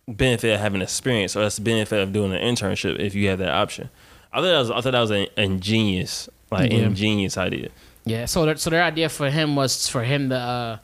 [0.07, 3.39] benefit of having experience, or that's the benefit of doing an internship if you have
[3.39, 3.89] that option.
[4.33, 6.79] I thought that was I thought that was an ingenious, like Yeah.
[6.79, 7.69] ingenious idea.
[8.05, 8.25] Yeah.
[8.25, 10.79] So, their, so their idea for him was for him to, uh,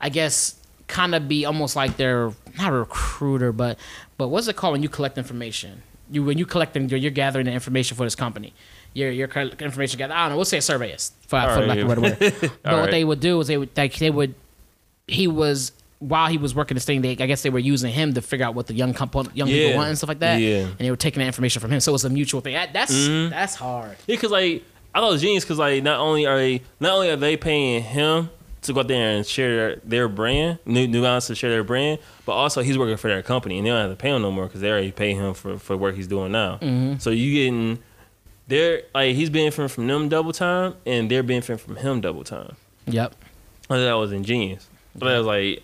[0.00, 0.54] I guess,
[0.86, 3.78] kind of be almost like they're not a recruiter, but
[4.18, 5.82] but what's it called when you collect information?
[6.10, 8.52] You when you collecting, you're, you're gathering the information for this company.
[8.92, 10.14] You're you're information gather.
[10.14, 10.36] I don't know.
[10.36, 12.16] We'll say a surveyist for, All for right, lack of a better word.
[12.40, 12.90] But All what right.
[12.90, 14.34] they would do is they would like they would
[15.08, 18.12] he was while he was working this thing, they I guess they were using him
[18.14, 19.54] to figure out what the young couple, young Yeah.
[19.68, 20.36] people want and stuff like that.
[20.40, 20.66] Yeah.
[20.66, 21.80] And they were taking that information from him.
[21.80, 22.54] So it was a mutual thing.
[22.54, 23.30] That, that's Mm-hmm.
[23.30, 23.96] that's hard.
[24.06, 24.62] Yeah, because like
[24.94, 27.36] I thought it was genius because like not only are they not only are they
[27.36, 28.28] paying him
[28.64, 31.64] to go out there and share their, their brand, New New Balance to share their
[31.64, 34.22] brand, but also he's working for their company and they don't have to pay him
[34.22, 36.56] no more because they already pay him for for work he's doing now.
[36.56, 36.98] Mm-hmm.
[36.98, 37.78] So you getting
[38.48, 42.56] they're like he's benefiting from them double time and they're benefiting from him double time.
[42.86, 43.14] Yep.
[43.64, 44.68] I thought that was ingenious.
[44.94, 45.62] But I that was like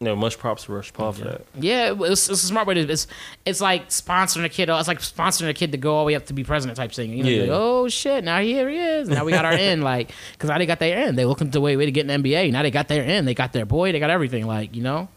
[0.00, 1.42] you know much props to Rich Paul for that.
[1.58, 2.80] Yeah, it was, it's a smart way to.
[2.80, 3.06] It's
[3.44, 4.68] it's like sponsoring a kid.
[4.68, 6.92] It's like sponsoring a kid to go all the way up to be president type
[6.92, 7.12] thing.
[7.12, 7.40] You know, Yeah.
[7.42, 8.22] like, oh shit!
[8.24, 9.08] Now here he is.
[9.08, 9.82] Now we got our end.
[9.82, 11.18] Like, because now they got their end.
[11.18, 12.52] They looking to way way to get an NBA.
[12.52, 13.26] Now they got their end.
[13.26, 13.90] They got their boy.
[13.92, 14.46] They got everything.
[14.46, 15.08] Like you know,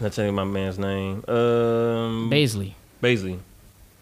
[0.00, 1.24] Let's tell you my man's name.
[1.28, 2.74] Um, Bazley.
[3.02, 3.38] Bazley.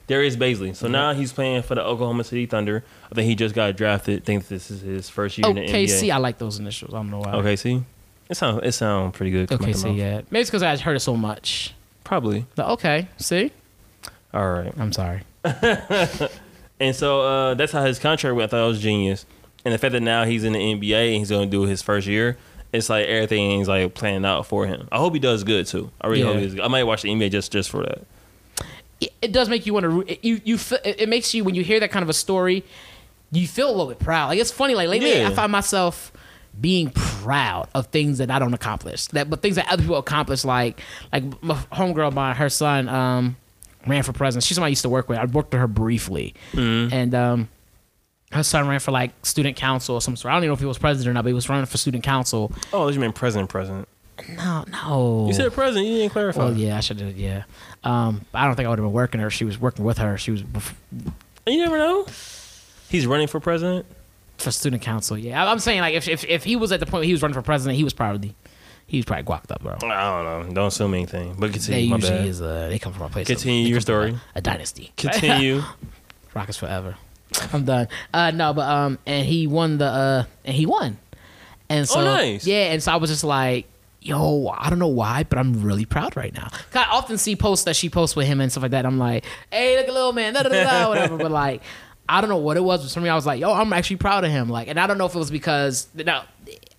[0.07, 0.75] Darius Bazley.
[0.77, 2.85] So now he's playing for the Oklahoma City Thunder.
[3.11, 4.25] I think he just got drafted.
[4.25, 6.09] Think this is his first year in the OKC.
[6.09, 6.13] NBA.
[6.13, 6.93] I like those initials.
[6.93, 7.33] I don't know why.
[7.35, 7.83] Okay, see?
[8.31, 9.53] It sounds it sounds pretty good.
[9.53, 9.85] Okay, out the OKC.
[9.85, 9.97] mouth.
[9.97, 10.21] Yeah.
[10.31, 11.75] Maybe it's because I heard it so much.
[12.05, 12.47] Probably.
[12.57, 13.09] But okay.
[13.19, 13.53] See.
[14.33, 14.73] All right.
[14.79, 15.23] I'm sorry.
[16.81, 18.49] And so uh, that's how his contract went.
[18.49, 19.27] I thought it was genius.
[19.65, 21.83] And the fact that now he's in the NBA and he's going to do his
[21.83, 22.37] first year,
[22.73, 24.89] it's like everything is like planning out for him.
[24.91, 25.91] I hope he does good too.
[26.01, 26.41] I really hope Yeah.
[26.41, 26.65] he does good.
[26.65, 28.03] I might watch the NBA just just for that.
[29.01, 31.63] it, it does make you want to you you it it makes you when you
[31.63, 32.65] hear that kind of a story
[33.31, 35.29] you feel a little bit proud like it's funny like lately Yeah.
[35.29, 36.13] i find myself
[36.61, 40.45] being proud of things that i don't accomplish that but things that other people accomplish
[40.45, 40.81] like
[41.13, 43.37] like my homegirl mine her son um
[43.87, 46.35] ran for president she's someone i used to work with i worked with her briefly
[46.53, 46.93] Mm-hmm.
[46.95, 47.49] and um
[48.33, 50.33] her son ran for like student council or some sort.
[50.33, 51.79] I don't even know if he was president or not, but he was running for
[51.79, 52.51] student council.
[52.73, 53.87] Oh, you mean president, president?
[54.37, 55.27] No, no.
[55.29, 55.87] You said president.
[55.87, 56.41] You didn't clarify.
[56.41, 57.17] Well, yeah, I should have.
[57.17, 57.45] Yeah,
[57.85, 59.31] um, I don't think I would have been working her.
[59.31, 60.19] She was working with her.
[60.19, 60.75] She was bef-
[61.47, 62.07] You never know.
[62.89, 63.87] He's running for president.
[64.39, 65.17] For student council.
[65.19, 67.23] Yeah, I'm saying like if, if if he was at the point where he was
[67.23, 68.35] running for president, he was probably
[68.87, 69.75] he was probably guacked up, bro.
[69.75, 70.55] I don't know.
[70.55, 71.35] Don't assume anything.
[71.39, 71.89] But They continue.
[71.91, 72.27] My usually bad.
[72.29, 73.27] is uh they come from a place.
[73.27, 74.11] Continue they your story.
[74.35, 74.93] A, a dynasty.
[74.97, 75.63] Continue.
[76.35, 76.97] Rockets forever.
[77.53, 77.89] I'm done.
[78.13, 80.99] Uh no, but um and he won the uh and he won.
[81.69, 82.47] And so Oh, nice.
[82.47, 83.67] yeah, and so I was just like,
[84.03, 86.49] yo, I don't know why, but I'm really proud right now.
[86.49, 88.85] 'Cause I often see posts that she posts with him and stuff like that.
[88.85, 91.17] I'm like, hey, look at little man, da da da da, whatever.
[91.25, 91.63] But like,
[92.09, 93.97] I don't know what it was, but for me, I was like, yo, I'm actually
[93.97, 94.49] proud of him.
[94.49, 96.23] Like, and I don't know if it was because no.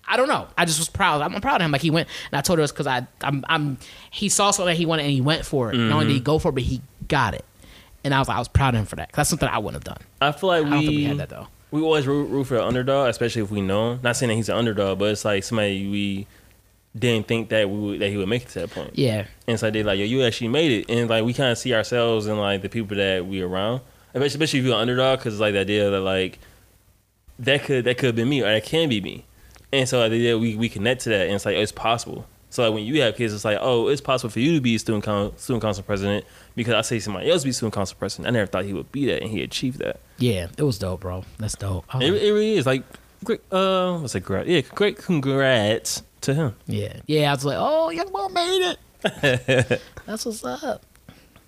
[0.08, 0.46] I don't know.
[0.56, 1.20] I just was proud.
[1.20, 1.72] I'm proud of him.
[1.72, 3.78] Like he went, and I told her it's because I, I'm, I'm.
[4.12, 5.76] He saw something that he wanted, and he went for it.
[5.76, 6.24] Not only did he mm-hmm.
[6.24, 7.44] go for it, but he got it.
[8.04, 9.10] And I was, I was proud of him for that.
[9.12, 10.06] that's something I wouldn't have done.
[10.20, 11.48] I feel like I don't we think we had that though.
[11.72, 14.00] we always root, root for the underdog, especially if we know him.
[14.04, 16.26] Not saying that he's an underdog, but it's like somebody we
[16.96, 18.92] didn't think that we would, that he would make it to that point.
[18.94, 19.26] Yeah.
[19.48, 21.74] And so they like, yo, you actually made it, and like we kind of see
[21.74, 23.80] ourselves in like the people that we around,
[24.16, 26.38] especially, especially if you're an underdog, because it's like the idea that like
[27.38, 29.24] that could that could have been me or that can be me,
[29.72, 31.72] and so like, the idea we we connect to that, and it's like oh, it's
[31.72, 32.26] possible.
[32.48, 34.78] So like when you have kids, it's like oh, it's possible for you to be
[34.78, 38.28] student con- student council president because I say somebody else be student council president.
[38.28, 40.00] I never thought he would be that, and he achieved that.
[40.18, 40.48] Yeah.
[40.56, 41.24] It was dope, bro.
[41.38, 41.84] That's dope.
[41.94, 42.84] I It, it really is like
[43.24, 43.40] great.
[43.52, 44.48] Uh, let's say congrats.
[44.48, 46.56] Yeah, great congrats to him.
[46.66, 47.00] yeah.
[47.06, 47.30] Yeah.
[47.30, 49.82] I was like, oh, young boy made it.
[50.06, 50.82] That's what's up.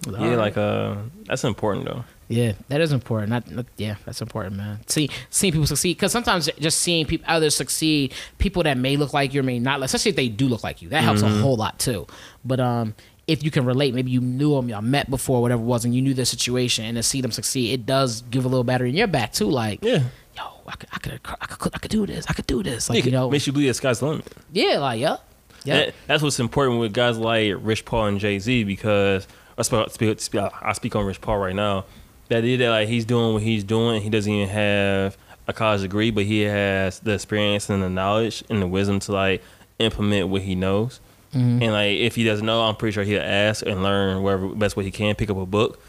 [0.06, 0.94] Yeah, like uh,
[1.24, 2.04] that's important though.
[2.30, 3.30] Yeah, that is important.
[3.30, 4.80] Not, not- yeah, that's important, man.
[4.86, 9.14] See, seeing people succeed because sometimes just seeing people others succeed, people that may look
[9.14, 11.28] like you or may not, especially if they do look like you, that helps a
[11.28, 12.06] whole lot too.
[12.44, 12.94] But um,
[13.26, 15.94] if you can relate, maybe you knew them, y'all met before, whatever it was, and
[15.94, 18.90] you knew their situation, and to see them succeed, it does give a little battery
[18.90, 19.48] in your back too.
[19.48, 20.02] Like, Yeah.
[20.36, 22.26] yo, I could, I could, I could, I could do this.
[22.28, 22.90] I could do this.
[22.90, 24.26] Like, Yeah, you know, makes you believe the sky's the limit.
[24.52, 25.16] yeah, like, yeah,
[25.64, 29.26] yeah, That- that's what's important with guys like Rich Paul and Jay Z because
[29.56, 31.86] I speak, I speak on Rich Paul right now.
[32.28, 35.16] That idea that like he's doing what he's doing, he doesn't even have
[35.46, 39.12] a college degree, but he has the experience and the knowledge and the wisdom to
[39.12, 39.42] like
[39.78, 41.00] implement what he knows.
[41.34, 41.62] Mm-hmm.
[41.62, 44.76] And like if he doesn't know, I'm pretty sure he'll ask and learn wherever best
[44.76, 45.14] way he can.
[45.14, 45.80] Pick up a book.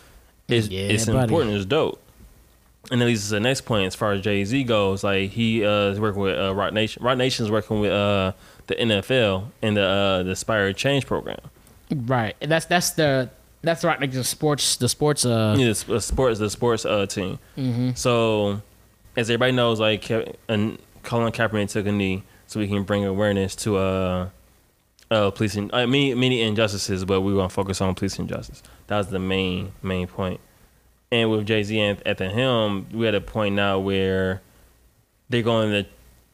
[0.48, 1.18] It's Yeah, it's buddy.
[1.20, 1.52] important.
[1.54, 2.02] It's dope.
[2.92, 5.04] And that leads us to the next point as far as Jay Z goes.
[5.04, 7.04] Like he uh, is working with uh, Roc Nation.
[7.04, 8.32] Roc Nation is working with uh,
[8.68, 11.40] the NFL and the uh, the Inspired Change program.
[11.92, 12.36] right.
[12.42, 13.30] And that's that's the
[13.62, 14.00] that's right.
[14.00, 15.26] Like the sports, the sports.
[15.26, 17.40] Uh, Yeah, the sports the sports uh, team.
[17.58, 17.92] Mm-hmm.
[17.96, 18.62] So
[19.16, 23.06] as everybody knows, like Ke- and Colin Kaepernick took a knee so we can bring
[23.06, 24.30] awareness to uh,
[25.12, 28.64] uh policing uh, many many injustices, but we want to focus on policing justice.
[28.88, 30.40] That was the main main point.
[31.12, 34.42] And with Jay Z at, at the helm, we're at a point now where
[35.30, 35.90] they're going to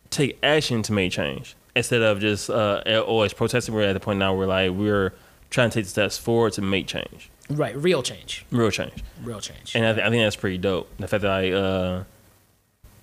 [0.10, 3.74] take action to make change instead of just uh, always protesting.
[3.74, 5.14] We're at the point now where like we're
[5.50, 7.76] trying to take the steps forward to make change, right.
[7.76, 8.46] Real change.
[8.52, 9.04] real change.
[9.24, 9.76] Real change.
[9.76, 10.90] And I, th- I think that's pretty dope.
[10.98, 12.04] The fact that I, uh,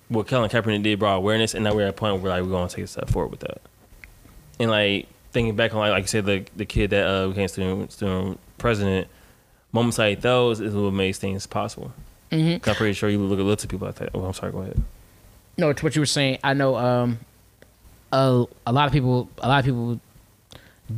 [0.09, 2.49] what Colin Kaepernick did brought awareness, and now we're at a point where like we're
[2.49, 3.61] going to take a step forward with that.
[4.59, 7.47] And like thinking back on like like you said, the the kid that uh, became
[7.47, 9.07] student student president,
[9.71, 11.91] moments like those is what makes things possible.
[12.31, 12.67] Mhm.
[12.67, 14.09] I'm pretty sure you look at lots of people like that.
[14.13, 14.51] Oh, I'm sorry.
[14.51, 14.81] Go ahead.
[15.57, 17.19] no, to what you were saying, I know um,
[18.11, 19.99] a, a lot of people, a lot of people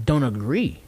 [0.04, 0.80] don't agree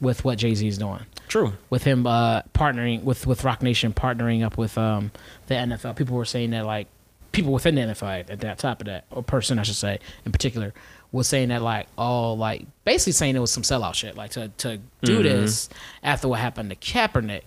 [0.00, 1.00] with what Jay Z is doing.
[1.28, 1.54] True.
[1.70, 5.10] With him uh, partnering with with Roc Nation, partnering up with um,
[5.46, 5.96] the NFL.
[5.96, 6.88] People were saying that like
[7.32, 10.32] people within the NFL at that top of that, or person I should say in
[10.32, 10.72] particular,
[11.12, 14.48] was saying that like oh like basically saying it was some sellout shit like to
[14.58, 15.68] to do this
[16.02, 17.42] after what happened to Kaepernick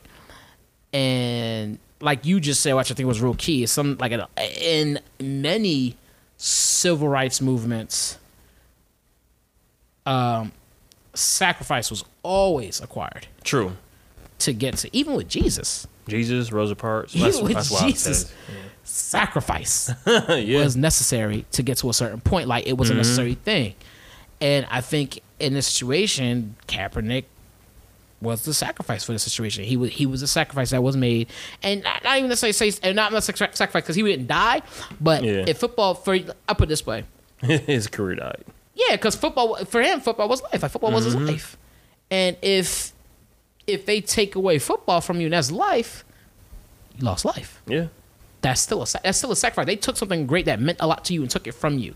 [0.93, 4.99] and like you just said, which I think was real key, is some like in
[5.19, 5.97] many
[6.37, 8.17] civil rights movements,
[10.05, 10.51] um,
[11.13, 13.73] sacrifice was always acquired True.
[14.39, 14.95] to get to.
[14.95, 17.15] Even with Jesus, Jesus, Rosa Parks.
[17.15, 18.21] Even That's, with that's why I Jesus.
[18.21, 18.35] said-
[18.83, 20.63] sacrifice yeah.
[20.63, 22.47] was necessary to get to a certain point.
[22.47, 22.97] Like it was a mm-hmm.
[22.99, 23.75] necessary thing,
[24.41, 27.25] and I think in this situation, Kaepernick
[28.21, 29.63] was the sacrifice for the situation.
[29.63, 31.27] He was he was a sacrifice that was made,
[31.63, 34.61] and not, not even necessarily say and not necessarily sacrifice because he didn't die,
[34.99, 35.45] but Yeah.
[35.47, 37.03] in football, for I put it this way,
[37.41, 38.43] His career died.
[38.87, 40.61] Yeah, because football for him, football was life.
[40.61, 41.27] Like football was his mm-hmm.
[41.27, 41.57] life,
[42.09, 42.93] and if
[43.67, 46.03] if they take away football from you and that's life,
[46.97, 47.87] you lost life Yeah.
[48.41, 49.65] that's still a that's still a sacrifice.
[49.65, 51.93] They took something great that meant a lot to you and took it from you.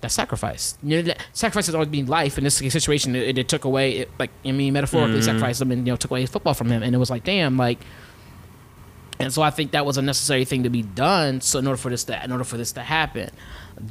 [0.00, 0.76] That's sacrifice.
[0.82, 2.36] You know, that sacrifice has always been life.
[2.38, 5.24] In this situation, it, it took away, it, like I mean, metaphorically, mm-hmm.
[5.24, 7.24] sacrificed him and you know took away his football from him, and it was like,
[7.24, 7.78] damn, like.
[9.18, 11.40] And so I think that was a necessary thing to be done.
[11.40, 13.30] So in order for this to in order for this to happen,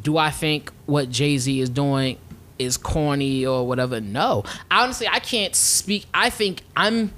[0.02, 2.18] do I think what Jay Z is doing
[2.58, 4.02] is corny or whatever?
[4.02, 6.06] No, honestly, I can't speak.
[6.14, 7.12] I think I'm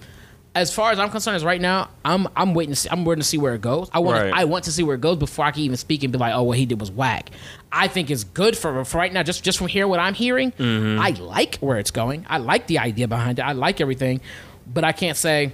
[0.57, 2.89] as far as I'm concerned, as right now, I'm I'm waiting to see.
[2.89, 3.91] I'm waiting to see where it goes.
[3.93, 4.33] I want Right.
[4.33, 6.33] I want to see where it goes before I can even speak and be like,
[6.33, 7.29] oh, what he did was whack.
[7.71, 9.21] I think it's good for for right now.
[9.21, 10.99] Just just from here, what I'm hearing, mm-hmm.
[10.99, 12.25] I like where it's going.
[12.27, 13.43] I like the idea behind it.
[13.43, 14.19] I like everything,
[14.65, 15.51] but I can't say.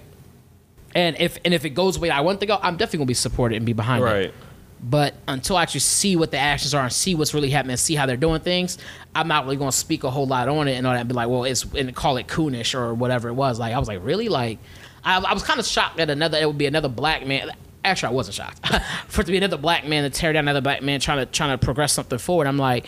[0.96, 3.00] And if and if it goes the way I want it to go, I'm definitely
[3.00, 4.34] gonna be supported and be behind it.
[4.84, 7.80] But until I actually see what the actions are and see what's really happening and
[7.80, 8.78] see how they're doing things,
[9.16, 11.00] I'm not really going to speak a whole lot on it and all that.
[11.00, 13.60] And be like, well, it's and call it coonish or whatever it was.
[13.60, 14.28] Like I was like, really?
[14.28, 14.60] Like
[15.06, 17.52] I, I was kind of shocked that another it would be another black man.
[17.86, 18.68] Actually, I wasn't shocked
[19.08, 21.26] for it to be another black man to tear down another black man trying to
[21.26, 22.48] trying to progress something forward.
[22.48, 22.88] I'm like.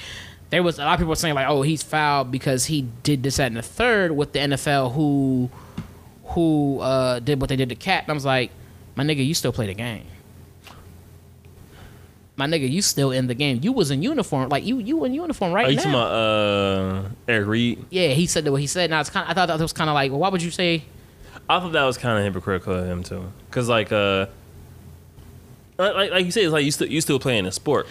[0.51, 3.37] There was a lot of people saying like, "Oh, he's fouled because he did this,
[3.37, 5.49] that, and the third with the NFL who,
[6.23, 8.51] who uh, did what they did to Cat." And I was like,
[8.95, 10.05] "My nigga, you still play the game."
[12.37, 13.59] My nigga, you still in the game.
[13.61, 15.67] You was in uniform, like you you in uniform right now.
[15.67, 15.83] Are you now.
[15.83, 17.85] talking about uh, Eric Reid?
[17.89, 18.89] yeah, he said that what he said.
[18.89, 19.25] Now it's kind.
[19.29, 20.83] I thought that was kind of like, well, why would you say?
[21.47, 24.25] I thought that was kind of hypocritical of him too, because like uh,
[25.77, 27.87] like, like like you said, it's like you still you still playing a sport.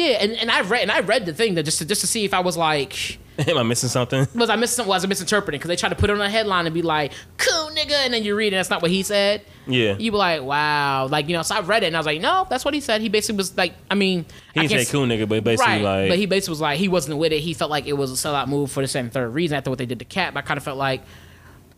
[0.00, 2.06] Yeah, and, and I read and I read the thing that just to, just to
[2.06, 3.18] see if I was like,
[3.48, 4.26] Am I missing something?
[4.34, 5.58] was I missing was I misinterpreting?
[5.58, 8.12] Because they tried to put it on a headline and be like, "Cool, nigga," and
[8.12, 9.42] then you read it, that's not what he said.
[9.66, 11.42] Yeah, You were like, "Wow," like you know.
[11.42, 13.36] So I read it and I was like, "No, that's what he said." He basically
[13.38, 16.18] was like, I mean, he I didn't say cool nigga, but basically right, like but
[16.18, 17.40] he basically was like he wasn't with it.
[17.40, 19.78] He felt like it was a sellout move for the second, third reason after what
[19.78, 20.36] they did to Cap.
[20.36, 21.02] I kind of felt like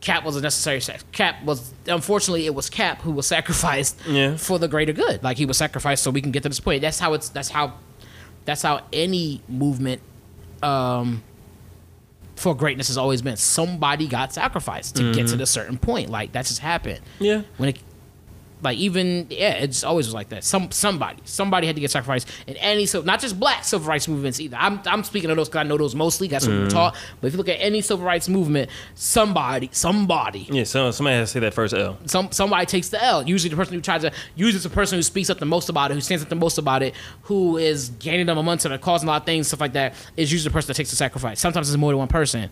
[0.01, 0.81] Cap was a necessary.
[0.81, 4.37] sac- Cap was unfortunately it was Cap who was sacrificed Yeah.
[4.37, 5.23] for the greater good.
[5.23, 6.83] Like he was sacrificed so we can get to this point.
[6.83, 7.29] That's how it's.
[7.29, 7.75] That's how.
[8.45, 10.01] That's how any movement.
[10.63, 11.23] Um,
[12.37, 15.13] for greatness has always been somebody got sacrificed to Mm-hmm.
[15.13, 16.11] get to the certain point.
[16.11, 17.43] Like that just happened yeah.
[17.57, 17.79] when it
[18.63, 22.29] like even yeah it's always was like that some somebody somebody had to get sacrificed
[22.47, 25.49] in any so not just black civil rights movements either i'm, I'm speaking of those
[25.49, 27.59] because i know those mostly that's what we were taught but if you look at
[27.61, 31.99] any civil rights movement somebody somebody Yeah, so somebody has to say that first L.
[32.07, 33.27] some somebody takes the L.
[33.27, 35.69] Usually the person who tries to usually it's the person who speaks up the most
[35.69, 38.73] about it, who stands up the most about it, who is gaining them a momentum
[38.73, 40.91] and causing a lot of things, stuff like that, is usually the person that takes
[40.91, 41.41] the sacrifice.
[41.41, 42.51] Sometimes it's more than one person.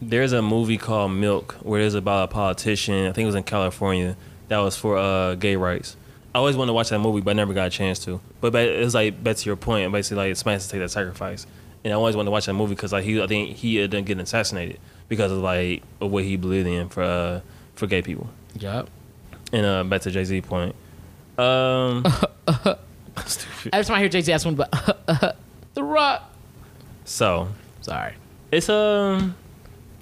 [0.00, 3.06] There's a movie called Milk where it's about a politician.
[3.06, 4.16] I think it was in California
[4.52, 5.96] that was for uh, gay rights.
[6.34, 8.20] I always wanted to watch that movie, but I never got a chance to.
[8.40, 11.46] But it's like back to your point, basically like somebody has to take that sacrifice.
[11.84, 14.06] And I always wanted to watch that movie because like he, I think he didn't
[14.06, 17.40] get assassinated because of like of what he believed in for uh,
[17.74, 18.30] for gay people.
[18.54, 18.88] Yep.
[19.52, 20.74] And uh, back to Jay Z point.
[21.36, 22.04] Um,
[23.26, 23.70] stupid.
[23.72, 24.70] Every time I hear Jay Z ask one, but
[25.74, 26.30] the Rock.
[27.04, 27.48] So
[27.82, 28.14] Sorry.
[28.50, 29.34] It's um.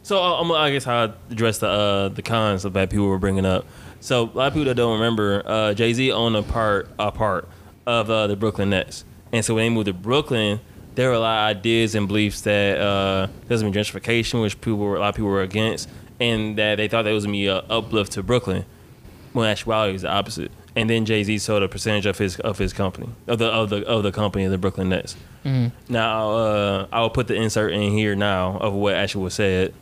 [0.02, 3.18] So uh, I'm, I guess I'll address the uh, the cons of that people were
[3.18, 3.64] bringing up.
[4.00, 7.12] So a lot of people that don't remember, uh, Jay Z owned a part a
[7.12, 7.48] part
[7.86, 10.60] of uh, the Brooklyn Nets, and so when they moved to Brooklyn,
[10.94, 14.60] there were a lot of ideas and beliefs that uh, there's gonna be gentrification, which
[14.60, 17.32] people were, a lot of people were against, and that they thought there was gonna
[17.32, 18.64] be an uplift to Brooklyn.
[19.32, 20.50] When in actuality, it was the opposite.
[20.74, 23.70] And then Jay Z sold a percentage of his of his company of the of
[23.70, 25.16] the of the company, of the Brooklyn Nets.
[25.88, 29.74] Now, uh, I will put the insert in here now of what actually was said.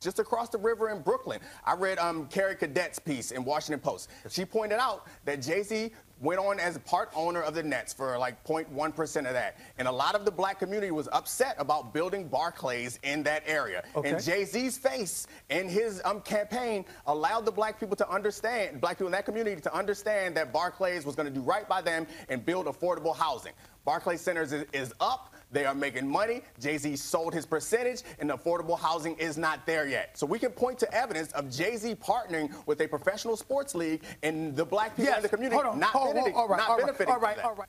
[0.00, 1.40] Just across the river in Brooklyn.
[1.64, 4.08] I read um, Carrie Cadet's piece in Washington Post.
[4.30, 5.90] She pointed out that Jay-Z
[6.20, 9.58] went on as part owner of the Nets for like 0.1% of that.
[9.78, 13.82] And a lot of the black community was upset about building Barclays in that area.
[13.96, 14.10] Okay.
[14.10, 19.06] And Jay-Z's face in his um, campaign allowed the black people to understand, black people
[19.06, 22.66] in that community to understand that Barclays was gonna do right by them and build
[22.66, 23.52] affordable housing.
[23.84, 25.34] Barclays Centers is, is up.
[25.52, 26.42] They are making money.
[26.60, 30.16] Jay Z sold his percentage, and affordable housing is not there yet.
[30.16, 34.02] So we can point to evidence of Jay Z partnering with a professional sports league
[34.22, 35.80] and the black people in the community Hold on.
[35.80, 36.14] not, Hold on.
[36.14, 36.56] benefiting, all right.
[36.58, 36.86] not all right.
[36.86, 37.34] benefiting All right.
[37.34, 37.48] from that.
[37.48, 37.68] All right.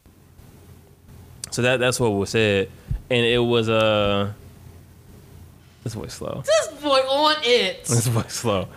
[1.52, 2.70] So that that's what was said,
[3.10, 4.32] and it was uh,
[5.84, 6.44] this voice slow.
[6.46, 7.84] This boy on it.
[7.90, 8.68] This voice slow,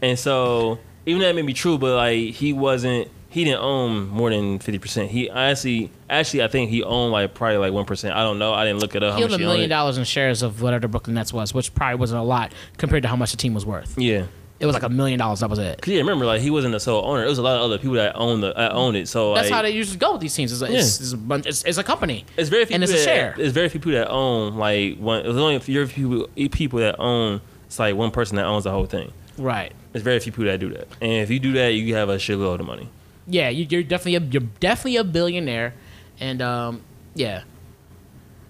[0.00, 4.06] and so even though that may be true, but like he wasn't, he didn't own
[4.10, 5.10] more than fifty percent.
[5.10, 8.14] He honestly, actually, I think he owned like probably like one percent.
[8.14, 8.54] I don't know.
[8.54, 9.14] I didn't look it up.
[9.14, 11.52] How He owned much a million dollars in shares of whatever the Brooklyn Nets was,
[11.52, 13.98] which probably wasn't a lot compared to how much the team was worth.
[13.98, 14.26] Yeah.
[14.60, 15.40] It was like a million dollars.
[15.40, 15.82] That was it.
[15.82, 17.24] Cause yeah, remember, like he wasn't the sole owner.
[17.24, 19.08] It was a lot of other people that owned the that owned it.
[19.08, 20.52] So That's like, how they usually go with these teams.
[20.52, 20.78] It's a, Yeah.
[20.78, 21.46] it's a bunch.
[21.46, 22.24] It's, it's a company.
[22.36, 23.34] It's very few and it's a people that, share.
[23.36, 25.24] It's very few people that own like one.
[25.24, 27.40] There's only a few people people that own.
[27.66, 29.12] It's like one person that owns the whole thing.
[29.36, 29.72] Right.
[29.92, 30.86] It's very few people that do that.
[31.00, 32.88] And if you do that, you have a shitload of money.
[33.26, 35.74] Yeah, you, you're definitely a, you're definitely a billionaire,
[36.20, 36.82] and um,
[37.14, 37.42] yeah,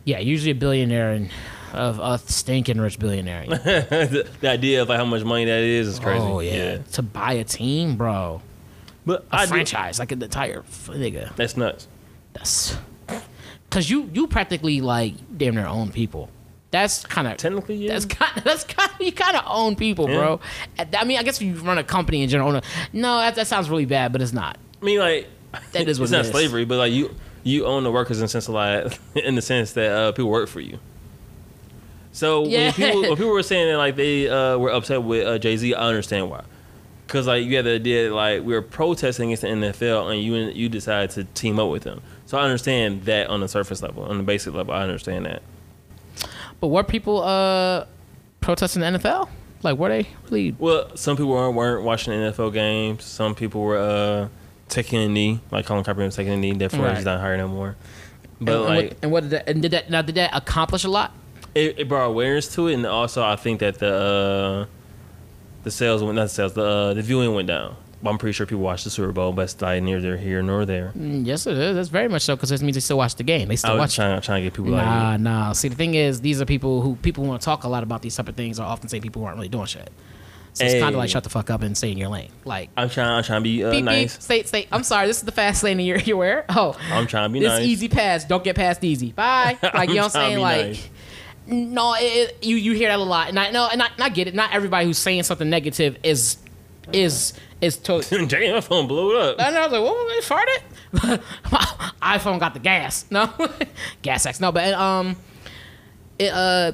[0.05, 1.31] yeah, usually a billionaire and
[1.73, 3.47] of a stinking rich billionaire.
[3.49, 6.25] the, the idea of like how much money that is is crazy.
[6.25, 6.79] Oh yeah.
[6.93, 8.43] to buy a team, bro,
[9.07, 11.35] but a I do- franchise like an entire f- nigga.
[11.37, 11.89] that's nuts.
[12.33, 12.77] That's
[13.69, 16.31] because you you practically like damn near own people.
[16.71, 17.93] That's kind of Technically, yeah.
[17.93, 20.41] That's kind of that's kind you kind of own people, bro.
[20.79, 22.61] I mean, I guess if you run a company in general,
[22.93, 24.59] no, that, that sounds really bad, but it's not.
[24.85, 25.29] I mean, like
[25.73, 26.31] That is what it's not is.
[26.31, 29.73] slavery, but like you you own the workers in sense of like in the sense
[29.73, 30.79] that uh, people work for you.
[32.13, 32.65] So Yeah.
[32.67, 35.57] when people when people were saying that like they uh, were upset with uh, Jay
[35.57, 36.45] Z, I understand why.
[37.07, 40.23] Cause like you had the idea that, like we were protesting against the NFL and
[40.23, 42.03] you you decided to team up with them.
[42.27, 45.43] So I understand that on the surface level, on the basic level, I understand that.
[46.61, 47.87] But were people uh
[48.41, 49.29] protesting the NFL?
[49.63, 50.55] Like, were they really?
[50.59, 53.03] Well, some people weren't, weren't watching the NFL games.
[53.05, 54.29] Some people were uh,
[54.69, 56.53] taking a knee, like Colin Kaepernick was taking a knee.
[56.53, 56.97] Therefore, Right.
[56.97, 57.77] he's not hired no more.
[58.41, 59.49] But and, and like, what, and what did that?
[59.49, 59.91] And did that?
[59.91, 61.13] Now, did that accomplish a lot?
[61.55, 64.67] it, it brought awareness to it, and also I think that the uh,
[65.63, 67.77] the sales went not the sales, the uh, the viewing went down.
[68.07, 70.93] I'm pretty sure people watch the Super Bowl, but it's neither here nor there.
[70.95, 71.75] Mm, Yes, it is.
[71.77, 73.49] That's very much so because this means they still watch the game.
[73.49, 73.95] They I still was watch.
[73.97, 75.53] trying, trying to get people Nah, like, nah.
[75.53, 77.83] See, the thing is, these are people who people who want to talk a lot
[77.83, 79.91] about these type of things are often say people who aren't really doing shit.
[80.55, 82.31] So it's kind of like shut the fuck up and stay in your lane.
[82.45, 84.23] Like, I'm trying, I'm trying to be uh, beep, beep, nice.
[84.23, 84.69] stay, stay.
[84.71, 86.45] I'm sorry, this is the fast lane and you're, you're where?
[86.49, 87.51] Oh, I'm trying to be nice.
[87.51, 87.69] this nice.
[87.69, 88.25] easy pass.
[88.25, 89.13] Don't get past easy.
[89.13, 89.59] Bye.
[89.75, 90.39] Like, you know what I'm I'm saying?
[90.39, 90.89] Like, nice.
[91.49, 94.03] no, it, it- you you hear that a lot, and I know, and I, and
[94.03, 94.35] I get it.
[94.35, 96.37] Not everybody who's saying something negative is
[96.93, 98.27] is is totally.
[98.29, 99.41] Jay, my phone blew up.
[99.41, 100.09] And I was like, "What?
[100.09, 101.21] They farted?"
[101.51, 103.07] My iPhone got the gas.
[103.11, 103.29] No,
[104.03, 104.39] gas X.
[104.41, 105.17] No, but um,
[106.19, 106.73] it, uh,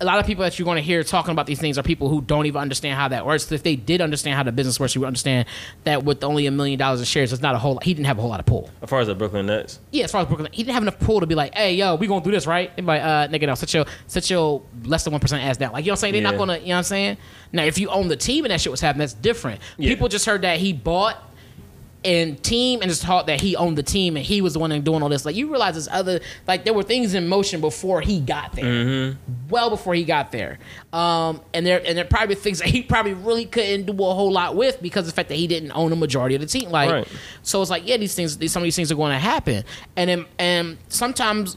[0.00, 2.08] a lot of people that you're going to hear talking about these things are people
[2.08, 3.50] who don't even understand how that works.
[3.52, 5.46] If they did understand how the business works, you would understand
[5.84, 7.74] that with only a million dollars in shares, it's not a whole.
[7.74, 7.84] lot.
[7.84, 8.70] He didn't have a whole lot of pull.
[8.82, 10.98] As far as the Brooklyn Nets, Yeah, as far as Brooklyn, he didn't have enough
[11.00, 13.46] pull to be like, "Hey, yo, we gonna do this, right?" And like, uh, nigga,
[13.46, 15.72] no, such your such your less than one percent ass down.
[15.72, 16.12] Like, you know what I'm saying?
[16.14, 17.16] They're not gonna, you know what I'm saying?
[17.52, 19.60] Now, if you own the team and that shit was happening, that's different.
[19.76, 19.90] Yeah.
[19.90, 21.16] People just heard that he bought
[22.04, 24.70] and team and just thought that he owned the team and he was the one
[24.82, 25.26] doing all this.
[25.26, 28.64] Like, you realize there's other like there were things in motion before he got there,
[28.64, 29.48] Mm-hmm.
[29.50, 30.58] well before he got there.
[30.92, 34.32] Um, and there and there probably things that he probably really couldn't do a whole
[34.32, 36.70] lot with because of the fact that he didn't own a majority of the team.
[36.70, 37.08] Like, Right.
[37.42, 39.64] so it's like, yeah, these things, these, some of these things are going to happen,
[39.96, 41.56] and then, and sometimes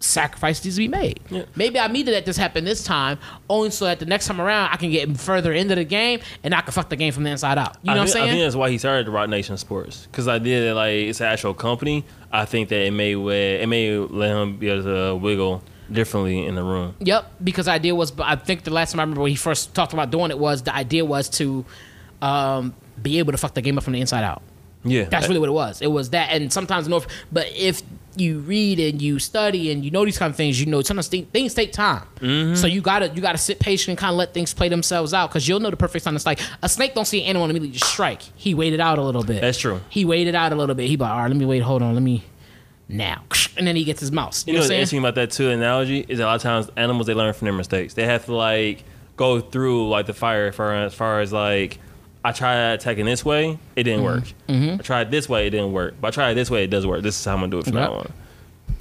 [0.00, 1.20] sacrifice needs to be made.
[1.28, 1.44] Yeah.
[1.56, 3.18] Maybe I needed that this happen this time,
[3.50, 6.54] only so that the next time around I can get further into the game and
[6.54, 7.76] I can fuck the game from the inside out.
[7.82, 9.56] You know I what I'm think, I think that's why he started the Roc Nation
[9.56, 12.04] Sports because I did like it's an actual company.
[12.32, 16.54] I think that it may it may let him be able to wiggle differently in
[16.54, 16.94] the room.
[17.00, 19.74] Yep, because the idea was, I think the last time I remember when he first
[19.74, 21.64] talked about doing it was the idea was to
[22.20, 24.42] um, be able to fuck the game up from the inside out.
[24.84, 25.82] Yeah, That's really what it was.
[25.82, 27.06] It was that, and sometimes North.
[27.32, 27.82] But if
[28.20, 31.08] you read and you study and you know these kind of things, you know sometimes
[31.08, 32.06] thi- things take time.
[32.20, 32.54] Mm-hmm.
[32.54, 35.30] So you gotta you gotta sit patient and kind of let things play themselves out
[35.30, 36.16] because you'll know the perfect time.
[36.16, 38.22] It's like a snake don't see an animal immediately just strike.
[38.36, 39.40] He waited out a little bit.
[39.40, 39.80] That's true.
[39.88, 40.88] He waited out a little bit.
[40.88, 41.60] He like, all right, let me wait.
[41.60, 42.24] Hold on, let me
[42.88, 43.22] now,
[43.56, 44.46] and then he gets his mouse.
[44.46, 45.50] You, You know know what's interesting about that too?
[45.50, 47.94] Analogy is a lot of times animals they learn from their mistakes.
[47.94, 48.84] They have to like
[49.16, 51.78] go through like the fire as far as like
[52.28, 54.24] I tried attacking this way, it didn't work.
[54.48, 55.94] I tried this way, it didn't work.
[56.00, 57.02] But I tried this way, it does work.
[57.02, 57.88] This is how I'm gonna do it from Yep.
[57.90, 58.12] now on.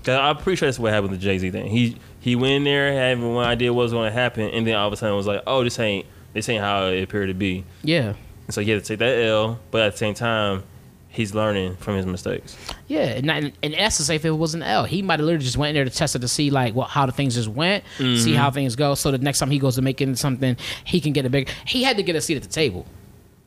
[0.04, 1.68] 'Cause I'm pretty sure that's what happened with the Jay Z thing.
[1.70, 4.76] He he went in there having one idea what was going to happen, and then
[4.76, 7.34] all of a sudden was like, oh, this ain't this ain't how it appeared to
[7.34, 7.64] be.
[7.84, 8.14] Yeah.
[8.46, 10.64] And so he had to take that L, but at the same time,
[11.10, 12.56] he's learning from his mistakes.
[12.88, 15.58] Yeah, and, that's to say if it was an L, he might have literally just
[15.58, 17.84] went in there to test it to see like what how the things just went,
[17.98, 18.36] see Mm-hmm.
[18.36, 20.56] how things go, so the next time he goes to making something,
[20.86, 21.50] he can get a big.
[21.66, 22.86] He had to get a seat at the table,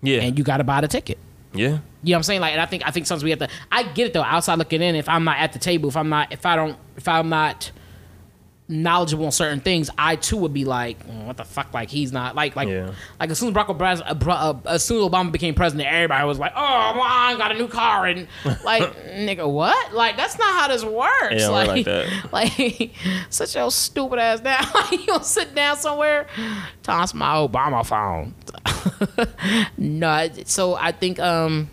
[0.03, 1.19] Yeah, and you got to buy the ticket.
[1.53, 1.79] yeah.
[2.03, 2.41] You know what I'm saying?
[2.41, 3.49] Like, and I think I think sometimes we have to.
[3.71, 4.23] I get it though.
[4.23, 6.79] Outside looking in, if I'm not at the table, if I'm not, if I don't,
[6.97, 7.71] if I'm not
[8.71, 11.75] knowledgeable on certain things, I too would be like, "Mm, what the fuck?
[11.75, 12.93] Like he's not like like Yeah.
[13.19, 16.25] like as soon as Barack Obama, uh, uh, as soon as Obama became president, everybody
[16.27, 18.29] was like, oh, I got a new car and
[18.65, 19.93] like nigga, what?
[19.93, 21.43] Like that's not how this works.
[21.43, 22.09] It like like that.
[22.33, 22.93] like
[23.29, 24.65] sit your stupid ass down.
[24.93, 26.27] you don't sit down somewhere.
[26.83, 28.35] Toss my Obama phone.
[29.77, 31.69] no, so I think um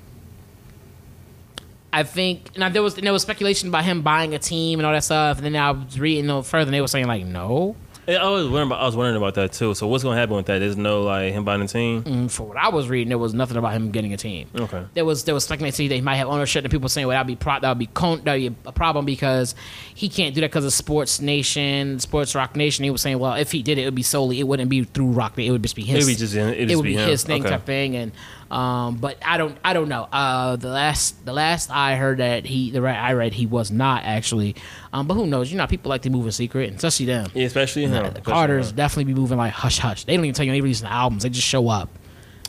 [1.93, 4.93] I think now there was there was speculation about him buying a team and all
[4.93, 7.75] that stuff, and then I was reading no further, and they were saying like no.
[8.09, 9.73] I was wondering about, I was wondering about that too.
[9.73, 10.59] So what's gonna happen with that?
[10.59, 12.03] There's no like him buying a team.
[12.05, 14.47] And for what I was reading, there was nothing about him getting a team.
[14.55, 14.85] Okay.
[14.93, 17.27] There was there was speculation that he might have ownership, and people saying well that'd
[17.27, 19.55] be pro- that would be con- that would be a problem because
[19.93, 22.85] he can't do that because of Sports Nation, Sports Roc Nation.
[22.85, 24.85] He was saying well if he did it, it would be solely it wouldn't be
[24.85, 25.37] through Roc.
[25.37, 26.07] It would just be his.
[26.07, 27.49] It'd be just him- it'd it would be be, his thing Okay.
[27.49, 28.13] type thing, and
[28.49, 30.07] um, but I don't I don't know.
[30.11, 33.71] Uh, the last the last I heard that he the right I read he was
[33.71, 34.55] not actually,
[34.93, 35.51] um, but who knows?
[35.51, 37.29] You know people like to move in secret, and especially them.
[37.33, 38.13] Yeah, especially him.
[38.13, 40.05] The Carters definitely be moving like hush hush.
[40.05, 41.23] They don't even tell you they releasing albums.
[41.23, 41.89] They just show up.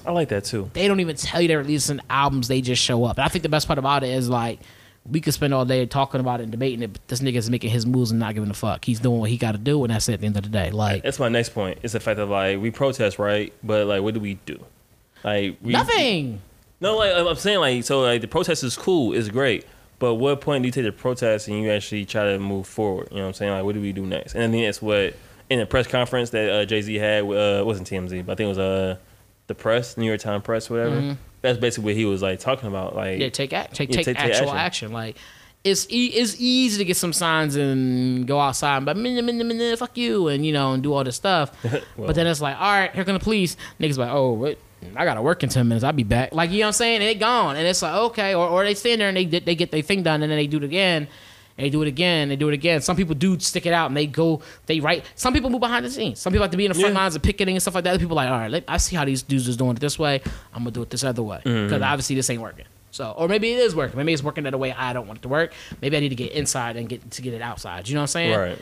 [0.07, 0.71] I like that too.
[0.73, 2.49] They don't even tell you they're releasing albums.
[2.49, 3.19] They just show up.
[3.19, 4.61] And I think the best part about it is like
[5.11, 7.71] we could spend all day talking about it and debating it, but this nigga's making
[7.71, 8.85] his moves and not giving a fuck.
[8.85, 10.49] He's doing what he got to do, and that's it at the end of the
[10.49, 10.71] day.
[10.71, 11.79] Like That's my next point.
[11.83, 13.53] It's the fact that like we protest, right?
[13.63, 14.65] But like, what do we do?
[15.25, 16.41] Like we, nothing.
[16.81, 19.65] No, like I'm saying, like so, like the protest is cool, it's great.
[19.99, 23.09] But what point do you take the protest and you actually try to move forward?
[23.11, 23.53] You know what I'm saying?
[23.53, 24.35] Like, what do we do next?
[24.35, 25.15] And I think that's what
[25.51, 27.25] in the press conference that uh, Jay Z had.
[27.25, 28.97] Uh, it wasn't TMZ, but I think it was uh
[29.49, 31.17] the press, New York Times press, whatever.
[31.41, 32.95] That's basically what he was like talking about.
[32.95, 33.23] Like, Mm-hmm.
[33.23, 34.57] Yeah, take act, take, Yeah, take, take- actual action.
[34.59, 34.93] action.
[34.93, 35.17] Like
[35.65, 39.77] it's e- it's easy to get some signs and go outside, but minna, minna, minna,
[39.77, 41.51] fuck you, and you know, and do all this stuff.
[41.65, 42.07] Well.
[42.07, 43.57] but then it's like, all right, here come the police.
[43.81, 44.59] Niggas like, oh, what?
[44.97, 45.85] I gotta work in ten minutes.
[45.85, 46.33] I'll be back.
[46.35, 46.97] Like you know what I'm saying?
[47.03, 49.55] And they gone, and it's like okay, or, or they stand there and they they
[49.55, 51.09] get their thing done, and then they do it again.
[51.57, 52.81] and they do it again, they do it again.
[52.81, 55.05] Some people do stick it out and they go, they write.
[55.17, 56.21] Some people move behind the scenes.
[56.21, 57.01] Some people have to be in the front Yeah.
[57.01, 57.91] lines of picketing and stuff like that.
[57.95, 59.81] Other people are like, all right, let, I see how these dudes is doing it
[59.81, 60.21] this way.
[60.55, 61.83] I'm gonna do it this other way because Mm-hmm.
[61.83, 62.65] obviously this ain't working.
[62.93, 63.97] So, or maybe it is working.
[63.99, 65.53] Maybe it's working in a way I don't want it to work.
[65.83, 67.89] Maybe I need to get inside and get to get it outside.
[67.89, 68.39] You know what I'm saying?
[68.39, 68.59] Right.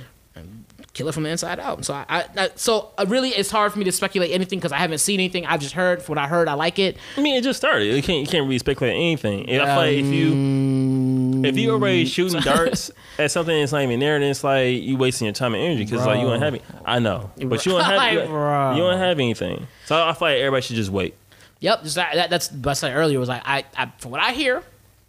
[0.97, 1.85] Kill it from the inside out.
[1.85, 4.79] So I, I, so uh, really, it's hard for me to speculate anything because I
[4.79, 5.45] haven't seen anything.
[5.45, 6.49] I just heard from what I heard.
[6.49, 6.97] I like it.
[7.17, 7.85] I mean, it just started.
[7.95, 9.43] You can't you can't really speculate anything.
[9.51, 13.83] I feel like if Um, you if you already shooting darts at something that's not
[13.83, 16.41] even there, then it's like you wasting your time and energy because like you don't
[16.41, 16.63] have any.
[16.85, 18.73] I know, but you don't have bro.
[18.75, 19.67] you don't have anything.
[19.85, 21.15] So I feel like everybody should just wait.
[21.61, 23.21] Yep, just that, that, that's what I said earlier.
[23.21, 24.63] Was like I, I from what I hear,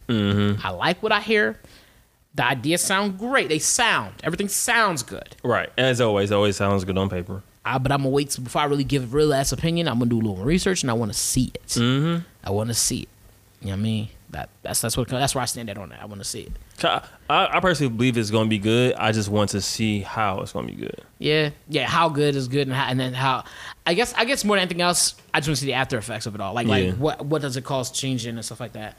[0.08, 0.66] Mm-hmm.
[0.66, 1.60] I like what I hear.
[2.38, 3.50] The ideas sound great.
[3.50, 5.36] They sound everything sounds good.
[5.44, 5.70] Right.
[5.78, 7.42] As always, always sounds good on paper.
[7.66, 9.88] I, but I'm gonna wait before I really give a real ass opinion.
[9.90, 11.68] I'm gonna do a little research and I want to see it.
[11.68, 12.24] Mm-hmm.
[12.44, 13.10] I want to see it.
[13.62, 14.10] You know what I mean?
[14.30, 16.02] That that's that's what that's where I stand at on that.
[16.02, 16.52] I want to see it.
[16.84, 18.94] I, I personally believe it's going to be good.
[18.96, 21.02] I just want to see how it's going to be good.
[21.18, 21.88] Yeah, yeah.
[21.88, 23.46] How good is good, and, how, and then how?
[23.88, 25.98] I guess I guess more than anything else, I just want to see the after
[25.98, 26.54] effects of it all.
[26.54, 26.76] Like Yeah.
[26.76, 28.96] like what what does it cost changing and stuff like that.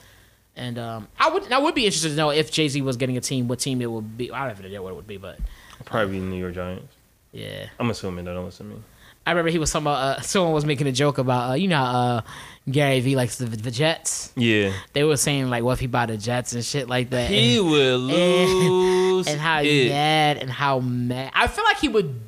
[0.58, 3.16] And um, I would I would be interested to know if Jay Z was getting
[3.16, 4.30] a team, what team it would be.
[4.30, 5.38] I don't have any idea what it would be, but
[5.84, 6.92] Probably the New York Giants.
[7.32, 7.66] yeah.
[7.78, 8.34] I'm assuming that.
[8.34, 8.82] Don't listen to me.
[9.26, 11.68] I remember he was talking about uh, someone was making a joke about uh, you
[11.68, 12.20] know uh,
[12.70, 14.32] Gary Vee likes the, the Jets.
[14.36, 14.72] Yeah.
[14.94, 17.30] They were saying like what if he bought the Jets and shit like that.
[17.30, 19.26] He and, will lose.
[19.28, 19.88] and how it.
[19.90, 21.30] mad and how mad.
[21.34, 22.20] I feel like he would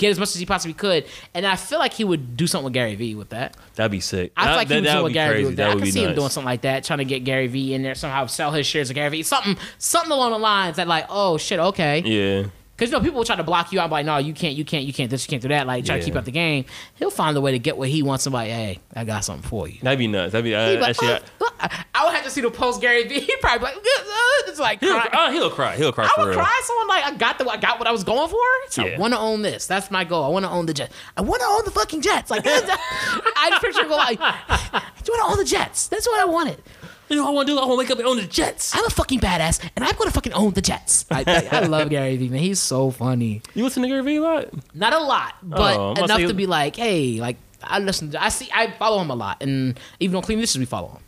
[0.00, 1.04] get as much as he possibly could,
[1.34, 3.56] and I feel like he would do something with Gary Vee with that.
[3.76, 4.32] That'd be sick.
[4.36, 5.46] I feel like he that, that doing would what be Gary Vee crazy.
[5.48, 7.74] was That I be see him doing something like that, trying to get Gary Vee
[7.74, 10.88] in there somehow, sell his shares of Gary Vee, something, something along the lines that
[10.88, 12.48] like, oh shit, okay, Yeah.
[12.80, 14.64] Because you know people will try to block you out, like, no, you can't, you
[14.64, 16.64] can't, you can't, this, you can't do that, like try to keep up the game.
[16.94, 18.24] He'll find a way to get what he wants.
[18.24, 19.78] Somebody, hey, I got something for you.
[19.82, 20.32] That'd be nuts.
[20.32, 21.08] That'd be uh, be like, actually.
[21.08, 23.20] I, "Oh, I, I would have to see the post Gary Vee.
[23.20, 25.10] He'd probably be like, uh, it's like, he'll, cry.
[25.12, 25.76] oh, he'll cry.
[25.76, 26.38] He'll cry I would real.
[26.38, 26.60] cry.
[26.64, 28.38] Someone like I got the I got what I was going for.
[28.70, 28.98] So I Yeah.
[28.98, 29.66] want to own this.
[29.66, 30.24] That's my goal.
[30.24, 30.94] I want to own the Jets.
[31.18, 32.30] I want to own the fucking Jets.
[32.30, 35.88] Like I just picture him go like, I want to own the Jets.
[35.88, 36.62] That's what I wanted.
[37.10, 37.58] You know what I want to do?
[37.58, 38.72] I want to wake up and own the Jets.
[38.74, 41.04] I'm a fucking badass, and I'm gonna fucking own the Jets.
[41.10, 42.38] I, I, I love Gary Vee, man.
[42.40, 43.42] He's so funny.
[43.54, 44.48] You listen to Gary Vee a lot?
[44.74, 47.36] Not a lot, but Oh, I'm about to enough say- to be like, hey, like
[47.62, 48.12] I listen.
[48.12, 48.48] To, I see.
[48.54, 51.02] I follow him a lot, and even on Clean Dishes, we follow him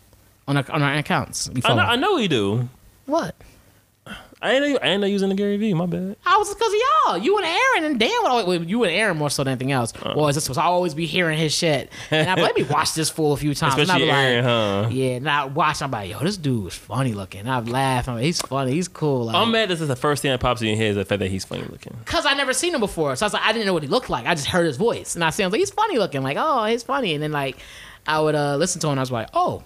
[0.48, 1.48] on our, on our accounts.
[1.50, 1.88] We I follow know, him.
[1.90, 2.68] I know you do.
[3.06, 3.36] what?
[4.42, 5.72] I ain't know, I ain't know you the Gary Vee.
[5.72, 6.16] My bad.
[6.26, 7.18] I was because of y'all.
[7.18, 9.70] You and Aaron and Dan would always, well, you and Aaron more so than anything
[9.70, 9.92] else.
[9.94, 10.14] Uh.
[10.16, 11.92] was this was I always be hearing his shit.
[12.10, 13.74] And I let me watch this fool a few times.
[13.74, 14.88] and I'd Especially like, Aaron, huh?
[14.90, 15.80] Yeah, and I watch.
[15.80, 17.46] I'm like, yo, this dude is funny looking.
[17.46, 18.08] I'd laugh.
[18.08, 18.72] I'm like, he's funny.
[18.72, 19.26] He's cool.
[19.26, 19.68] Like, I'm mad.
[19.68, 21.44] This is the first thing that pops in your head is the fact that he's
[21.44, 21.96] funny looking.
[22.04, 23.88] Cause I never seen him before, so I was like, I didn't know what he
[23.88, 24.26] looked like.
[24.26, 26.22] I just heard his voice, and I see him like he's funny looking.
[26.22, 27.14] Like, oh, he's funny.
[27.14, 27.58] And then like,
[28.08, 28.92] I would uh, listen to him.
[28.92, 29.62] and I was like, oh,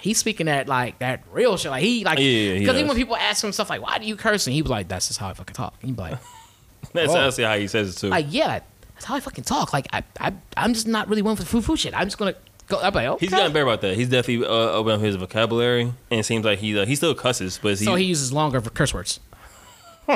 [0.00, 1.70] he's speaking that like that real shit.
[1.70, 4.06] Like he like, Yeah, yeah, because even when people ask him stuff like, why do
[4.06, 4.46] you curse?
[4.46, 5.74] And he was like, that's just how I fucking talk.
[5.80, 6.18] And he'd be like.
[6.94, 7.18] That's Oh.
[7.18, 8.08] honestly how he says it too.
[8.08, 8.60] like yeah,
[8.94, 9.72] that's how I fucking talk.
[9.72, 11.92] Like I, I I'm just not really one for foo foo shit.
[11.92, 12.34] I'm just gonna
[12.68, 12.80] go.
[12.80, 13.26] I'm like okay.
[13.26, 13.96] He's gotten better about that.
[13.96, 17.14] He's definitely uh, opened up his vocabulary, and it seems like he uh, he still
[17.14, 19.18] cusses, but he, so he uses longer for curse words.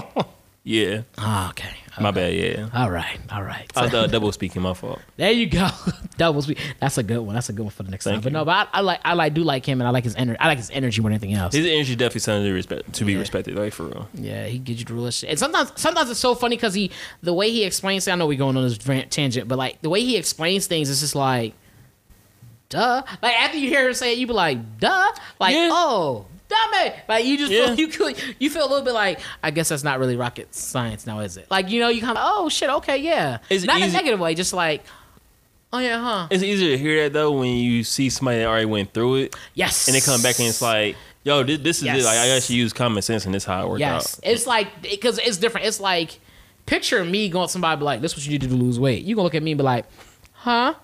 [0.65, 1.03] yeah.
[1.19, 1.71] Ah, okay.
[2.01, 2.33] My bad.
[2.35, 2.69] Yeah.
[2.73, 3.71] All right, all right.
[3.77, 4.63] I was uh, double speaking.
[4.63, 5.01] My fault.
[5.17, 5.69] there you go.
[6.17, 6.59] Double speak.
[6.81, 7.35] That's a good one.
[7.35, 8.23] That's a good one for the next Thank time.
[8.23, 10.15] But no, but I, I like I like do like him, and I like his
[10.15, 10.39] energy.
[10.39, 11.53] I like his energy more than anything else.
[11.55, 14.09] His energy definitely something to respect to be respected, like for real.
[14.15, 15.31] yeah, he gives you the real shit.
[15.31, 16.91] And sometimes, sometimes it's so funny because he,
[17.23, 18.07] the way he explains.
[18.09, 18.79] I know we're going on this
[19.11, 21.55] tangent, but like the way he explains things is just like,
[22.69, 23.03] duh.
[23.21, 25.13] Like after you hear him say it, you be like, duh.
[25.41, 25.69] Like Yeah.
[25.73, 26.95] oh, dummy.
[27.09, 27.67] Like you just Yeah.
[27.67, 30.55] feel, you could you feel a little bit like I guess that's not really rocket
[30.55, 31.51] science now, is it?
[31.51, 33.39] Like you know you kind of oh shit okay yeah.
[33.51, 34.83] It's not in a negative way, just like
[35.73, 38.67] oh yeah huh It's easier to hear that though when you see somebody that already
[38.67, 39.89] went through it, yes.
[39.89, 42.01] and they come back and it's like, yo, this, this is Yes.
[42.01, 42.05] it.
[42.05, 44.31] Like I actually use common sense, and this is how it worked Yes, out.
[44.31, 45.67] it's like because it's different.
[45.67, 46.21] It's like
[46.67, 48.63] picture me going to somebody be like, "This is what you need to do to
[48.63, 49.87] lose weight." You gonna look at me and be like,
[50.33, 50.75] "Huh?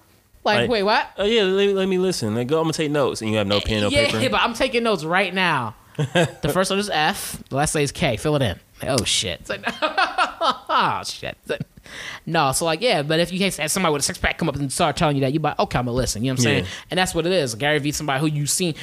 [0.49, 2.35] Like, Like- wait, what?" Oh yeah, let, let me listen.
[2.35, 4.31] Like, go, I'm gonna take notes, and you have no pen, no yeah, paper.
[4.31, 5.75] but I'm taking notes right now.
[5.97, 7.43] the first one is F.
[7.49, 8.16] The last name is K.
[8.16, 8.59] Fill it in.
[8.83, 9.41] Like, oh shit.
[9.41, 11.37] It's like, oh shit.
[11.47, 11.61] Like-
[12.27, 14.57] no, so like yeah, but if you have somebody with a six pack come up
[14.57, 16.23] and start telling you that, you like, okay, I'm gonna listen.
[16.23, 16.65] You know what I'm saying?
[16.65, 16.70] Yeah.
[16.91, 17.55] And that's what it is.
[17.55, 18.75] Gary Vee, somebody who you've seen.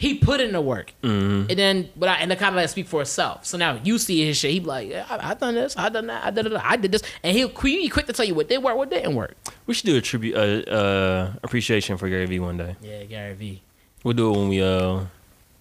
[0.00, 1.50] He put in the work, Mm-hmm.
[1.50, 3.44] and then but I, and the kind of let it speak for itself.
[3.44, 4.50] So now you see his shit.
[4.52, 6.76] He be like, yeah, I, I done this, I done that, I did it, I
[6.76, 9.36] did this, and he'll he quick to tell you what did work, what didn't work.
[9.66, 12.76] We should do a tribute, uh, uh, appreciation for Gary Vee one day.
[12.80, 13.62] Yeah, Gary Vee,
[14.02, 15.00] We'll do it when we, uh,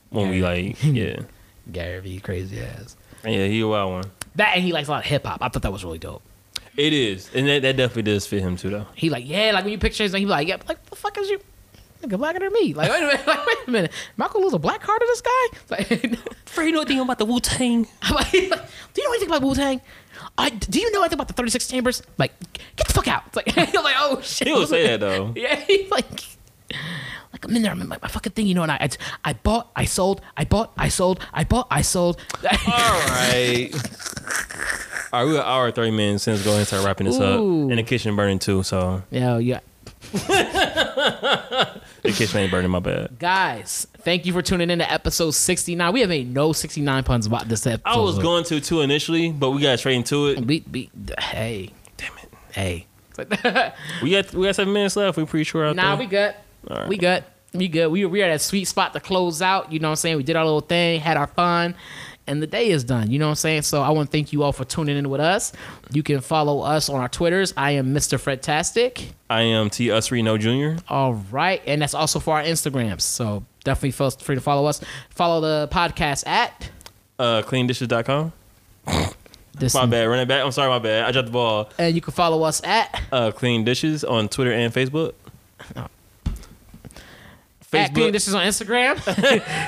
[0.10, 1.20] when we like, yeah,
[1.72, 2.96] Gary Vee, crazy ass.
[3.26, 4.04] yeah, he a wild one.
[4.36, 5.40] That and he likes a lot of hip hop.
[5.42, 6.22] I thought that was really dope.
[6.78, 8.86] It is, and that, that definitely does fit him too, though.
[8.96, 10.96] He like, yeah, like when you picture his name, he be like, yeah, like the
[10.96, 11.42] fuck is you?
[12.02, 12.74] Nigga blacker than me.
[12.74, 13.92] Like, wait a minute, like, wait a minute.
[14.18, 15.58] Michael lose a black card to this guy?
[15.70, 17.88] Like, Free you know anything about the Wu Tang?
[18.12, 19.82] Like, do you know anything about Wu Tang?
[20.38, 22.02] I do you know anything about the 36 chambers?
[22.18, 22.32] Like,
[22.76, 23.24] get the fuck out.
[23.28, 24.48] It's like, you're like, oh shit.
[24.48, 25.34] He would say that though.
[25.36, 26.10] Yeah, he's like,
[27.32, 27.72] like I'm in there.
[27.72, 28.64] I'm in my, my fucking thing, you know.
[28.64, 28.90] And I, I,
[29.26, 32.20] I bought, I sold, I bought, I sold, I bought, I sold.
[32.44, 33.70] All right.
[35.12, 37.40] All right, we got hour thirty minutes since go ahead and start wrapping this up.
[37.40, 37.70] Ooh.
[37.70, 39.60] And the kitchen burning too, so yeah, yeah.
[42.04, 42.72] The kitchen ain't burning.
[42.72, 43.18] My bad.
[43.20, 45.94] Guys, thank you for tuning in to episode 69.
[45.94, 47.82] We have made no 69 puns about this episode.
[47.90, 50.46] I was going to too initially, but we got straight into it.
[50.46, 50.90] We, we,
[51.20, 52.30] hey, Damn it.
[52.52, 52.86] hey.
[54.02, 55.18] We got we got seven minutes left.
[55.18, 55.98] We pretty sure out Nah, there.
[55.98, 56.36] we good.
[56.70, 56.88] All right.
[56.88, 57.24] We good.
[57.54, 57.88] We good.
[57.90, 59.74] We we are at a sweet spot to close out.
[59.74, 60.18] You know what I'm saying?
[60.18, 61.76] We did our little thing, had our fun,
[62.30, 63.12] and the day is done.
[63.12, 63.64] You know what I'm saying?
[63.64, 65.52] So I want to thank you all for tuning in with us.
[65.92, 67.54] You can follow us on our Twitters.
[67.58, 68.18] I am Mr.
[68.18, 69.08] Fredtastic.
[69.30, 70.82] I am T Usry No Jr.
[70.88, 73.02] All right, and that's also for our Instagrams.
[73.02, 74.80] So definitely feel free to follow us.
[75.10, 76.70] Follow the podcast at
[77.20, 78.32] Uh, cleandishes.com.
[79.60, 80.06] this, My bad.
[80.06, 80.46] Run it back.
[80.46, 80.70] I'm sorry.
[80.70, 81.04] My bad.
[81.04, 81.70] I dropped the ball.
[81.78, 85.14] and you can follow us at Uh, Clean Dishes on Twitter and Facebook.
[87.74, 88.98] At cleaning dishes on Instagram,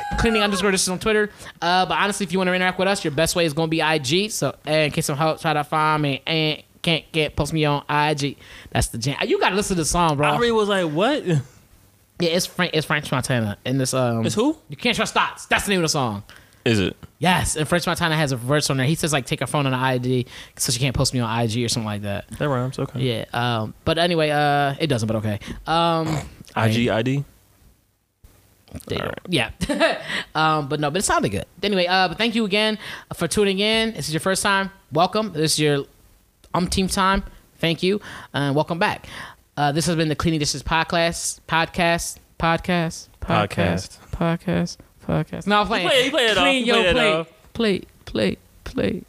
[0.20, 1.30] cleaning underscore dishes on Twitter.
[1.62, 3.68] Uh, but honestly, if you want to interact with us, your best way is going
[3.68, 4.32] to be IG.
[4.32, 7.66] So uh, in case some help, try to find me and can't get post me
[7.66, 8.38] on IG.
[8.72, 9.18] That's the jam.
[9.26, 10.28] You got to listen to the song, bro.
[10.30, 11.26] I was like, what?
[11.26, 11.42] yeah,
[12.20, 12.72] it's Frank.
[12.74, 13.94] It's French Montana in this.
[13.94, 14.58] Um, It's who?
[14.70, 15.46] You can't trust thoughts.
[15.46, 16.24] That's the name of the song.
[16.64, 16.96] Is it?
[17.18, 18.86] Yes, and French Montana has a verse on there.
[18.86, 21.64] He says like, take her phone on ID so she can't post me on IG
[21.64, 22.28] or something like that.
[22.38, 22.78] That rhymes.
[22.78, 23.00] Okay.
[23.00, 23.26] Yeah.
[23.34, 23.74] Um.
[23.84, 25.08] But anyway, uh, it doesn't.
[25.08, 25.40] But okay.
[25.66, 26.08] Um.
[26.56, 27.24] IG ID.
[28.88, 29.16] There you All go.
[29.28, 29.52] Yeah.
[30.36, 31.46] um, but no, but it sounded good.
[31.62, 32.78] Anyway, uh, but thank you again
[33.14, 33.94] for tuning in.
[33.94, 34.72] This is your first time.
[34.92, 35.34] Welcome.
[35.34, 35.86] This is your
[36.54, 37.24] umpteenth time.
[37.60, 38.02] Thank you.
[38.34, 39.08] And welcome back.
[39.58, 41.40] Uh, this has been the Cleaning Dishes podcast.
[41.48, 42.18] Podcast.
[42.40, 43.08] Podcast.
[43.22, 44.00] Podcast.
[44.12, 44.78] Podcast.
[45.06, 45.48] Podcast.
[45.48, 45.88] No, I'm playing.
[45.88, 46.38] play you play it.
[46.38, 47.28] Clean You your plate.
[47.54, 47.88] Plate.
[48.06, 48.40] Plate.
[48.64, 49.06] Plate.